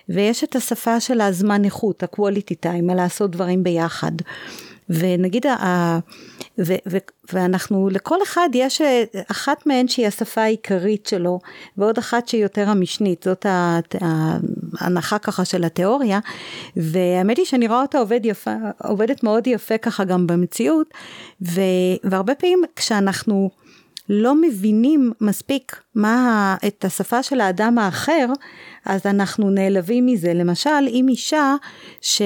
ויש 0.08 0.44
את 0.44 0.56
השפה 0.56 1.00
של 1.00 1.20
הזמן 1.20 1.64
איכות, 1.64 2.02
ה-quality 2.02 2.54
time, 2.66 2.94
לעשות 2.94 3.30
דברים 3.30 3.62
ביחד. 3.62 4.12
ונגיד, 4.90 5.46
ה, 5.46 5.98
ו, 6.58 6.74
ו, 6.88 6.96
ואנחנו, 7.32 7.88
לכל 7.88 8.18
אחד 8.22 8.48
יש 8.54 8.82
אחת 9.30 9.66
מהן 9.66 9.88
שהיא 9.88 10.06
השפה 10.06 10.40
העיקרית 10.40 11.06
שלו, 11.06 11.38
ועוד 11.76 11.98
אחת 11.98 12.28
שהיא 12.28 12.42
יותר 12.42 12.68
המשנית, 12.68 13.22
זאת 13.22 13.46
ההנחה 14.80 15.18
ככה 15.18 15.44
של 15.44 15.64
התיאוריה, 15.64 16.18
והאמת 16.76 17.36
היא 17.36 17.46
שאני 17.46 17.68
רואה 17.68 17.82
אותה 17.82 17.98
עובד 17.98 18.20
יפה, 18.24 18.54
עובדת 18.84 19.22
מאוד 19.22 19.46
יפה 19.46 19.78
ככה 19.78 20.04
גם 20.04 20.26
במציאות, 20.26 20.94
ו, 21.42 21.60
והרבה 22.04 22.34
פעמים 22.34 22.62
כשאנחנו 22.76 23.50
לא 24.08 24.34
מבינים 24.34 25.12
מספיק 25.20 25.80
מה 25.94 26.56
את 26.66 26.84
השפה 26.84 27.22
של 27.22 27.40
האדם 27.40 27.78
האחר, 27.78 28.26
אז 28.84 29.06
אנחנו 29.06 29.50
נעלבים 29.50 30.06
מזה. 30.06 30.34
למשל, 30.34 30.88
אם 30.88 31.06
אישה 31.08 31.54
ש... 32.00 32.22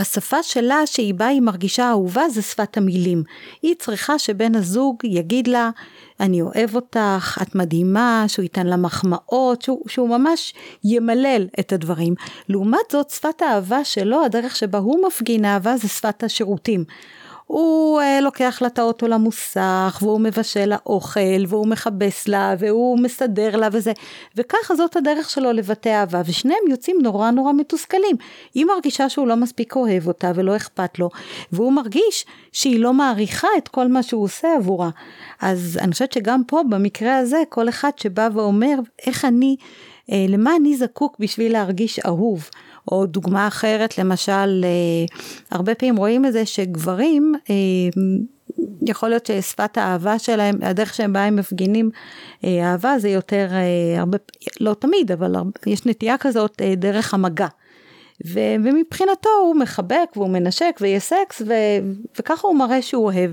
השפה 0.00 0.42
שלה 0.42 0.86
שהיא 0.86 1.14
באה 1.14 1.28
היא 1.28 1.42
מרגישה 1.42 1.90
אהובה 1.90 2.28
זה 2.28 2.42
שפת 2.42 2.76
המילים. 2.76 3.22
היא 3.62 3.74
צריכה 3.78 4.18
שבן 4.18 4.54
הזוג 4.54 4.96
יגיד 5.04 5.48
לה 5.48 5.70
אני 6.20 6.42
אוהב 6.42 6.74
אותך, 6.74 7.38
את 7.42 7.54
מדהימה, 7.54 8.24
שהוא 8.28 8.42
ייתן 8.42 8.66
לה 8.66 8.76
מחמאות, 8.76 9.62
שהוא, 9.62 9.82
שהוא 9.88 10.08
ממש 10.08 10.54
ימלל 10.84 11.46
את 11.60 11.72
הדברים. 11.72 12.14
לעומת 12.48 12.90
זאת 12.92 13.10
שפת 13.10 13.42
האהבה 13.42 13.84
שלו, 13.84 14.24
הדרך 14.24 14.56
שבה 14.56 14.78
הוא 14.78 15.06
מפגין 15.06 15.44
אהבה 15.44 15.76
זה 15.76 15.88
שפת 15.88 16.24
השירותים. 16.24 16.84
הוא 17.48 18.00
אה, 18.00 18.20
לוקח 18.20 18.58
לה 18.62 18.68
את 18.68 18.78
האוטו 18.78 19.08
למוסך, 19.08 19.98
והוא 20.02 20.20
מבשל 20.20 20.66
לה 20.66 20.76
אוכל, 20.86 21.44
והוא 21.48 21.66
מכבס 21.66 22.28
לה, 22.28 22.54
והוא 22.58 22.98
מסדר 22.98 23.56
לה 23.56 23.68
וזה, 23.72 23.92
וככה 24.36 24.74
זאת 24.74 24.96
הדרך 24.96 25.30
שלו 25.30 25.52
לבטא 25.52 25.88
אהבה, 25.88 26.22
ושניהם 26.26 26.60
יוצאים 26.70 26.98
נורא 27.02 27.30
נורא 27.30 27.52
מתוסכלים. 27.52 28.16
היא 28.54 28.66
מרגישה 28.66 29.08
שהוא 29.08 29.26
לא 29.26 29.36
מספיק 29.36 29.76
אוהב 29.76 30.08
אותה 30.08 30.32
ולא 30.34 30.56
אכפת 30.56 30.98
לו, 30.98 31.10
והוא 31.52 31.72
מרגיש 31.72 32.26
שהיא 32.52 32.80
לא 32.80 32.92
מעריכה 32.92 33.48
את 33.58 33.68
כל 33.68 33.88
מה 33.88 34.02
שהוא 34.02 34.24
עושה 34.24 34.54
עבורה. 34.56 34.90
אז 35.40 35.78
אני 35.82 35.92
חושבת 35.92 36.12
שגם 36.12 36.42
פה, 36.46 36.60
במקרה 36.68 37.16
הזה, 37.16 37.42
כל 37.48 37.68
אחד 37.68 37.90
שבא 37.96 38.28
ואומר, 38.34 38.74
איך 39.06 39.24
אני, 39.24 39.56
למה 40.28 40.56
אני 40.56 40.76
זקוק 40.76 41.16
בשביל 41.18 41.52
להרגיש 41.52 41.98
אהוב. 41.98 42.48
או 42.92 43.06
דוגמה 43.06 43.48
אחרת, 43.48 43.98
למשל, 43.98 44.64
אה, 44.64 45.16
הרבה 45.50 45.74
פעמים 45.74 45.96
רואים 45.96 46.26
את 46.26 46.32
זה 46.32 46.46
שגברים, 46.46 47.34
אה, 47.50 47.54
יכול 48.82 49.08
להיות 49.08 49.26
ששפת 49.26 49.78
האהבה 49.78 50.18
שלהם, 50.18 50.58
הדרך 50.62 50.94
שהם 50.94 51.12
בה 51.12 51.24
הם 51.24 51.36
מפגינים 51.36 51.90
אה, 52.44 52.70
אהבה 52.70 52.98
זה 52.98 53.08
יותר, 53.08 53.48
הרבה, 53.98 54.18
לא 54.60 54.74
תמיד, 54.74 55.12
אבל 55.12 55.34
הרבה, 55.34 55.50
יש 55.66 55.86
נטייה 55.86 56.18
כזאת 56.18 56.62
דרך 56.76 57.14
המגע. 57.14 57.46
ו, 58.26 58.40
ומבחינתו 58.64 59.30
הוא 59.42 59.56
מחבק 59.56 60.08
והוא 60.16 60.28
מנשק 60.28 60.78
ויש 60.80 61.02
סקס 61.02 61.42
ו, 61.46 61.52
וככה 62.18 62.48
הוא 62.48 62.56
מראה 62.56 62.82
שהוא 62.82 63.04
אוהב. 63.04 63.30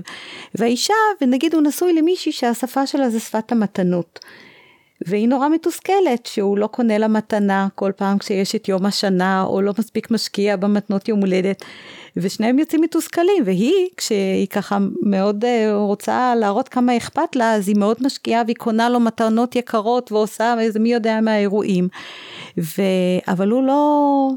והאישה, 0.54 0.94
ונגיד 1.20 1.54
הוא 1.54 1.62
נשוי 1.62 1.92
למישהי 1.92 2.32
שהשפה 2.32 2.86
שלה 2.86 3.10
זה 3.10 3.20
שפת 3.20 3.52
המתנות. 3.52 4.18
והיא 5.04 5.28
נורא 5.28 5.48
מתוסכלת 5.48 6.26
שהוא 6.26 6.58
לא 6.58 6.66
קונה 6.66 6.98
לה 6.98 7.08
מתנה 7.08 7.68
כל 7.74 7.92
פעם 7.96 8.18
כשיש 8.18 8.54
את 8.54 8.68
יום 8.68 8.86
השנה, 8.86 9.42
או 9.42 9.62
לא 9.62 9.72
מספיק 9.78 10.10
משקיע 10.10 10.56
במתנות 10.56 11.08
יום 11.08 11.20
הולדת, 11.20 11.64
ושניהם 12.16 12.58
יוצאים 12.58 12.80
מתוסכלים, 12.80 13.42
והיא, 13.44 13.88
כשהיא 13.96 14.46
ככה 14.46 14.78
מאוד 15.02 15.44
uh, 15.44 15.72
רוצה 15.72 16.34
להראות 16.34 16.68
כמה 16.68 16.96
אכפת 16.96 17.36
לה, 17.36 17.54
אז 17.54 17.68
היא 17.68 17.76
מאוד 17.78 17.96
משקיעה 18.00 18.42
והיא 18.46 18.56
קונה 18.56 18.88
לו 18.88 19.00
מתנות 19.00 19.56
יקרות 19.56 20.12
ועושה 20.12 20.54
איזה 20.60 20.78
מי 20.78 20.92
יודע 20.92 21.20
מהאירועים. 21.20 21.88
ו... 22.58 22.82
אבל 23.28 23.50
הוא 23.50 23.62
לא, 23.62 24.30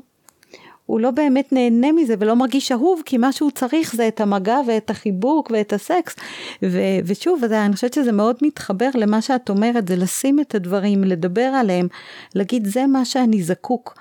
הוא 0.90 1.00
לא 1.00 1.12
באמת 1.12 1.54
נהנה 1.54 1.92
מזה 1.92 2.16
ולא 2.20 2.36
מרגיש 2.36 2.72
אהוב, 2.72 3.02
כי 3.06 3.18
מה 3.18 3.32
שהוא 3.32 3.52
צריך 3.52 3.96
זה 3.96 4.08
את 4.08 4.22
המגע 4.22 4.58
ואת 4.68 4.90
החיבוק 4.90 5.52
ואת 5.54 5.74
הסקס. 5.74 6.16
ו- 6.64 7.00
ושוב, 7.06 7.42
זה, 7.48 7.66
אני 7.66 7.74
חושבת 7.74 7.94
שזה 7.94 8.12
מאוד 8.12 8.36
מתחבר 8.42 8.90
למה 8.94 9.22
שאת 9.22 9.50
אומרת, 9.50 9.88
זה 9.88 9.96
לשים 9.96 10.40
את 10.40 10.56
הדברים, 10.56 11.04
לדבר 11.04 11.42
עליהם, 11.42 11.88
להגיד 12.36 12.68
זה 12.68 12.88
מה 12.88 13.06
שאני 13.06 13.44
זקוק. 13.44 13.96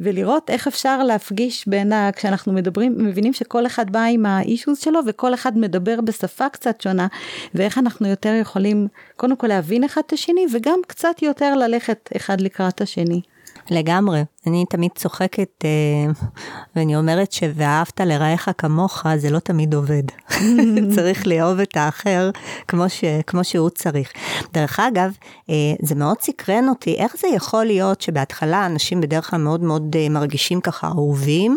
ולראות 0.00 0.50
איך 0.50 0.66
אפשר 0.66 1.02
להפגיש 1.02 1.68
בין 1.68 1.92
ה... 1.92 2.10
כשאנחנו 2.12 2.52
מדברים, 2.52 2.94
מבינים 2.98 3.32
שכל 3.32 3.66
אחד 3.66 3.90
בא 3.90 4.04
עם 4.04 4.26
האישוז 4.26 4.78
שלו 4.78 5.00
וכל 5.06 5.34
אחד 5.34 5.58
מדבר 5.58 6.00
בשפה 6.00 6.48
קצת 6.48 6.80
שונה, 6.80 7.06
ואיך 7.54 7.78
אנחנו 7.78 8.08
יותר 8.08 8.34
יכולים 8.40 8.88
קודם 9.16 9.36
כל 9.36 9.46
להבין 9.46 9.84
אחד 9.84 10.02
את 10.06 10.12
השני 10.12 10.46
וגם 10.52 10.78
קצת 10.86 11.22
יותר 11.22 11.54
ללכת 11.54 12.10
אחד 12.16 12.40
לקראת 12.40 12.80
השני. 12.80 13.20
לגמרי. 13.70 14.22
אני 14.46 14.64
תמיד 14.70 14.90
צוחקת 14.94 15.64
אה, 15.64 16.12
ואני 16.76 16.96
אומרת 16.96 17.32
ש"ואהבת 17.32 18.00
לרעך 18.00 18.48
כמוך" 18.58 19.04
זה 19.16 19.30
לא 19.30 19.38
תמיד 19.38 19.74
עובד. 19.74 20.02
צריך 20.94 21.26
לאהוב 21.26 21.60
את 21.60 21.76
האחר 21.76 22.30
כמו, 22.68 22.88
ש, 22.88 23.04
כמו 23.26 23.44
שהוא 23.44 23.70
צריך. 23.70 24.12
דרך 24.52 24.80
אגב, 24.80 25.16
אה, 25.50 25.54
זה 25.82 25.94
מאוד 25.94 26.20
סקרן 26.20 26.68
אותי, 26.68 26.94
איך 26.94 27.16
זה 27.20 27.28
יכול 27.28 27.64
להיות 27.64 28.00
שבהתחלה 28.00 28.66
אנשים 28.66 29.00
בדרך 29.00 29.30
כלל 29.30 29.40
מאוד 29.40 29.62
מאוד 29.62 29.96
אה, 29.98 30.08
מרגישים 30.08 30.60
ככה 30.60 30.86
אהובים, 30.86 31.56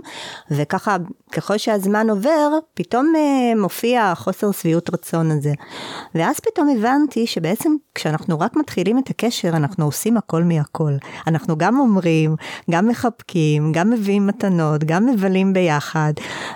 וככה 0.52 0.98
ככל 1.32 1.58
שהזמן 1.58 2.10
עובר, 2.10 2.50
פתאום 2.74 3.14
מופיע 3.58 4.14
חוסר 4.16 4.52
שביעות 4.52 4.94
רצון 4.94 5.32
הזה. 5.32 5.54
ואז 6.16 6.40
פתאום 6.40 6.70
הבנתי 6.78 7.28
שבעצם 7.28 7.76
כשאנחנו 7.96 8.40
רק 8.40 8.56
מתחילים 8.56 8.98
את 8.98 9.10
הקשר, 9.10 9.50
אנחנו 9.50 9.86
עושים 9.86 10.18
הכל 10.18 10.44
מהכל. 10.44 10.92
אנחנו 11.28 11.58
גם 11.58 11.76
אומרים, 11.96 12.36
גם 12.72 12.88
מחבקים, 12.88 13.72
גם 13.72 13.90
מביאים 13.90 14.28
מתנות, 14.28 14.84
גם 14.84 15.06
מבלים 15.06 15.54
ביחד, 15.54 16.14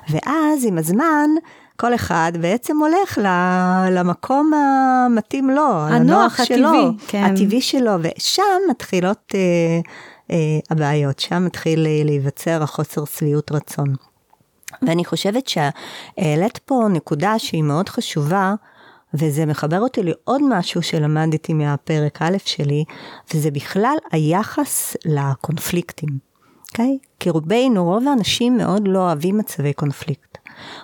ואז 0.10 0.66
עם 0.66 0.78
הזמן, 0.78 1.30
כל 1.76 1.96
אחד 1.96 2.32
בעצם 2.42 2.78
הולך 2.78 3.18
למקום 3.92 4.52
המתאים 4.54 5.50
לו, 5.50 5.88
הנוח, 5.88 6.40
הטבעי, 6.40 6.58
שלו, 6.58 6.92
כן. 7.08 7.24
הטבעי 7.24 7.62
שלו, 7.62 7.92
ושם 8.02 8.44
מתחילות 8.70 9.34
אה, 9.36 9.40
אה, 10.32 10.60
הבעיות, 10.70 11.20
שם 11.20 11.46
מתחיל 11.46 11.88
אה, 11.88 12.02
להיווצר 12.06 12.64
החוסר 12.64 13.06
שביעות 13.06 13.52
רצון. 13.52 13.96
ואני 14.82 15.06
חושבת 15.06 15.48
שהעלית 15.48 16.58
פה 16.58 16.88
נקודה 16.90 17.40
שהיא 17.40 17.64
מאוד 17.64 17.90
חשובה, 17.90 18.54
וזה 19.14 19.46
מחבר 19.46 19.80
אותי 19.80 20.04
לעוד 20.04 20.42
משהו 20.50 20.82
שלמדתי 20.82 21.54
מהפרק 21.54 22.22
א' 22.22 22.38
שלי, 22.46 22.84
וזה 23.34 23.52
בכלל 23.52 23.96
היחס 24.12 24.96
לקונפליקטים, 25.06 26.10
אוקיי? 26.72 26.98
Okay? 27.02 27.08
כי 27.20 27.30
רובנו, 27.30 27.86
רוב 27.86 28.08
האנשים 28.08 28.58
מאוד 28.58 28.88
לא 28.88 29.00
אוהבים 29.00 29.38
מצבי 29.38 29.74
קונפליקט. 29.74 30.30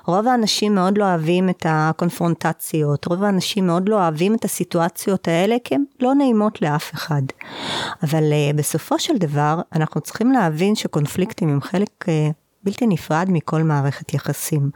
רוב 0.06 0.28
האנשים 0.28 0.76
מאוד 0.76 0.98
לא 0.98 1.04
אוהבים 1.04 1.50
את 1.50 1.66
הקונפרונטציות, 1.70 3.06
רוב 3.06 3.24
האנשים 3.24 3.68
מאוד 3.68 3.90
לא 3.90 3.96
אוהבים 3.96 4.36
את 4.36 4.46
הסיטואציות 4.46 5.28
האלה 5.28 5.56
כי 5.64 5.76
הן 5.76 5.84
לא 6.00 6.16
נעימות 6.16 6.62
לאף 6.62 6.94
אחד. 6.94 7.22
אבל 8.04 8.24
uh, 8.24 8.56
בסופו 8.56 9.00
של 9.00 9.18
דבר, 9.18 9.62
אנחנו 9.74 10.02
צריכים 10.02 10.32
להבין 10.32 10.76
שקונפליקטים 10.76 11.50
הם 11.50 11.62
חלק 11.62 11.90
uh, 12.04 12.34
בלתי 12.64 12.88
נפרד 12.88 13.28
מכל 13.30 13.64
מערכת 13.64 14.14
יחסים. 14.14 14.70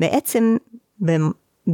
בעצם, 0.00 0.56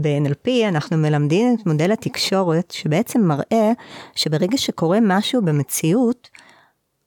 ב-NLP 0.02 0.48
אנחנו 0.68 0.96
מלמדים 0.96 1.54
את 1.54 1.66
מודל 1.66 1.92
התקשורת 1.92 2.70
שבעצם 2.70 3.20
מראה 3.20 3.72
שברגע 4.14 4.58
שקורה 4.58 4.98
משהו 5.02 5.42
במציאות, 5.42 6.28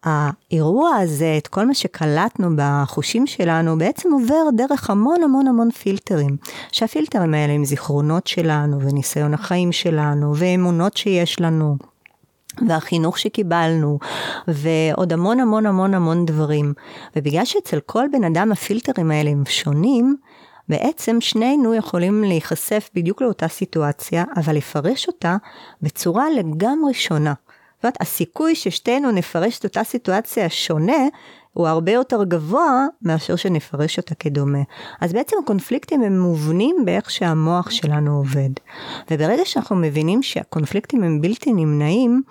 האירוע 0.03 0.95
הזה, 0.95 1.35
את 1.37 1.47
כל 1.47 1.65
מה 1.65 1.73
שקלטנו 1.73 2.49
בחושים 2.55 3.27
שלנו, 3.27 3.77
בעצם 3.77 4.13
עובר 4.13 4.43
דרך 4.57 4.89
המון 4.89 5.23
המון 5.23 5.47
המון 5.47 5.71
פילטרים. 5.71 6.37
שהפילטרים 6.71 7.33
האלה 7.33 7.53
הם 7.53 7.65
זיכרונות 7.65 8.27
שלנו, 8.27 8.81
וניסיון 8.81 9.33
החיים 9.33 9.71
שלנו, 9.71 10.33
ואמונות 10.35 10.97
שיש 10.97 11.41
לנו. 11.41 11.75
והחינוך 12.67 13.19
שקיבלנו, 13.19 13.99
ועוד 14.47 15.13
המון 15.13 15.39
המון 15.39 15.65
המון 15.65 15.93
המון 15.93 16.25
דברים. 16.25 16.73
ובגלל 17.15 17.45
שאצל 17.45 17.79
כל 17.85 18.05
בן 18.11 18.23
אדם 18.23 18.51
הפילטרים 18.51 19.11
האלה 19.11 19.29
הם 19.29 19.43
שונים, 19.45 20.15
בעצם 20.69 21.21
שנינו 21.21 21.75
יכולים 21.75 22.23
להיחשף 22.23 22.89
בדיוק 22.93 23.21
לאותה 23.21 23.47
סיטואציה, 23.47 24.23
אבל 24.35 24.55
לפרש 24.55 25.07
אותה 25.07 25.37
בצורה 25.81 26.25
לגמרי 26.29 26.93
שונה. 26.93 27.33
זאת 27.75 27.83
אומרת, 27.83 28.01
הסיכוי 28.01 28.55
ששתינו 28.55 29.11
נפרש 29.11 29.59
את 29.59 29.63
אותה 29.63 29.83
סיטואציה 29.83 30.49
שונה, 30.49 31.07
הוא 31.53 31.67
הרבה 31.67 31.91
יותר 31.91 32.23
גבוה 32.23 32.85
מאשר 33.01 33.35
שנפרש 33.35 33.97
אותה 33.97 34.15
כדומה. 34.15 34.59
אז 35.01 35.13
בעצם 35.13 35.35
הקונפליקטים 35.43 36.01
הם 36.01 36.19
מובנים 36.19 36.75
באיך 36.85 37.11
שהמוח 37.11 37.69
שלנו 37.69 38.17
עובד. 38.17 38.49
וברגע 39.11 39.45
שאנחנו 39.45 39.75
מבינים 39.75 40.23
שהקונפליקטים 40.23 41.03
הם 41.03 41.21
בלתי 41.21 41.53
נמנעים, 41.53 42.21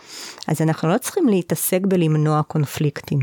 אז 0.49 0.63
אנחנו 0.63 0.89
לא 0.89 0.99
צריכים 0.99 1.29
להתעסק 1.29 1.81
בלמנוע 1.83 2.43
קונפליקטים. 2.43 3.19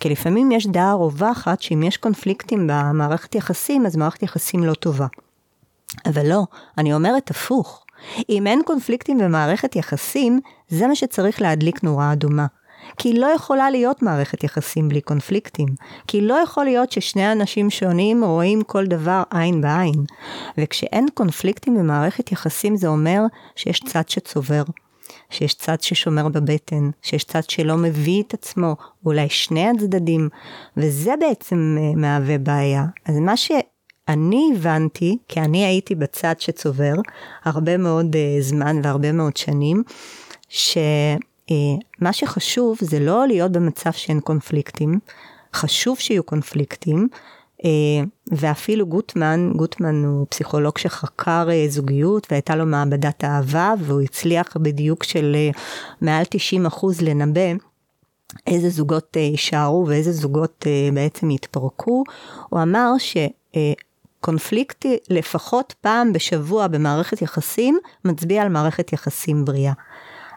כי 0.00 0.08
לפעמים 0.08 0.52
יש 0.52 0.66
דעה 0.66 0.92
רווחת 0.92 1.60
שאם 1.60 1.82
יש 1.82 1.96
קונפליקטים 1.96 2.66
במערכת 2.66 3.34
יחסים, 3.34 3.86
אז 3.86 3.96
מערכת 3.96 4.22
יחסים 4.22 4.64
לא 4.64 4.74
טובה. 4.74 5.06
אבל 6.06 6.28
לא, 6.28 6.42
אני 6.78 6.94
אומרת 6.94 7.30
הפוך. 7.30 7.84
אם 8.28 8.46
אין 8.46 8.62
קונפליקטים 8.64 9.18
במערכת 9.18 9.76
יחסים, 9.76 10.40
זה 10.68 10.86
מה 10.86 10.94
שצריך 10.94 11.42
להדליק 11.42 11.82
נורה 11.82 12.12
אדומה. 12.12 12.46
כי 12.96 13.12
לא 13.12 13.26
יכולה 13.26 13.70
להיות 13.70 14.02
מערכת 14.02 14.44
יחסים 14.44 14.88
בלי 14.88 15.00
קונפליקטים. 15.00 15.68
כי 16.06 16.20
לא 16.20 16.34
יכול 16.34 16.64
להיות 16.64 16.92
ששני 16.92 17.32
אנשים 17.32 17.70
שונים 17.70 18.24
רואים 18.24 18.62
כל 18.62 18.86
דבר 18.86 19.22
עין 19.30 19.60
בעין. 19.60 20.04
וכשאין 20.58 21.06
קונפליקטים 21.14 21.78
במערכת 21.78 22.32
יחסים 22.32 22.76
זה 22.76 22.88
אומר 22.88 23.22
שיש 23.56 23.80
צד 23.80 24.08
שצובר. 24.08 24.62
שיש 25.30 25.54
צד 25.54 25.80
ששומר 25.80 26.28
בבטן, 26.28 26.90
שיש 27.02 27.24
צד 27.24 27.50
שלא 27.50 27.76
מביא 27.76 28.22
את 28.22 28.34
עצמו, 28.34 28.76
אולי 29.06 29.28
שני 29.28 29.68
הצדדים, 29.68 30.28
וזה 30.76 31.14
בעצם 31.20 31.76
אה, 31.78 31.92
מהווה 31.96 32.38
בעיה. 32.38 32.84
אז 33.06 33.18
מה 33.18 33.36
שאני 33.36 34.50
הבנתי, 34.54 35.18
כי 35.28 35.40
אני 35.40 35.64
הייתי 35.64 35.94
בצד 35.94 36.34
שצובר 36.38 36.94
הרבה 37.44 37.76
מאוד 37.76 38.16
uh, 38.16 38.42
זמן 38.42 38.80
והרבה 38.82 39.12
מאוד 39.12 39.36
שנים, 39.36 39.82
ש... 40.48 40.78
אה, 41.50 41.56
מה 42.00 42.12
שחשוב 42.12 42.78
זה 42.80 43.00
לא 43.00 43.26
להיות 43.26 43.52
במצב 43.52 43.92
שאין 43.92 44.20
קונפליקטים, 44.20 44.98
חשוב 45.54 45.98
שיהיו 45.98 46.22
קונפליקטים, 46.22 47.08
ואפילו 48.32 48.86
גוטמן, 48.86 49.52
גוטמן 49.56 50.04
הוא 50.04 50.26
פסיכולוג 50.30 50.78
שחקר 50.78 51.48
זוגיות 51.68 52.26
והייתה 52.30 52.56
לו 52.56 52.66
מעבדת 52.66 53.24
אהבה 53.24 53.74
והוא 53.78 54.00
הצליח 54.00 54.56
בדיוק 54.56 55.04
של 55.04 55.36
מעל 56.00 56.24
90 56.30 56.66
אחוז 56.66 57.00
לנבא 57.00 57.52
איזה 58.46 58.68
זוגות 58.68 59.16
יישארו 59.16 59.86
ואיזה 59.88 60.12
זוגות 60.12 60.66
בעצם 60.94 61.30
יתפרקו. 61.30 62.04
הוא 62.48 62.62
אמר 62.62 62.92
שקונפליקט 64.18 64.86
לפחות 65.10 65.74
פעם 65.80 66.12
בשבוע 66.12 66.66
במערכת 66.66 67.22
יחסים 67.22 67.78
מצביע 68.04 68.42
על 68.42 68.48
מערכת 68.48 68.92
יחסים 68.92 69.44
בריאה. 69.44 69.72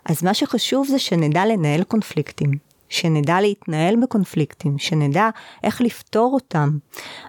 אז 0.06 0.24
מה 0.24 0.34
שחשוב 0.34 0.88
זה 0.88 1.00
שנדע 1.00 1.46
לנהל 1.46 1.84
קונפליקטים, 1.84 2.52
שנדע 2.90 3.42
להתנהל 3.42 3.96
בקונפליקטים, 4.04 4.78
שנדע 4.78 5.30
איך 5.64 5.82
לפתור 5.82 6.34
אותם. 6.34 6.78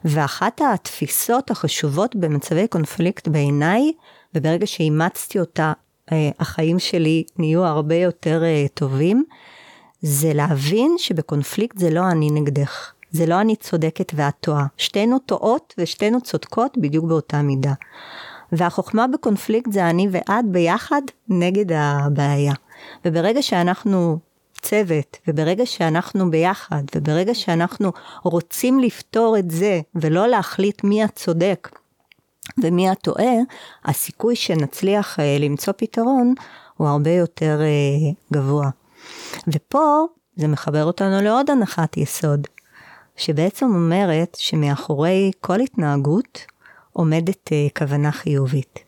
ואחת 0.04 0.60
התפיסות 0.74 1.50
החשובות 1.50 2.16
במצבי 2.16 2.68
קונפליקט 2.68 3.28
בעיניי, 3.28 3.92
וברגע 4.34 4.66
שאימצתי 4.66 5.40
אותה, 5.40 5.72
אה, 6.12 6.30
החיים 6.40 6.78
שלי 6.78 7.24
נהיו 7.38 7.64
הרבה 7.64 7.94
יותר 7.94 8.42
אה, 8.44 8.66
טובים, 8.74 9.24
זה 10.02 10.32
להבין 10.34 10.94
שבקונפליקט 10.98 11.78
זה 11.78 11.90
לא 11.90 12.10
אני 12.10 12.30
נגדך, 12.30 12.92
זה 13.10 13.26
לא 13.26 13.40
אני 13.40 13.56
צודקת 13.56 14.12
ואת 14.14 14.34
טועה. 14.40 14.66
שתינו 14.76 15.18
טועות 15.18 15.74
ושתינו 15.78 16.20
צודקות 16.20 16.78
בדיוק 16.78 17.04
באותה 17.04 17.42
מידה. 17.42 17.72
והחוכמה 18.52 19.06
בקונפליקט 19.06 19.72
זה 19.72 19.90
אני 19.90 20.08
ואת 20.10 20.44
ביחד 20.44 21.02
נגד 21.28 21.72
הבעיה. 21.72 22.52
וברגע 23.04 23.42
שאנחנו 23.42 24.18
צוות, 24.62 25.16
וברגע 25.28 25.66
שאנחנו 25.66 26.30
ביחד, 26.30 26.82
וברגע 26.94 27.34
שאנחנו 27.34 27.92
רוצים 28.22 28.80
לפתור 28.80 29.38
את 29.38 29.50
זה, 29.50 29.80
ולא 29.94 30.26
להחליט 30.26 30.84
מי 30.84 31.02
הצודק 31.02 31.78
ומי 32.62 32.88
הטועה, 32.90 33.34
הסיכוי 33.84 34.36
שנצליח 34.36 35.18
uh, 35.18 35.22
למצוא 35.40 35.72
פתרון 35.76 36.34
הוא 36.76 36.88
הרבה 36.88 37.10
יותר 37.10 37.60
uh, 37.60 38.32
גבוה. 38.32 38.70
ופה 39.48 40.04
זה 40.36 40.48
מחבר 40.48 40.84
אותנו 40.84 41.22
לעוד 41.22 41.50
הנחת 41.50 41.96
יסוד, 41.96 42.46
שבעצם 43.16 43.66
אומרת 43.66 44.36
שמאחורי 44.40 45.30
כל 45.40 45.60
התנהגות 45.60 46.46
עומדת 46.92 47.48
uh, 47.48 47.78
כוונה 47.78 48.12
חיובית. 48.12 48.78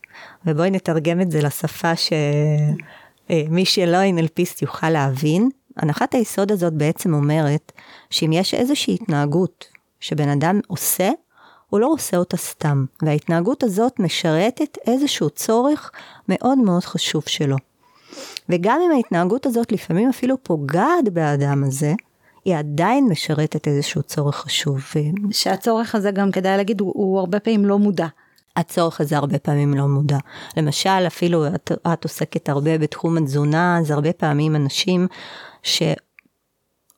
ובואי 0.47 0.71
נתרגם 0.71 1.21
את 1.21 1.31
זה 1.31 1.43
לשפה 1.43 1.97
שמי 1.97 3.63
uh, 3.63 3.69
שלא 3.69 3.99
NLPיסט 4.03 4.63
יוכל 4.63 4.91
להבין. 4.91 5.49
הנחת 5.77 6.15
היסוד 6.15 6.53
הזאת 6.53 6.73
בעצם 6.73 7.15
אומרת 7.15 7.73
שאם 8.11 8.33
יש 8.33 8.55
איזושהי 8.55 8.95
התנהגות 8.95 9.65
שבן 10.01 10.29
אדם 10.29 10.61
עושה, 10.67 11.11
הוא 11.71 11.81
לא 11.81 11.87
עושה 11.87 12.17
אותה 12.17 12.37
סתם, 12.37 12.85
וההתנהגות 13.03 13.63
הזאת 13.63 14.01
משרתת 14.01 14.79
איזשהו 14.87 15.31
צורך 15.31 15.91
מאוד 16.29 16.59
מאוד 16.59 16.85
חשוב 16.85 17.23
שלו. 17.27 17.57
וגם 18.49 18.81
אם 18.87 18.91
ההתנהגות 18.91 19.47
הזאת 19.47 19.73
לפעמים 19.73 20.09
אפילו 20.09 20.43
פוגעת 20.43 21.09
באדם 21.13 21.65
הזה, 21.65 21.93
היא 22.45 22.57
עדיין 22.57 23.09
משרתת 23.09 23.69
איזשהו 23.69 24.03
צורך 24.03 24.37
חשוב. 24.37 24.85
שהצורך 25.31 25.95
הזה 25.95 26.11
גם 26.11 26.31
כדאי 26.31 26.57
להגיד 26.57 26.81
הוא, 26.81 26.93
הוא 26.95 27.19
הרבה 27.19 27.41
פעמים 27.41 27.65
לא 27.65 27.79
מודע. 27.79 28.07
הצורך 28.57 29.01
הזה 29.01 29.17
הרבה 29.17 29.39
פעמים 29.39 29.75
לא 29.75 29.87
מודע. 29.87 30.19
למשל, 30.57 31.07
אפילו 31.07 31.47
את, 31.47 31.73
את 31.93 32.05
עוסקת 32.05 32.49
הרבה 32.49 32.79
בתחום 32.79 33.17
התזונה, 33.17 33.79
אז 33.79 33.91
הרבה 33.91 34.13
פעמים 34.13 34.57
אנשים 34.57 35.07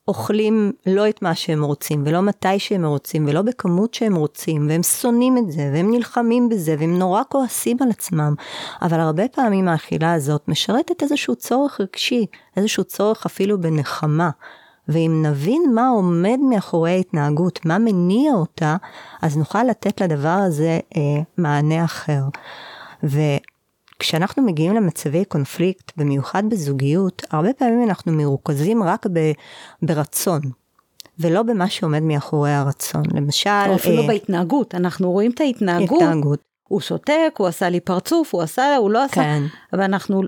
שאוכלים 0.04 0.72
לא 0.86 1.08
את 1.08 1.22
מה 1.22 1.34
שהם 1.34 1.64
רוצים, 1.64 2.02
ולא 2.06 2.20
מתי 2.20 2.58
שהם 2.58 2.84
רוצים, 2.84 3.26
ולא 3.28 3.42
בכמות 3.42 3.94
שהם 3.94 4.14
רוצים, 4.14 4.68
והם 4.68 4.82
שונאים 4.82 5.38
את 5.38 5.52
זה, 5.52 5.70
והם 5.74 5.90
נלחמים 5.90 6.48
בזה, 6.48 6.76
והם 6.78 6.98
נורא 6.98 7.22
כועסים 7.28 7.76
על 7.80 7.90
עצמם. 7.90 8.34
אבל 8.82 9.00
הרבה 9.00 9.28
פעמים 9.28 9.68
האכילה 9.68 10.12
הזאת 10.12 10.48
משרתת 10.48 11.02
איזשהו 11.02 11.36
צורך 11.36 11.80
רגשי, 11.80 12.26
איזשהו 12.56 12.84
צורך 12.84 13.26
אפילו 13.26 13.60
בנחמה. 13.60 14.30
ואם 14.88 15.22
נבין 15.26 15.62
מה 15.74 15.88
עומד 15.88 16.38
מאחורי 16.50 16.90
ההתנהגות, 16.90 17.66
מה 17.66 17.78
מניע 17.78 18.32
אותה, 18.32 18.76
אז 19.22 19.36
נוכל 19.36 19.64
לתת 19.64 20.00
לדבר 20.00 20.28
הזה 20.28 20.78
אה, 20.96 21.22
מענה 21.38 21.84
אחר. 21.84 22.22
וכשאנחנו 23.02 24.42
מגיעים 24.42 24.74
למצבי 24.74 25.24
קונפליקט, 25.24 25.92
במיוחד 25.96 26.42
בזוגיות, 26.50 27.22
הרבה 27.30 27.52
פעמים 27.52 27.88
אנחנו 27.88 28.12
מרוכזים 28.12 28.82
רק 28.82 29.06
ב, 29.12 29.32
ברצון. 29.82 30.40
ולא 31.18 31.42
במה 31.42 31.68
שעומד 31.68 32.02
מאחורי 32.02 32.50
הרצון. 32.50 33.02
למשל... 33.14 33.50
או 33.68 33.74
אפילו 33.74 34.02
אה, 34.02 34.06
בהתנהגות, 34.06 34.74
אנחנו 34.74 35.12
רואים 35.12 35.30
את 35.30 35.40
ההתנהגות. 35.40 36.02
התנהגות. 36.02 36.55
הוא 36.68 36.80
שותק, 36.80 37.34
הוא 37.38 37.46
עשה 37.46 37.68
לי 37.68 37.80
פרצוף, 37.80 38.34
הוא 38.34 38.42
עשה, 38.42 38.76
הוא 38.76 38.90
לא 38.90 39.04
עשה, 39.04 39.14
כן. 39.14 39.42
ואנחנו 39.72 40.22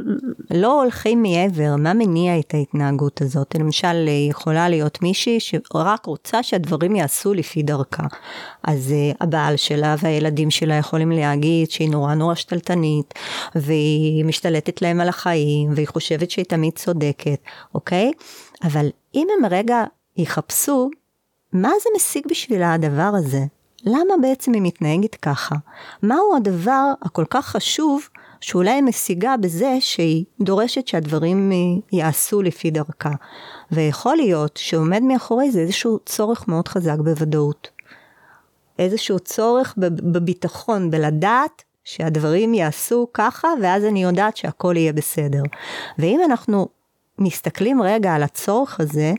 לא 0.50 0.82
הולכים 0.82 1.22
מעבר, 1.22 1.76
מה 1.78 1.94
מניע 1.94 2.38
את 2.38 2.54
ההתנהגות 2.54 3.22
הזאת? 3.22 3.54
למשל, 3.54 4.08
יכולה 4.28 4.68
להיות 4.68 5.02
מישהי 5.02 5.40
שרק 5.40 6.06
רוצה 6.06 6.42
שהדברים 6.42 6.96
יעשו 6.96 7.34
לפי 7.34 7.62
דרכה. 7.62 8.06
אז 8.62 8.94
uh, 9.12 9.16
הבעל 9.20 9.56
שלה 9.56 9.94
והילדים 10.02 10.50
שלה 10.50 10.74
יכולים 10.74 11.10
להגיד 11.10 11.70
שהיא 11.70 11.90
נורא 11.90 12.14
נורא 12.14 12.34
שתלטנית, 12.34 13.14
והיא 13.54 14.24
משתלטת 14.24 14.82
להם 14.82 15.00
על 15.00 15.08
החיים, 15.08 15.70
והיא 15.74 15.88
חושבת 15.88 16.30
שהיא 16.30 16.44
תמיד 16.44 16.72
צודקת, 16.78 17.38
אוקיי? 17.74 18.12
אבל 18.64 18.86
אם 19.14 19.26
הם 19.38 19.44
רגע 19.50 19.84
יחפשו, 20.16 20.90
מה 21.52 21.70
זה 21.82 21.90
משיג 21.96 22.26
בשבילה 22.30 22.74
הדבר 22.74 23.10
הזה? 23.18 23.57
למה 23.84 24.14
בעצם 24.22 24.52
היא 24.52 24.62
מתנהגת 24.62 25.14
ככה? 25.14 25.54
מהו 26.02 26.36
הדבר 26.36 26.92
הכל 27.02 27.24
כך 27.30 27.46
חשוב 27.46 28.08
שאולי 28.40 28.70
היא 28.70 28.82
משיגה 28.82 29.36
בזה 29.36 29.76
שהיא 29.80 30.24
דורשת 30.40 30.86
שהדברים 30.88 31.52
אה, 31.52 31.56
יעשו 31.92 32.42
לפי 32.42 32.70
דרכה. 32.70 33.12
ויכול 33.72 34.16
להיות 34.16 34.56
שעומד 34.56 35.02
מאחורי 35.02 35.50
זה 35.50 35.60
איזשהו 35.60 35.98
צורך 36.06 36.48
מאוד 36.48 36.68
חזק 36.68 36.96
בוודאות. 36.98 37.68
איזשהו 38.78 39.20
צורך 39.20 39.74
בביטחון, 40.12 40.90
בלדעת 40.90 41.62
שהדברים 41.84 42.54
יעשו 42.54 43.06
ככה, 43.14 43.48
ואז 43.62 43.84
אני 43.84 44.02
יודעת 44.02 44.36
שהכל 44.36 44.76
יהיה 44.76 44.92
בסדר. 44.92 45.42
ואם 45.98 46.20
אנחנו 46.24 46.68
מסתכלים 47.18 47.82
רגע 47.82 48.14
על 48.14 48.22
הצורך 48.22 48.80
הזה, 48.80 49.12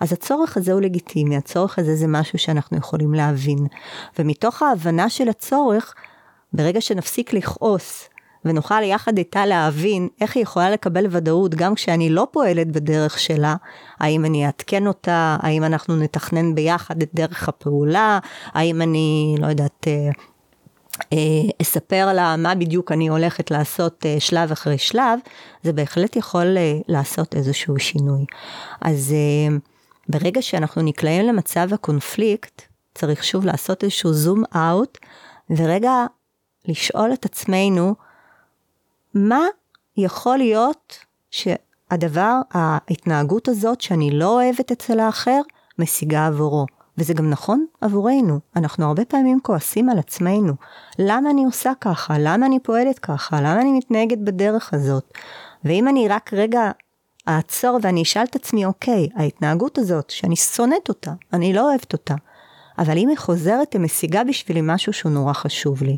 אז 0.00 0.12
הצורך 0.12 0.56
הזה 0.56 0.72
הוא 0.72 0.80
לגיטימי, 0.80 1.36
הצורך 1.36 1.78
הזה 1.78 1.96
זה 1.96 2.06
משהו 2.06 2.38
שאנחנו 2.38 2.76
יכולים 2.76 3.14
להבין. 3.14 3.66
ומתוך 4.18 4.62
ההבנה 4.62 5.10
של 5.10 5.28
הצורך, 5.28 5.94
ברגע 6.52 6.80
שנפסיק 6.80 7.32
לכעוס 7.32 8.08
ונוכל 8.46 8.82
יחד 8.82 9.18
איתה 9.18 9.46
להבין 9.46 10.08
איך 10.20 10.36
היא 10.36 10.42
יכולה 10.42 10.70
לקבל 10.70 11.06
ודאות 11.10 11.54
גם 11.54 11.74
כשאני 11.74 12.10
לא 12.10 12.26
פועלת 12.30 12.72
בדרך 12.72 13.18
שלה, 13.18 13.56
האם 14.00 14.24
אני 14.24 14.46
אעדכן 14.46 14.86
אותה, 14.86 15.36
האם 15.40 15.64
אנחנו 15.64 15.96
נתכנן 15.96 16.54
ביחד 16.54 17.02
את 17.02 17.10
דרך 17.14 17.48
הפעולה, 17.48 18.18
האם 18.46 18.82
אני, 18.82 19.36
לא 19.38 19.46
יודעת, 19.46 19.86
אה, 19.88 20.08
אה, 21.12 21.18
אספר 21.62 22.12
לה 22.12 22.36
מה 22.36 22.54
בדיוק 22.54 22.92
אני 22.92 23.08
הולכת 23.08 23.50
לעשות 23.50 24.06
אה, 24.06 24.16
שלב 24.18 24.52
אחרי 24.52 24.78
שלב, 24.78 25.18
זה 25.62 25.72
בהחלט 25.72 26.16
יכול 26.16 26.56
לעשות 26.88 27.34
איזשהו 27.34 27.78
שינוי. 27.78 28.24
אז 28.80 29.14
ברגע 30.08 30.42
שאנחנו 30.42 30.82
נקלעים 30.82 31.26
למצב 31.26 31.68
הקונפליקט, 31.72 32.62
צריך 32.94 33.24
שוב 33.24 33.44
לעשות 33.44 33.84
איזשהו 33.84 34.12
זום 34.12 34.42
אאוט, 34.56 34.98
ורגע 35.50 36.06
לשאול 36.68 37.12
את 37.12 37.24
עצמנו, 37.24 37.94
מה 39.14 39.44
יכול 39.96 40.36
להיות 40.36 40.98
שהדבר, 41.30 42.40
ההתנהגות 42.52 43.48
הזאת 43.48 43.80
שאני 43.80 44.10
לא 44.10 44.34
אוהבת 44.42 44.72
אצל 44.72 45.00
האחר, 45.00 45.40
משיגה 45.78 46.26
עבורו. 46.26 46.66
וזה 46.98 47.14
גם 47.14 47.30
נכון 47.30 47.66
עבורנו, 47.80 48.40
אנחנו 48.56 48.86
הרבה 48.86 49.04
פעמים 49.04 49.40
כועסים 49.42 49.88
על 49.88 49.98
עצמנו. 49.98 50.52
למה 50.98 51.30
אני 51.30 51.44
עושה 51.44 51.72
ככה? 51.80 52.14
למה 52.18 52.46
אני 52.46 52.60
פועלת 52.60 52.98
ככה? 52.98 53.40
למה 53.40 53.60
אני 53.60 53.72
מתנהגת 53.72 54.18
בדרך 54.18 54.74
הזאת? 54.74 55.12
ואם 55.64 55.88
אני 55.88 56.08
רק 56.08 56.32
רגע 56.34 56.70
אעצור 57.28 57.78
ואני 57.82 58.02
אשאל 58.02 58.24
את 58.24 58.36
עצמי, 58.36 58.64
אוקיי, 58.64 59.08
ההתנהגות 59.16 59.78
הזאת, 59.78 60.10
שאני 60.10 60.36
שונאת 60.36 60.88
אותה, 60.88 61.12
אני 61.32 61.52
לא 61.52 61.70
אוהבת 61.70 61.92
אותה, 61.92 62.14
אבל 62.78 62.98
אם 62.98 63.08
היא 63.08 63.18
חוזרת, 63.18 63.72
היא 63.72 63.80
משיגה 63.80 64.24
בשבילי 64.24 64.60
משהו 64.64 64.92
שהוא 64.92 65.12
נורא 65.12 65.32
חשוב 65.32 65.82
לי. 65.82 65.96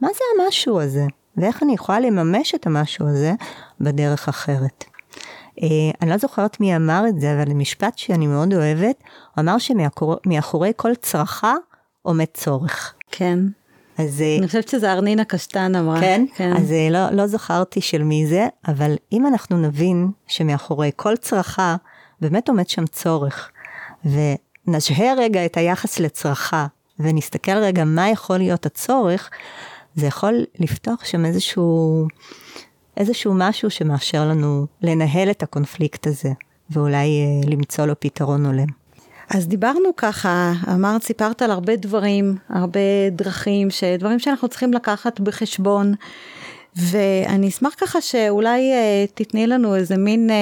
מה 0.00 0.08
זה 0.14 0.44
המשהו 0.44 0.80
הזה? 0.80 1.04
ואיך 1.36 1.62
אני 1.62 1.74
יכולה 1.74 2.00
לממש 2.00 2.54
את 2.54 2.66
המשהו 2.66 3.08
הזה 3.08 3.32
בדרך 3.80 4.28
אחרת? 4.28 4.84
Uh, 5.60 5.62
אני 6.02 6.10
לא 6.10 6.16
זוכרת 6.16 6.60
מי 6.60 6.76
אמר 6.76 7.04
את 7.08 7.20
זה, 7.20 7.34
אבל 7.34 7.52
משפט 7.52 7.98
שאני 7.98 8.26
מאוד 8.26 8.54
אוהבת, 8.54 9.02
הוא 9.34 9.42
אמר 9.42 9.56
שמאחורי 9.58 10.72
כל 10.76 10.94
צרכה 10.94 11.54
עומד 12.02 12.24
צורך. 12.34 12.94
כן. 13.10 13.38
אז... 13.98 14.22
אה, 14.22 14.36
אני 14.38 14.46
חושבת 14.46 14.68
שזה 14.68 14.92
ארנינה 14.92 15.24
קשטן 15.24 15.74
אמרה. 15.74 16.00
כן? 16.00 16.24
כן. 16.34 16.52
אז 16.56 16.72
אה, 16.72 16.88
לא, 16.90 17.10
לא 17.10 17.26
זכרתי 17.26 17.80
של 17.80 18.02
מי 18.02 18.26
זה, 18.26 18.46
אבל 18.68 18.96
אם 19.12 19.26
אנחנו 19.26 19.58
נבין 19.58 20.10
שמאחורי 20.26 20.90
כל 20.96 21.16
צרכה 21.16 21.76
באמת 22.20 22.48
עומד 22.48 22.68
שם 22.68 22.86
צורך, 22.86 23.50
ונשהה 24.04 25.14
רגע 25.16 25.44
את 25.46 25.56
היחס 25.56 25.98
לצרכה, 25.98 26.66
ונסתכל 26.98 27.56
רגע 27.56 27.84
מה 27.84 28.08
יכול 28.08 28.38
להיות 28.38 28.66
הצורך, 28.66 29.30
זה 29.94 30.06
יכול 30.06 30.44
לפתוח 30.58 31.04
שם 31.04 31.24
איזשהו, 31.24 32.06
איזשהו 32.96 33.34
משהו 33.36 33.70
שמאפשר 33.70 34.28
לנו 34.28 34.66
לנהל 34.82 35.30
את 35.30 35.42
הקונפליקט 35.42 36.06
הזה, 36.06 36.32
ואולי 36.70 37.06
אה, 37.06 37.50
למצוא 37.50 37.86
לו 37.86 38.00
פתרון 38.00 38.46
הולם. 38.46 38.66
אז 39.30 39.48
דיברנו 39.48 39.96
ככה, 39.96 40.52
אמרת, 40.72 41.02
סיפרת 41.02 41.42
על 41.42 41.50
הרבה 41.50 41.76
דברים, 41.76 42.36
הרבה 42.48 42.80
דרכים, 43.10 43.68
דברים 43.98 44.18
שאנחנו 44.18 44.48
צריכים 44.48 44.72
לקחת 44.72 45.20
בחשבון, 45.20 45.94
ואני 46.76 47.48
אשמח 47.48 47.74
ככה 47.76 48.00
שאולי 48.00 48.72
אה, 48.72 49.04
תתני 49.14 49.46
לנו 49.46 49.76
איזה 49.76 49.96
מין... 49.96 50.30
אה, 50.30 50.36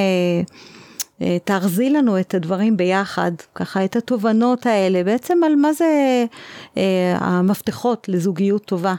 אה, 1.23 1.39
תארזי 1.45 1.91
לנו 1.91 2.21
את 2.21 2.35
הדברים 2.35 2.77
ביחד, 2.77 3.33
ככה 3.55 3.85
את 3.85 3.97
התובנות 3.97 4.67
האלה, 4.67 5.05
בעצם 5.05 5.39
על 5.45 5.57
מה 5.57 5.73
זה 5.73 6.25
אה, 6.77 7.17
המפתחות 7.21 8.09
לזוגיות 8.09 8.65
טובה. 8.65 8.95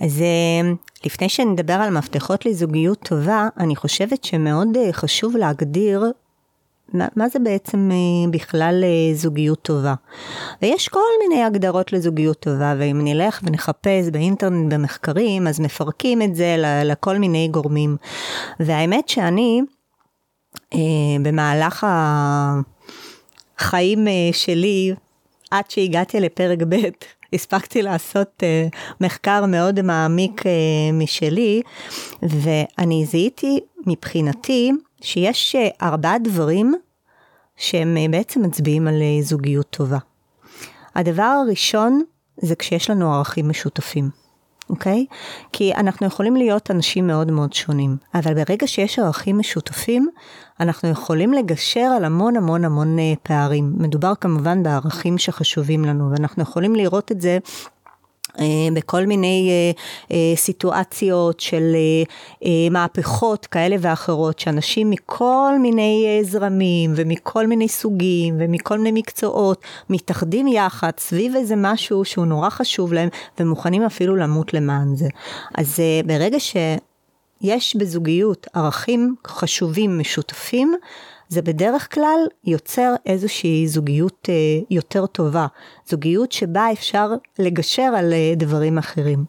אז 0.00 0.22
אה, 0.22 0.70
לפני 1.04 1.28
שנדבר 1.28 1.72
על 1.72 1.90
מפתחות 1.90 2.46
לזוגיות 2.46 2.98
טובה, 2.98 3.48
אני 3.58 3.76
חושבת 3.76 4.24
שמאוד 4.24 4.76
אה, 4.76 4.92
חשוב 4.92 5.36
להגדיר 5.36 6.04
מה, 6.92 7.06
מה 7.16 7.28
זה 7.28 7.38
בעצם 7.38 7.90
בכלל 8.30 8.84
זוגיות 9.14 9.62
טובה. 9.62 9.94
ויש 10.62 10.88
כל 10.88 11.00
מיני 11.22 11.44
הגדרות 11.44 11.92
לזוגיות 11.92 12.40
טובה, 12.40 12.74
ואם 12.78 13.00
נלך 13.04 13.40
ונחפש 13.44 14.08
באינטרנט 14.12 14.72
במחקרים, 14.72 15.46
אז 15.46 15.60
מפרקים 15.60 16.22
את 16.22 16.34
זה 16.34 16.56
לכל 16.84 17.18
מיני 17.18 17.48
גורמים. 17.48 17.96
והאמת 18.60 19.08
שאני, 19.08 19.60
אה, 20.74 20.78
במהלך 21.22 21.86
החיים 23.58 24.08
אה, 24.08 24.28
שלי, 24.32 24.94
עד 25.50 25.70
שהגעתי 25.70 26.20
לפרק 26.20 26.58
ב', 26.68 26.76
הספקתי 27.34 27.82
לעשות 27.82 28.42
uh, 28.42 28.76
מחקר 29.00 29.46
מאוד 29.46 29.82
מעמיק 29.82 30.42
uh, 30.42 30.44
משלי, 30.92 31.62
ואני 32.22 33.06
זיהיתי 33.06 33.60
מבחינתי 33.86 34.72
שיש 35.00 35.56
uh, 35.56 35.82
ארבעה 35.82 36.18
דברים 36.18 36.74
שהם 37.56 37.96
uh, 37.96 38.10
בעצם 38.10 38.42
מצביעים 38.42 38.88
על 38.88 38.94
uh, 38.94 39.24
זוגיות 39.24 39.66
טובה. 39.70 39.98
הדבר 40.94 41.22
הראשון 41.22 42.02
זה 42.36 42.56
כשיש 42.56 42.90
לנו 42.90 43.14
ערכים 43.14 43.48
משותפים. 43.48 44.10
אוקיי? 44.70 45.06
כי 45.52 45.74
אנחנו 45.74 46.06
יכולים 46.06 46.36
להיות 46.36 46.70
אנשים 46.70 47.06
מאוד 47.06 47.30
מאוד 47.30 47.52
שונים, 47.52 47.96
אבל 48.14 48.34
ברגע 48.44 48.66
שיש 48.66 48.98
ערכים 48.98 49.38
משותפים, 49.38 50.08
אנחנו 50.60 50.88
יכולים 50.88 51.32
לגשר 51.32 51.80
על 51.96 52.04
המון 52.04 52.36
המון 52.36 52.64
המון 52.64 52.98
אה, 52.98 53.12
פערים. 53.22 53.72
מדובר 53.76 54.12
כמובן 54.20 54.62
בערכים 54.62 55.18
שחשובים 55.18 55.84
לנו, 55.84 56.10
ואנחנו 56.10 56.42
יכולים 56.42 56.74
לראות 56.74 57.12
את 57.12 57.20
זה 57.20 57.38
אה, 57.38 57.38
בכל 58.72 59.06
מיני 59.06 59.50
אה, 60.10 60.16
סיטואציות 60.36 61.40
של 61.40 61.76
מהפכות 62.70 63.46
כאלה 63.46 63.76
ואחרות, 63.80 64.38
שאנשים 64.38 64.90
מכל 64.90 65.52
מיני 65.60 66.20
זרמים 66.22 66.92
ומכל 66.96 67.46
מיני 67.46 67.68
סוגים 67.68 68.34
ומכל 68.38 68.78
מיני 68.78 69.00
מקצועות 69.00 69.60
מתאחדים 69.90 70.46
יחד 70.46 70.90
סביב 70.98 71.36
איזה 71.36 71.54
משהו 71.56 72.04
שהוא 72.04 72.26
נורא 72.26 72.50
חשוב 72.50 72.92
להם 72.92 73.08
ומוכנים 73.40 73.82
אפילו 73.82 74.16
למות 74.16 74.54
למען 74.54 74.96
זה. 74.96 75.08
אז 75.54 75.80
ברגע 76.06 76.40
ש... 76.40 76.56
יש 77.40 77.76
בזוגיות 77.76 78.46
ערכים 78.54 79.14
חשובים 79.26 79.98
משותפים, 79.98 80.74
זה 81.28 81.42
בדרך 81.42 81.94
כלל 81.94 82.18
יוצר 82.44 82.94
איזושהי 83.06 83.68
זוגיות 83.68 84.28
אה, 84.28 84.34
יותר 84.70 85.06
טובה, 85.06 85.46
זוגיות 85.88 86.32
שבה 86.32 86.72
אפשר 86.72 87.10
לגשר 87.38 87.82
על 87.96 88.12
אה, 88.12 88.32
דברים 88.36 88.78
אחרים. 88.78 89.24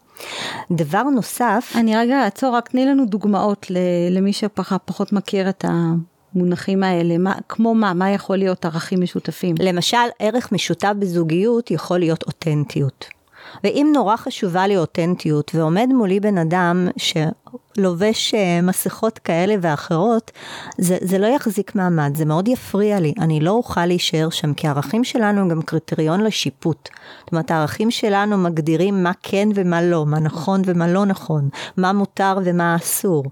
דבר 0.71 1.03
נוסף... 1.03 1.73
אני 1.75 1.97
רגע 1.97 2.23
אעצור, 2.23 2.55
רק 2.55 2.69
תני 2.69 2.85
לנו 2.85 3.05
דוגמאות 3.05 3.65
למי 4.11 4.33
שפחות 4.33 5.13
מכיר 5.13 5.49
את 5.49 5.65
המונחים 5.67 6.83
האלה, 6.83 7.17
מה, 7.17 7.35
כמו 7.49 7.75
מה, 7.75 7.93
מה 7.93 8.11
יכול 8.11 8.37
להיות 8.37 8.65
ערכים 8.65 9.01
משותפים? 9.01 9.55
למשל, 9.59 9.97
ערך 10.19 10.51
משותף 10.51 10.91
בזוגיות 10.99 11.71
יכול 11.71 11.99
להיות 11.99 12.23
אותנטיות. 12.23 13.16
ואם 13.63 13.91
נורא 13.93 14.15
חשובה 14.15 14.67
לי 14.67 14.77
אותנטיות, 14.77 15.51
ועומד 15.55 15.87
מולי 15.93 16.19
בן 16.19 16.37
אדם 16.37 16.87
שלובש 16.97 18.33
אה, 18.33 18.61
מסכות 18.61 19.19
כאלה 19.19 19.55
ואחרות, 19.61 20.31
זה, 20.77 20.97
זה 21.01 21.17
לא 21.17 21.27
יחזיק 21.27 21.75
מעמד, 21.75 22.17
זה 22.17 22.25
מאוד 22.25 22.47
יפריע 22.47 22.99
לי, 22.99 23.13
אני 23.19 23.39
לא 23.39 23.51
אוכל 23.51 23.85
להישאר 23.85 24.29
שם, 24.29 24.53
כי 24.53 24.67
הערכים 24.67 25.03
שלנו 25.03 25.41
הם 25.41 25.49
גם 25.49 25.61
קריטריון 25.61 26.21
לשיפוט. 26.21 26.89
זאת 27.19 27.31
אומרת, 27.31 27.51
הערכים 27.51 27.91
שלנו 27.91 28.37
מגדירים 28.37 29.03
מה 29.03 29.11
כן 29.23 29.49
ומה 29.55 29.81
לא, 29.81 30.05
מה 30.05 30.19
נכון 30.19 30.61
ומה 30.65 30.87
לא 30.87 31.05
נכון, 31.05 31.49
מה 31.77 31.93
מותר 31.93 32.37
ומה 32.43 32.75
אסור. 32.75 33.23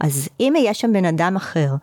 אז 0.00 0.28
אם 0.40 0.52
יהיה 0.56 0.74
שם 0.74 0.92
בן 0.92 1.04
אדם 1.04 1.36
אחר, 1.36 1.74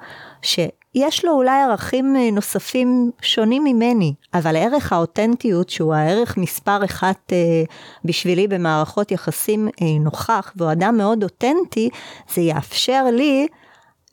ש... 0.42 0.60
יש 1.00 1.26
לו 1.26 1.32
אולי 1.32 1.62
ערכים 1.62 2.16
אה, 2.16 2.32
נוספים 2.32 3.12
שונים 3.22 3.64
ממני, 3.64 4.14
אבל 4.34 4.56
ערך 4.56 4.94
האותנטיות, 4.94 5.70
שהוא 5.70 5.94
הערך 5.94 6.38
מספר 6.38 6.86
אחת 6.86 7.34
אה, 7.34 7.64
בשבילי 8.06 8.48
במערכות 8.48 9.12
יחסים 9.12 9.68
אה, 9.82 10.00
נוכח, 10.00 10.54
והוא 10.56 10.72
אדם 10.72 10.98
מאוד 10.98 11.24
אותנטי, 11.24 11.90
זה 12.34 12.42
יאפשר 12.42 13.04
לי 13.14 13.48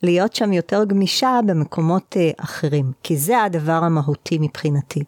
להיות 0.03 0.35
שם 0.35 0.53
יותר 0.53 0.83
גמישה 0.83 1.39
במקומות 1.45 2.17
אה, 2.17 2.31
אחרים, 2.37 2.91
כי 3.03 3.17
זה 3.17 3.41
הדבר 3.41 3.71
המהותי 3.83 4.37
מבחינתי. 4.41 5.03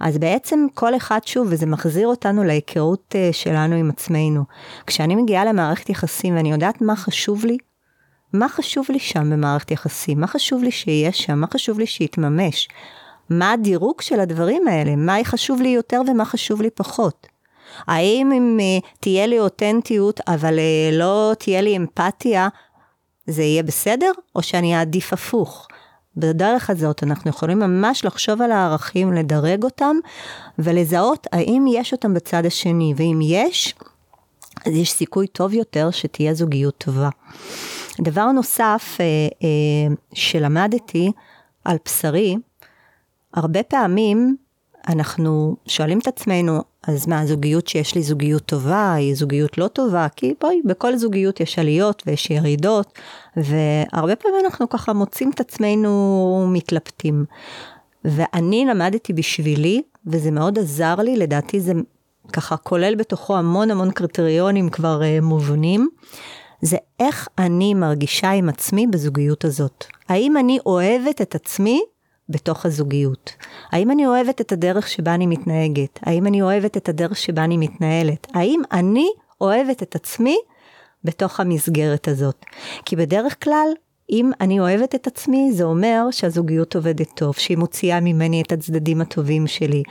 אז 0.00 0.18
בעצם 0.18 0.66
כל 0.74 0.96
אחד 0.96 1.18
שוב, 1.24 1.46
וזה 1.50 1.66
מחזיר 1.66 2.08
אותנו 2.08 2.44
להיכרות 2.44 3.14
אה, 3.14 3.28
שלנו 3.32 3.74
עם 3.74 3.90
עצמנו. 3.90 4.44
כשאני 4.86 5.14
מגיעה 5.16 5.44
למערכת 5.44 5.88
יחסים 5.88 6.36
ואני 6.36 6.52
יודעת 6.52 6.80
מה 6.80 6.96
חשוב 6.96 7.44
לי, 7.44 7.56
מה 8.34 8.48
חשוב 8.48 8.86
לי 8.88 8.98
שם 8.98 9.30
במערכת 9.30 9.70
יחסים? 9.70 10.20
מה 10.20 10.26
חשוב 10.26 10.62
לי 10.62 10.70
שיהיה 10.70 11.12
שם? 11.12 11.38
מה 11.38 11.46
חשוב 11.46 11.78
לי 11.78 11.86
שיתממש? 11.86 12.68
מה 13.30 13.52
הדירוג 13.52 14.00
של 14.00 14.20
הדברים 14.20 14.68
האלה? 14.68 14.96
מה 14.96 15.16
חשוב 15.24 15.60
לי 15.60 15.68
יותר 15.68 16.00
ומה 16.08 16.24
חשוב 16.24 16.62
לי 16.62 16.70
פחות? 16.70 17.26
האם 17.86 18.32
אם 18.32 18.58
uh, 18.60 18.86
תהיה 19.00 19.26
לי 19.26 19.40
אותנטיות 19.40 20.20
אבל 20.28 20.58
uh, 20.58 20.94
לא 20.94 21.32
תהיה 21.38 21.60
לי 21.60 21.76
אמפתיה, 21.76 22.48
זה 23.26 23.42
יהיה 23.42 23.62
בסדר? 23.62 24.12
או 24.36 24.42
שאני 24.42 24.78
אעדיף 24.78 25.12
הפוך? 25.12 25.68
בדרך 26.16 26.70
הזאת 26.70 27.02
אנחנו 27.02 27.30
יכולים 27.30 27.58
ממש 27.58 28.04
לחשוב 28.04 28.42
על 28.42 28.52
הערכים, 28.52 29.12
לדרג 29.12 29.62
אותם 29.64 29.96
ולזהות 30.58 31.26
האם 31.32 31.64
יש 31.68 31.92
אותם 31.92 32.14
בצד 32.14 32.46
השני, 32.46 32.94
ואם 32.96 33.18
יש, 33.22 33.74
אז 34.66 34.72
יש 34.72 34.92
סיכוי 34.92 35.26
טוב 35.26 35.52
יותר 35.52 35.90
שתהיה 35.90 36.34
זוגיות 36.34 36.74
טובה. 36.78 37.08
דבר 38.00 38.32
נוסף 38.32 38.96
אה, 39.00 39.04
אה, 39.42 39.94
שלמדתי 40.14 41.12
על 41.64 41.76
בשרי, 41.84 42.36
הרבה 43.34 43.62
פעמים 43.62 44.36
אנחנו 44.88 45.56
שואלים 45.66 45.98
את 45.98 46.08
עצמנו, 46.08 46.62
אז 46.82 47.08
מה, 47.08 47.20
הזוגיות 47.20 47.68
שיש 47.68 47.94
לי 47.94 48.02
זוגיות 48.02 48.42
טובה, 48.42 48.92
היא 48.92 49.14
זוגיות 49.14 49.58
לא 49.58 49.68
טובה? 49.68 50.06
כי 50.16 50.34
בואי, 50.40 50.60
בכל 50.64 50.96
זוגיות 50.96 51.40
יש 51.40 51.58
עליות 51.58 52.02
ויש 52.06 52.30
ירידות, 52.30 52.98
והרבה 53.36 54.16
פעמים 54.16 54.40
אנחנו 54.44 54.68
ככה 54.68 54.92
מוצאים 54.92 55.30
את 55.30 55.40
עצמנו 55.40 56.46
מתלבטים. 56.48 57.24
ואני 58.04 58.66
למדתי 58.70 59.12
בשבילי, 59.12 59.82
וזה 60.06 60.30
מאוד 60.30 60.58
עזר 60.58 60.94
לי, 60.94 61.16
לדעתי 61.16 61.60
זה 61.60 61.72
ככה 62.32 62.56
כולל 62.56 62.94
בתוכו 62.94 63.36
המון 63.36 63.70
המון 63.70 63.90
קריטריונים 63.90 64.68
כבר 64.68 65.00
uh, 65.00 65.24
מובנים. 65.24 65.88
זה 66.64 66.76
איך 67.00 67.28
אני 67.38 67.74
מרגישה 67.74 68.30
עם 68.30 68.48
עצמי 68.48 68.86
בזוגיות 68.86 69.44
הזאת. 69.44 69.84
האם 70.08 70.36
אני 70.36 70.58
אוהבת 70.66 71.22
את 71.22 71.34
עצמי 71.34 71.80
בתוך 72.28 72.66
הזוגיות? 72.66 73.34
האם 73.72 73.90
אני 73.90 74.06
אוהבת 74.06 74.40
את 74.40 74.52
הדרך 74.52 74.88
שבה 74.88 75.14
אני 75.14 75.26
מתנהגת? 75.26 75.98
האם 76.02 76.26
אני 76.26 76.42
אוהבת 76.42 76.76
את 76.76 76.88
הדרך 76.88 77.16
שבה 77.16 77.44
אני 77.44 77.56
מתנהלת? 77.56 78.26
האם 78.34 78.62
אני 78.72 79.08
אוהבת 79.40 79.82
את 79.82 79.94
עצמי 79.94 80.36
בתוך 81.04 81.40
המסגרת 81.40 82.08
הזאת? 82.08 82.44
כי 82.84 82.96
בדרך 82.96 83.44
כלל 83.44 83.68
אם 84.10 84.30
אני 84.40 84.60
אוהבת 84.60 84.94
את 84.94 85.06
עצמי, 85.06 85.52
זה 85.52 85.64
אומר 85.64 86.06
שהזוגיות 86.10 86.76
עובדת 86.76 87.08
טוב, 87.14 87.34
שהיא 87.34 87.58
מוציאה 87.58 88.00
ממני 88.00 88.42
את 88.42 88.52
הצדדים 88.52 89.00
הטובים 89.00 89.46
שלי. 89.46 89.82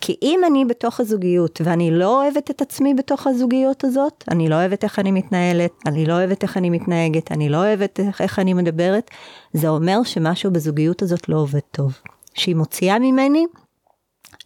כי 0.00 0.16
אם 0.22 0.40
אני 0.46 0.64
בתוך 0.64 1.00
הזוגיות 1.00 1.60
ואני 1.64 1.90
לא 1.90 2.22
אוהבת 2.22 2.50
את 2.50 2.62
עצמי 2.62 2.94
בתוך 2.94 3.26
הזוגיות 3.26 3.84
הזאת, 3.84 4.24
אני 4.30 4.48
לא 4.48 4.54
אוהבת 4.54 4.84
איך 4.84 4.98
אני 4.98 5.10
מתנהלת, 5.10 5.72
אני 5.86 6.06
לא 6.06 6.12
אוהבת 6.12 6.42
איך 6.42 6.56
אני 6.56 6.70
מתנהגת, 6.70 7.32
אני 7.32 7.48
לא 7.48 7.56
אוהבת 7.56 8.00
איך, 8.00 8.20
איך 8.20 8.38
אני 8.38 8.54
מדברת, 8.54 9.10
זה 9.52 9.68
אומר 9.68 10.02
שמשהו 10.02 10.50
בזוגיות 10.50 11.02
הזאת 11.02 11.28
לא 11.28 11.36
עובד 11.36 11.60
טוב. 11.70 11.98
שהיא 12.34 12.56
מוציאה 12.56 12.98
ממני 12.98 13.46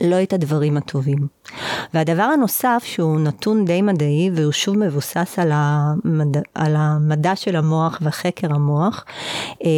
לא 0.01 0.23
את 0.23 0.33
הדברים 0.33 0.77
הטובים. 0.77 1.27
והדבר 1.95 2.23
הנוסף 2.23 2.83
שהוא 2.85 3.21
נתון 3.21 3.65
די 3.65 3.83
מדעי 3.83 4.31
והוא 4.35 4.53
שוב 4.53 4.79
מבוסס 4.79 5.39
על 5.39 5.51
המדע, 5.53 6.41
על 6.55 6.77
המדע 6.77 7.37
של 7.37 7.57
המוח 7.57 7.99
וחקר 8.03 8.55
המוח, 8.55 9.05
אה, 9.65 9.69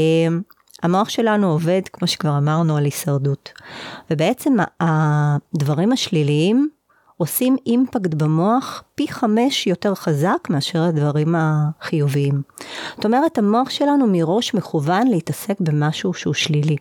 המוח 0.82 1.08
שלנו 1.08 1.50
עובד, 1.50 1.80
כמו 1.92 2.08
שכבר 2.08 2.38
אמרנו, 2.38 2.76
על 2.76 2.84
הישרדות. 2.84 3.52
ובעצם 4.10 4.56
הדברים 4.80 5.92
השליליים 5.92 6.68
עושים 7.16 7.56
אימפקט 7.66 8.14
במוח 8.14 8.82
פי 8.94 9.08
חמש 9.08 9.66
יותר 9.66 9.94
חזק 9.94 10.50
מאשר 10.50 10.82
הדברים 10.82 11.34
החיוביים. 11.38 12.42
זאת 12.96 13.04
אומרת, 13.04 13.38
המוח 13.38 13.70
שלנו 13.70 14.06
מראש 14.06 14.54
מכוון 14.54 15.06
להתעסק 15.06 15.60
במשהו 15.60 16.14
שהוא 16.14 16.34
שלילי. 16.34 16.76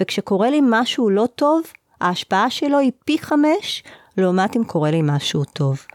וכשקורה 0.00 0.50
לי 0.50 0.60
משהו 0.62 1.10
לא 1.10 1.28
טוב, 1.34 1.62
ההשפעה 2.00 2.50
שלו 2.50 2.78
היא 2.78 2.92
פי 3.04 3.18
חמש, 3.18 3.82
לעומת 4.16 4.56
אם 4.56 4.64
קורה 4.64 4.90
לי 4.90 5.00
משהו 5.02 5.44
טוב. 5.44 5.86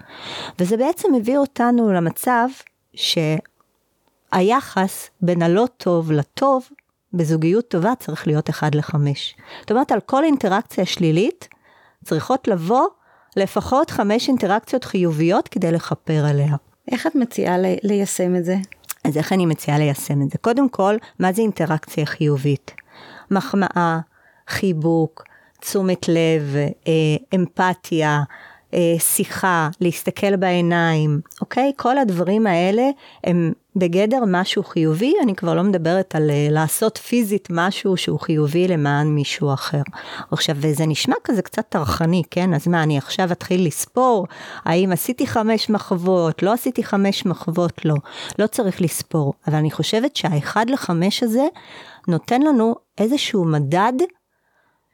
וזה 0.60 0.78
בעצם 0.78 1.14
מביא 1.14 1.38
אותנו 1.38 1.94
למצב 1.94 2.48
שהיחס 4.34 5.10
בין 5.22 5.42
הלא 5.42 5.68
טוב 5.78 6.12
לטוב, 6.12 6.70
בזוגיות 7.14 7.68
טובה 7.68 7.94
צריך 8.00 8.28
להיות 8.28 8.50
1 8.50 8.76
ל-5. 8.76 8.96
זאת 9.62 9.72
אומרת, 9.72 9.92
על 9.92 10.00
כל 10.00 10.24
אינטראקציה 10.24 10.86
שלילית, 10.86 11.48
צריכות 12.06 12.48
לבוא 12.48 12.88
לפחות 13.38 13.90
חמש 13.90 14.28
אינטראקציות 14.28 14.84
חיוביות 14.84 15.48
כדי 15.48 15.72
לכפר 15.72 16.26
עליה. 16.26 16.56
איך 16.92 17.08
את 17.08 17.16
מציעה 17.16 17.58
לי, 17.58 17.78
ליישם 17.84 18.36
את 18.36 18.46
זה? 18.46 18.56
אז 19.06 19.18
איך 19.18 19.34
אני 19.34 19.46
מציעה 19.46 19.78
ליישם 19.78 20.22
את 20.22 20.32
זה? 20.32 20.38
קודם 20.38 20.70
כל, 20.70 20.96
מה 21.20 21.34
זה 21.34 21.42
אינטראקציה 21.42 22.06
חיובית? 22.06 22.72
מחמאה, 23.32 24.00
חיבוק, 24.48 25.24
תשומת 25.62 26.08
לב, 26.08 26.56
אה, 26.88 26.94
אמפתיה, 27.36 28.22
אה, 28.74 28.96
שיחה, 29.00 29.70
להסתכל 29.82 30.36
בעיניים, 30.36 31.22
אוקיי? 31.42 31.72
כל 31.76 31.98
הדברים 31.98 32.48
האלה 32.48 32.90
הם 33.24 33.54
בגדר 33.76 34.24
משהו 34.28 34.64
חיובי, 34.64 35.14
אני 35.24 35.36
כבר 35.36 35.54
לא 35.54 35.64
מדברת 35.64 36.16
על 36.16 36.30
uh, 36.30 36.54
לעשות 36.54 36.98
פיזית 36.98 37.48
משהו 37.52 37.98
שהוא 37.98 38.20
חיובי 38.20 38.68
למען 38.68 39.08
מישהו 39.08 39.54
אחר. 39.54 39.82
עכשיו, 40.32 40.56
וזה 40.60 40.86
נשמע 40.86 41.16
כזה 41.24 41.42
קצת 41.42 41.66
טרחני, 41.70 42.24
כן? 42.32 42.54
אז 42.54 42.68
מה, 42.68 42.84
אני 42.84 42.98
עכשיו 42.98 43.32
אתחיל 43.32 43.68
לספור? 43.68 44.28
האם 44.66 44.92
עשיתי 44.92 45.28
חמש 45.28 45.70
מחוות? 45.70 46.44
לא 46.44 46.54
עשיתי 46.54 46.84
חמש 46.84 47.26
מחוות? 47.26 47.86
לא. 47.86 47.96
לא 48.40 48.48
צריך 48.48 48.82
לספור. 48.82 49.34
אבל 49.48 49.56
אני 49.56 49.72
חושבת 49.72 50.16
שהאחד 50.16 50.70
לחמש 50.70 51.24
הזה 51.24 51.46
נותן 52.08 52.42
לנו 52.42 52.76
איזשהו 52.98 53.46
מדד, 53.46 53.94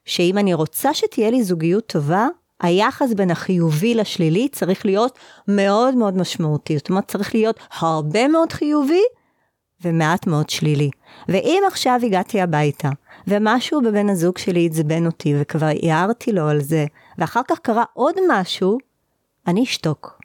שאם 0.08 0.38
אני 0.38 0.54
רוצה 0.54 0.94
שתהיה 0.94 1.32
לי 1.32 1.44
זוגיות 1.44 1.88
טובה, 1.88 2.28
היחס 2.62 3.14
בין 3.14 3.32
החיובי 3.32 3.96
לשלילי 3.96 4.48
צריך 4.50 4.86
להיות 4.86 5.20
מאוד 5.48 5.96
מאוד 5.96 6.18
משמעותי. 6.18 6.78
זאת 6.78 6.90
אומרת, 6.90 7.08
צריך 7.08 7.36
להיות 7.36 7.60
הרבה 7.80 8.28
מאוד 8.28 8.52
חיובי 8.52 9.02
ומעט 9.86 10.28
מאוד 10.28 10.50
שלילי. 10.50 10.90
ואם 11.30 11.64
עכשיו 11.68 12.00
הגעתי 12.04 12.42
הביתה, 12.42 12.90
ומשהו 13.28 13.82
בבן 13.82 14.10
הזוג 14.10 14.38
שלי 14.38 14.66
עצבן 14.72 15.06
אותי, 15.06 15.34
וכבר 15.40 15.68
הערתי 15.84 16.32
לו 16.32 16.48
על 16.48 16.62
זה, 16.62 16.86
ואחר 17.18 17.42
כך 17.48 17.60
קרה 17.60 17.84
עוד 17.94 18.16
משהו, 18.30 18.78
אני 19.48 19.64
אשתוק, 19.64 20.22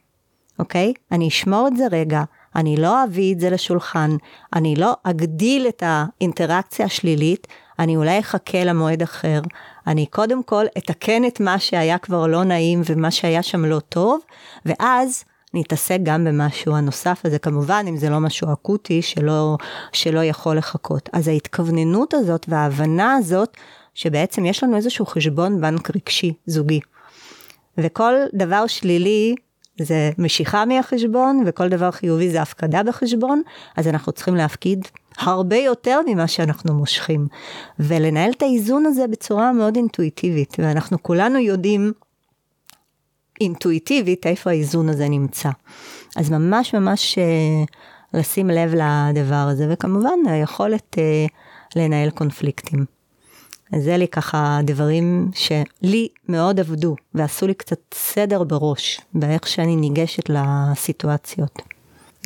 אוקיי? 0.58 0.92
אני 1.12 1.28
אשמור 1.28 1.68
את 1.68 1.76
זה 1.76 1.84
רגע, 1.92 2.22
אני 2.56 2.76
לא 2.76 3.04
אביא 3.04 3.34
את 3.34 3.40
זה 3.40 3.50
לשולחן, 3.50 4.10
אני 4.52 4.76
לא 4.76 4.92
אגדיל 5.02 5.68
את 5.68 5.82
האינטראקציה 5.86 6.86
השלילית, 6.86 7.46
אני 7.78 7.96
אולי 7.96 8.18
אחכה 8.18 8.64
למועד 8.64 9.02
אחר, 9.02 9.40
אני 9.86 10.06
קודם 10.06 10.42
כל 10.42 10.64
אתקן 10.78 11.24
את 11.24 11.40
מה 11.40 11.58
שהיה 11.58 11.98
כבר 11.98 12.26
לא 12.26 12.44
נעים 12.44 12.82
ומה 12.86 13.10
שהיה 13.10 13.42
שם 13.42 13.64
לא 13.64 13.80
טוב, 13.80 14.20
ואז 14.66 15.24
נתעסק 15.54 15.98
גם 16.02 16.24
במשהו 16.24 16.74
הנוסף 16.74 17.20
הזה, 17.24 17.38
כמובן, 17.38 17.84
אם 17.88 17.96
זה 17.96 18.10
לא 18.10 18.20
משהו 18.20 18.52
אקוטי 18.52 19.02
שלא, 19.02 19.56
שלא 19.92 20.24
יכול 20.24 20.56
לחכות. 20.56 21.08
אז 21.12 21.28
ההתכווננות 21.28 22.14
הזאת 22.14 22.46
וההבנה 22.48 23.14
הזאת, 23.14 23.56
שבעצם 23.94 24.44
יש 24.44 24.64
לנו 24.64 24.76
איזשהו 24.76 25.06
חשבון 25.06 25.60
בנק 25.60 25.90
רגשי 25.96 26.32
זוגי. 26.46 26.80
וכל 27.78 28.14
דבר 28.34 28.66
שלילי 28.66 29.34
זה 29.82 30.10
משיכה 30.18 30.64
מהחשבון, 30.64 31.42
וכל 31.46 31.68
דבר 31.68 31.90
חיובי 31.90 32.30
זה 32.30 32.42
הפקדה 32.42 32.82
בחשבון, 32.82 33.42
אז 33.76 33.88
אנחנו 33.88 34.12
צריכים 34.12 34.36
להפקיד 34.36 34.88
הרבה 35.18 35.56
יותר 35.56 36.00
ממה 36.06 36.26
שאנחנו 36.26 36.74
מושכים. 36.74 37.26
ולנהל 37.78 38.30
את 38.30 38.42
האיזון 38.42 38.86
הזה 38.86 39.06
בצורה 39.06 39.52
מאוד 39.52 39.76
אינטואיטיבית, 39.76 40.56
ואנחנו 40.58 41.02
כולנו 41.02 41.38
יודעים 41.38 41.92
אינטואיטיבית 43.40 44.26
איפה 44.26 44.50
האיזון 44.50 44.88
הזה 44.88 45.08
נמצא. 45.08 45.50
אז 46.16 46.30
ממש 46.30 46.74
ממש 46.74 47.18
uh, 47.18 48.18
לשים 48.18 48.50
לב 48.50 48.74
לדבר 48.74 49.34
הזה, 49.34 49.66
וכמובן 49.70 50.18
היכולת 50.26 50.96
uh, 50.96 51.32
לנהל 51.76 52.10
קונפליקטים. 52.10 53.01
אז 53.72 53.84
זה 53.84 53.96
לי 53.96 54.08
ככה 54.08 54.60
דברים 54.64 55.30
שלי 55.34 56.08
מאוד 56.28 56.60
עבדו, 56.60 56.96
ועשו 57.14 57.46
לי 57.46 57.54
קצת 57.54 57.80
סדר 57.94 58.44
בראש, 58.44 59.00
באיך 59.14 59.48
שאני 59.48 59.76
ניגשת 59.76 60.30
לסיטואציות. 60.30 61.62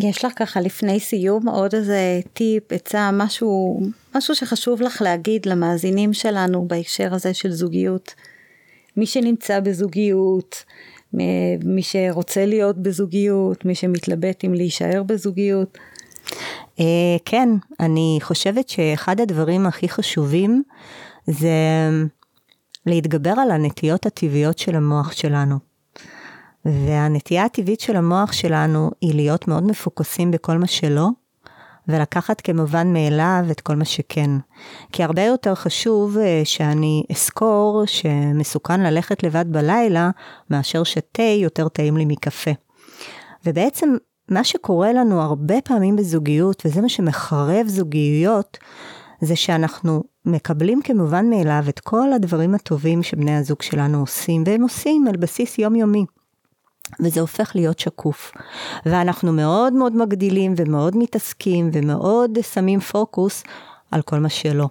יש 0.00 0.24
לך 0.24 0.32
ככה 0.36 0.60
לפני 0.60 1.00
סיום 1.00 1.48
עוד 1.48 1.74
איזה 1.74 2.20
טיפ, 2.32 2.72
עצה, 2.72 3.10
משהו, 3.12 3.80
משהו 4.14 4.34
שחשוב 4.34 4.82
לך 4.82 5.02
להגיד 5.02 5.46
למאזינים 5.46 6.12
שלנו 6.12 6.68
בהקשר 6.68 7.14
הזה 7.14 7.34
של 7.34 7.52
זוגיות. 7.52 8.14
מי 8.96 9.06
שנמצא 9.06 9.60
בזוגיות, 9.60 10.64
מי 11.64 11.82
שרוצה 11.82 12.46
להיות 12.46 12.78
בזוגיות, 12.78 13.64
מי 13.64 13.74
שמתלבט 13.74 14.44
אם 14.44 14.54
להישאר 14.54 15.02
בזוגיות. 15.02 15.78
אה, 16.80 16.84
כן, 17.24 17.48
אני 17.80 18.18
חושבת 18.22 18.68
שאחד 18.68 19.20
הדברים 19.20 19.66
הכי 19.66 19.88
חשובים 19.88 20.62
זה 21.26 21.90
להתגבר 22.86 23.34
על 23.38 23.50
הנטיות 23.50 24.06
הטבעיות 24.06 24.58
של 24.58 24.76
המוח 24.76 25.12
שלנו. 25.12 25.58
והנטייה 26.64 27.44
הטבעית 27.44 27.80
של 27.80 27.96
המוח 27.96 28.32
שלנו 28.32 28.90
היא 29.00 29.14
להיות 29.14 29.48
מאוד 29.48 29.66
מפוקסים 29.66 30.30
בכל 30.30 30.58
מה 30.58 30.66
שלא, 30.66 31.08
ולקחת 31.88 32.40
כמובן 32.40 32.92
מאליו 32.92 33.44
את 33.50 33.60
כל 33.60 33.76
מה 33.76 33.84
שכן. 33.84 34.30
כי 34.92 35.02
הרבה 35.02 35.22
יותר 35.22 35.54
חשוב 35.54 36.18
אה, 36.18 36.42
שאני 36.44 37.02
אזכור 37.10 37.82
שמסוכן 37.86 38.80
ללכת 38.80 39.22
לבד 39.22 39.44
בלילה, 39.48 40.10
מאשר 40.50 40.84
שתה 40.84 41.22
יותר 41.22 41.68
טעים 41.68 41.96
לי 41.96 42.04
מקפה. 42.04 42.50
ובעצם 43.46 43.96
מה 44.28 44.44
שקורה 44.44 44.92
לנו 44.92 45.20
הרבה 45.22 45.60
פעמים 45.64 45.96
בזוגיות, 45.96 46.62
וזה 46.66 46.80
מה 46.80 46.88
שמחרב 46.88 47.66
זוגיות, 47.66 48.58
זה 49.20 49.36
שאנחנו 49.36 50.02
מקבלים 50.24 50.82
כמובן 50.82 51.30
מאליו 51.30 51.64
את 51.68 51.80
כל 51.80 52.12
הדברים 52.12 52.54
הטובים 52.54 53.02
שבני 53.02 53.36
הזוג 53.36 53.62
שלנו 53.62 54.00
עושים, 54.00 54.42
והם 54.46 54.62
עושים 54.62 55.06
על 55.08 55.16
בסיס 55.16 55.58
יומיומי. 55.58 56.04
וזה 57.00 57.20
הופך 57.20 57.52
להיות 57.54 57.78
שקוף. 57.78 58.32
ואנחנו 58.86 59.32
מאוד 59.32 59.72
מאוד 59.72 59.96
מגדילים 59.96 60.54
ומאוד 60.56 60.96
מתעסקים 60.96 61.70
ומאוד 61.72 62.38
שמים 62.52 62.80
פוקוס 62.80 63.44
על 63.90 64.02
כל 64.02 64.18
מה 64.18 64.28
שלא. 64.28 64.68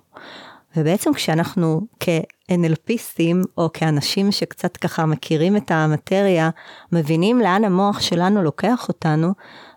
ובעצם 0.77 1.13
כשאנחנו 1.13 1.81
כ-NLPיסטים, 1.99 3.43
או 3.57 3.69
כאנשים 3.73 4.31
שקצת 4.31 4.77
ככה 4.77 5.05
מכירים 5.05 5.57
את 5.57 5.71
המטריה, 5.71 6.49
מבינים 6.91 7.39
לאן 7.39 7.63
המוח 7.63 7.99
שלנו 7.99 8.43
לוקח 8.43 8.85
אותנו, 8.87 9.33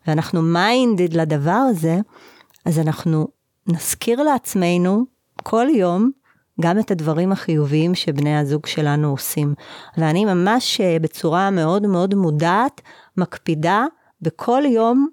ואנחנו 0.06 0.42
מיינדד 0.42 1.12
לדבר 1.12 1.50
הזה, 1.70 1.98
אז 2.64 2.78
אנחנו 2.78 3.28
נזכיר 3.68 4.22
לעצמנו 4.22 5.04
כל 5.42 5.66
יום 5.74 6.10
גם 6.60 6.78
את 6.78 6.90
הדברים 6.90 7.32
החיוביים 7.32 7.94
שבני 7.94 8.38
הזוג 8.38 8.66
שלנו 8.66 9.10
עושים. 9.10 9.54
ואני 9.98 10.24
ממש 10.24 10.80
אה, 10.80 10.96
בצורה 11.00 11.50
מאוד 11.50 11.86
מאוד 11.86 12.14
מודעת, 12.14 12.80
מקפידה 13.16 13.84
בכל 14.22 14.62
יום 14.66 15.08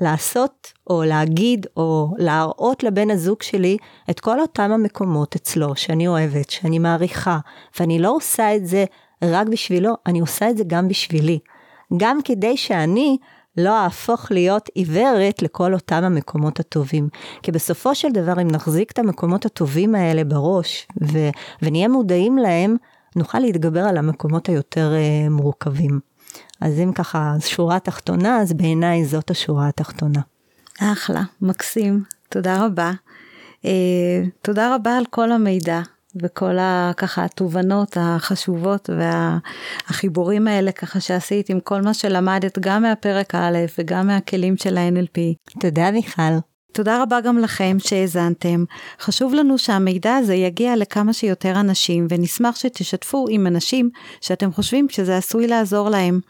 לעשות 0.00 0.72
או 0.90 1.02
להגיד 1.04 1.66
או 1.76 2.14
להראות 2.18 2.82
לבן 2.82 3.10
הזוג 3.10 3.42
שלי 3.42 3.76
את 4.10 4.20
כל 4.20 4.40
אותם 4.40 4.72
המקומות 4.72 5.34
אצלו 5.34 5.76
שאני 5.76 6.08
אוהבת, 6.08 6.50
שאני 6.50 6.78
מעריכה, 6.78 7.38
ואני 7.80 7.98
לא 7.98 8.10
עושה 8.10 8.56
את 8.56 8.66
זה 8.66 8.84
רק 9.24 9.46
בשבילו, 9.46 9.94
אני 10.06 10.20
עושה 10.20 10.50
את 10.50 10.56
זה 10.56 10.64
גם 10.66 10.88
בשבילי. 10.88 11.38
גם 11.96 12.18
כדי 12.24 12.56
שאני 12.56 13.18
לא 13.56 13.78
אהפוך 13.78 14.30
להיות 14.30 14.68
עיוורת 14.74 15.42
לכל 15.42 15.74
אותם 15.74 16.04
המקומות 16.04 16.60
הטובים. 16.60 17.08
כי 17.42 17.52
בסופו 17.52 17.94
של 17.94 18.08
דבר, 18.12 18.42
אם 18.42 18.48
נחזיק 18.48 18.92
את 18.92 18.98
המקומות 18.98 19.46
הטובים 19.46 19.94
האלה 19.94 20.24
בראש, 20.24 20.86
ו- 21.02 21.30
ונהיה 21.62 21.88
מודעים 21.88 22.38
להם, 22.38 22.76
נוכל 23.16 23.38
להתגבר 23.38 23.80
על 23.80 23.96
המקומות 23.96 24.48
היותר 24.48 24.92
uh, 24.92 25.30
מורכבים. 25.30 26.00
אז 26.60 26.80
אם 26.80 26.92
ככה, 26.92 27.34
שורה 27.40 27.78
תחתונה, 27.78 28.40
אז 28.40 28.52
בעיניי 28.52 29.04
זאת 29.04 29.30
השורה 29.30 29.68
התחתונה. 29.68 30.20
אחלה, 30.80 31.22
מקסים, 31.42 32.02
תודה 32.28 32.66
רבה. 32.66 32.92
Uh, 33.62 33.66
תודה 34.42 34.74
רבה 34.74 34.96
על 34.96 35.04
כל 35.10 35.32
המידע. 35.32 35.80
וכל 36.22 36.58
ה, 36.58 36.92
ככה 36.96 37.24
התובנות 37.24 37.96
החשובות 38.00 38.90
והחיבורים 39.88 40.48
האלה 40.48 40.72
ככה 40.72 41.00
שעשית 41.00 41.50
עם 41.50 41.60
כל 41.60 41.82
מה 41.82 41.94
שלמדת 41.94 42.58
גם 42.58 42.82
מהפרק 42.82 43.34
א' 43.34 43.58
וגם 43.78 44.06
מהכלים 44.06 44.56
של 44.56 44.78
ה-NLP. 44.78 45.18
תודה 45.60 45.90
מיכל. 45.90 46.22
תודה 46.72 47.02
רבה 47.02 47.20
גם 47.20 47.38
לכם 47.38 47.76
שהאזנתם. 47.78 48.64
חשוב 49.00 49.34
לנו 49.34 49.58
שהמידע 49.58 50.14
הזה 50.14 50.34
יגיע 50.34 50.76
לכמה 50.76 51.12
שיותר 51.12 51.60
אנשים, 51.60 52.06
ונשמח 52.10 52.56
שתשתפו 52.56 53.26
עם 53.30 53.46
אנשים 53.46 53.90
שאתם 54.20 54.52
חושבים 54.52 54.86
שזה 54.88 55.16
עשוי 55.16 55.46
לעזור 55.46 55.88
להם. 55.88 56.20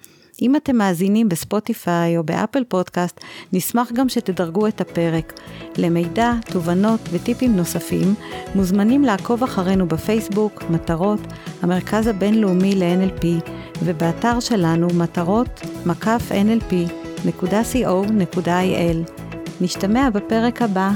אם 0.42 0.56
אתם 0.56 0.76
מאזינים 0.76 1.28
בספוטיפיי 1.28 2.16
או 2.18 2.24
באפל 2.24 2.64
פודקאסט, 2.64 3.20
נשמח 3.52 3.92
גם 3.92 4.08
שתדרגו 4.08 4.66
את 4.66 4.80
הפרק. 4.80 5.32
למידע, 5.78 6.32
תובנות 6.52 7.00
וטיפים 7.12 7.56
נוספים, 7.56 8.14
מוזמנים 8.54 9.04
לעקוב 9.04 9.42
אחרינו 9.42 9.88
בפייסבוק, 9.88 10.62
מטרות, 10.70 11.20
המרכז 11.62 12.06
הבינלאומי 12.06 12.74
ל-NLP, 12.74 13.50
ובאתר 13.82 14.40
שלנו 14.40 14.88
מטרות 14.94 15.60
מקף. 15.86 16.32
נשתמע 19.60 20.10
בפרק 20.10 20.62
הבא. 20.62 20.90